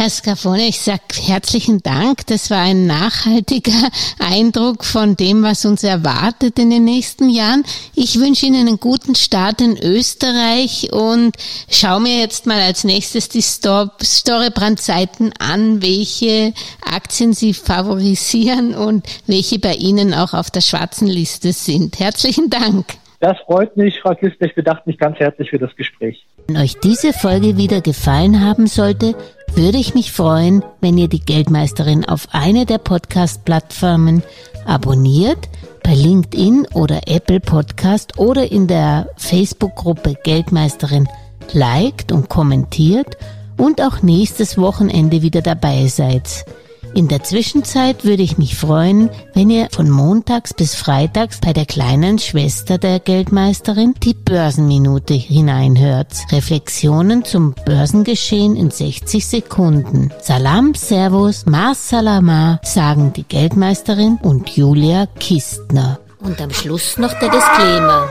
Herr 0.00 0.08
Scafone, 0.08 0.66
ich 0.66 0.80
sage 0.80 1.02
herzlichen 1.26 1.82
Dank. 1.82 2.26
Das 2.28 2.50
war 2.50 2.62
ein 2.62 2.86
nachhaltiger 2.86 3.90
Eindruck 4.18 4.82
von 4.82 5.14
dem, 5.14 5.42
was 5.42 5.66
uns 5.66 5.84
erwartet 5.84 6.58
in 6.58 6.70
den 6.70 6.84
nächsten 6.84 7.28
Jahren. 7.28 7.64
Ich 7.94 8.18
wünsche 8.18 8.46
Ihnen 8.46 8.66
einen 8.66 8.80
guten 8.80 9.14
Start 9.14 9.60
in 9.60 9.76
Österreich 9.76 10.88
und 10.90 11.36
schaue 11.68 12.00
mir 12.00 12.18
jetzt 12.18 12.46
mal 12.46 12.62
als 12.62 12.84
nächstes 12.84 13.28
die 13.28 13.42
Storebrand-Seiten 13.42 15.34
an, 15.38 15.82
welche 15.82 16.54
Aktien 16.82 17.34
Sie 17.34 17.52
favorisieren 17.52 18.74
und 18.74 19.06
welche 19.26 19.58
bei 19.58 19.74
Ihnen 19.74 20.14
auch 20.14 20.32
auf 20.32 20.50
der 20.50 20.62
schwarzen 20.62 21.08
Liste 21.08 21.52
sind. 21.52 22.00
Herzlichen 22.00 22.48
Dank. 22.48 22.86
Das 23.18 23.36
freut 23.40 23.76
mich, 23.76 24.00
Frau 24.00 24.14
Kistner. 24.14 24.46
Ich 24.46 24.54
bedanke 24.54 24.84
mich 24.86 24.96
ganz 24.96 25.18
herzlich 25.18 25.50
für 25.50 25.58
das 25.58 25.76
Gespräch. 25.76 26.24
Wenn 26.46 26.56
euch 26.56 26.78
diese 26.80 27.12
Folge 27.12 27.56
wieder 27.56 27.80
gefallen 27.80 28.44
haben 28.44 28.66
sollte, 28.66 29.14
würde 29.54 29.78
ich 29.78 29.94
mich 29.94 30.12
freuen, 30.12 30.64
wenn 30.80 30.98
ihr 30.98 31.08
die 31.08 31.20
Geldmeisterin 31.20 32.04
auf 32.04 32.28
eine 32.32 32.66
der 32.66 32.78
Podcast-Plattformen 32.78 34.22
abonniert, 34.64 35.48
bei 35.82 35.94
LinkedIn 35.94 36.68
oder 36.74 37.00
Apple 37.06 37.40
Podcast 37.40 38.18
oder 38.18 38.50
in 38.50 38.66
der 38.66 39.08
Facebook-Gruppe 39.16 40.16
Geldmeisterin 40.22 41.08
liked 41.52 42.12
und 42.12 42.28
kommentiert 42.28 43.16
und 43.56 43.80
auch 43.82 44.02
nächstes 44.02 44.56
Wochenende 44.56 45.22
wieder 45.22 45.42
dabei 45.42 45.86
seid. 45.86 46.44
In 46.94 47.08
der 47.08 47.22
Zwischenzeit 47.22 48.04
würde 48.04 48.22
ich 48.22 48.36
mich 48.36 48.56
freuen, 48.56 49.10
wenn 49.32 49.48
ihr 49.48 49.68
von 49.70 49.88
montags 49.88 50.52
bis 50.52 50.74
freitags 50.74 51.38
bei 51.40 51.52
der 51.52 51.64
kleinen 51.66 52.18
Schwester 52.18 52.78
der 52.78 52.98
Geldmeisterin 52.98 53.94
die 54.02 54.14
Börsenminute 54.14 55.14
hineinhört. 55.14 56.08
Reflexionen 56.32 57.24
zum 57.24 57.54
Börsengeschehen 57.64 58.56
in 58.56 58.70
60 58.70 59.26
Sekunden. 59.26 60.10
Salam, 60.20 60.74
Servus, 60.74 61.46
Mas 61.46 61.88
Salama, 61.88 62.60
sagen 62.62 63.12
die 63.14 63.24
Geldmeisterin 63.24 64.18
und 64.22 64.50
Julia 64.50 65.06
Kistner. 65.18 66.00
Und 66.18 66.40
am 66.40 66.50
Schluss 66.50 66.98
noch 66.98 67.12
der 67.18 67.30
Disclaimer. 67.30 68.10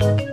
Thank 0.00 0.22
you. 0.22 0.29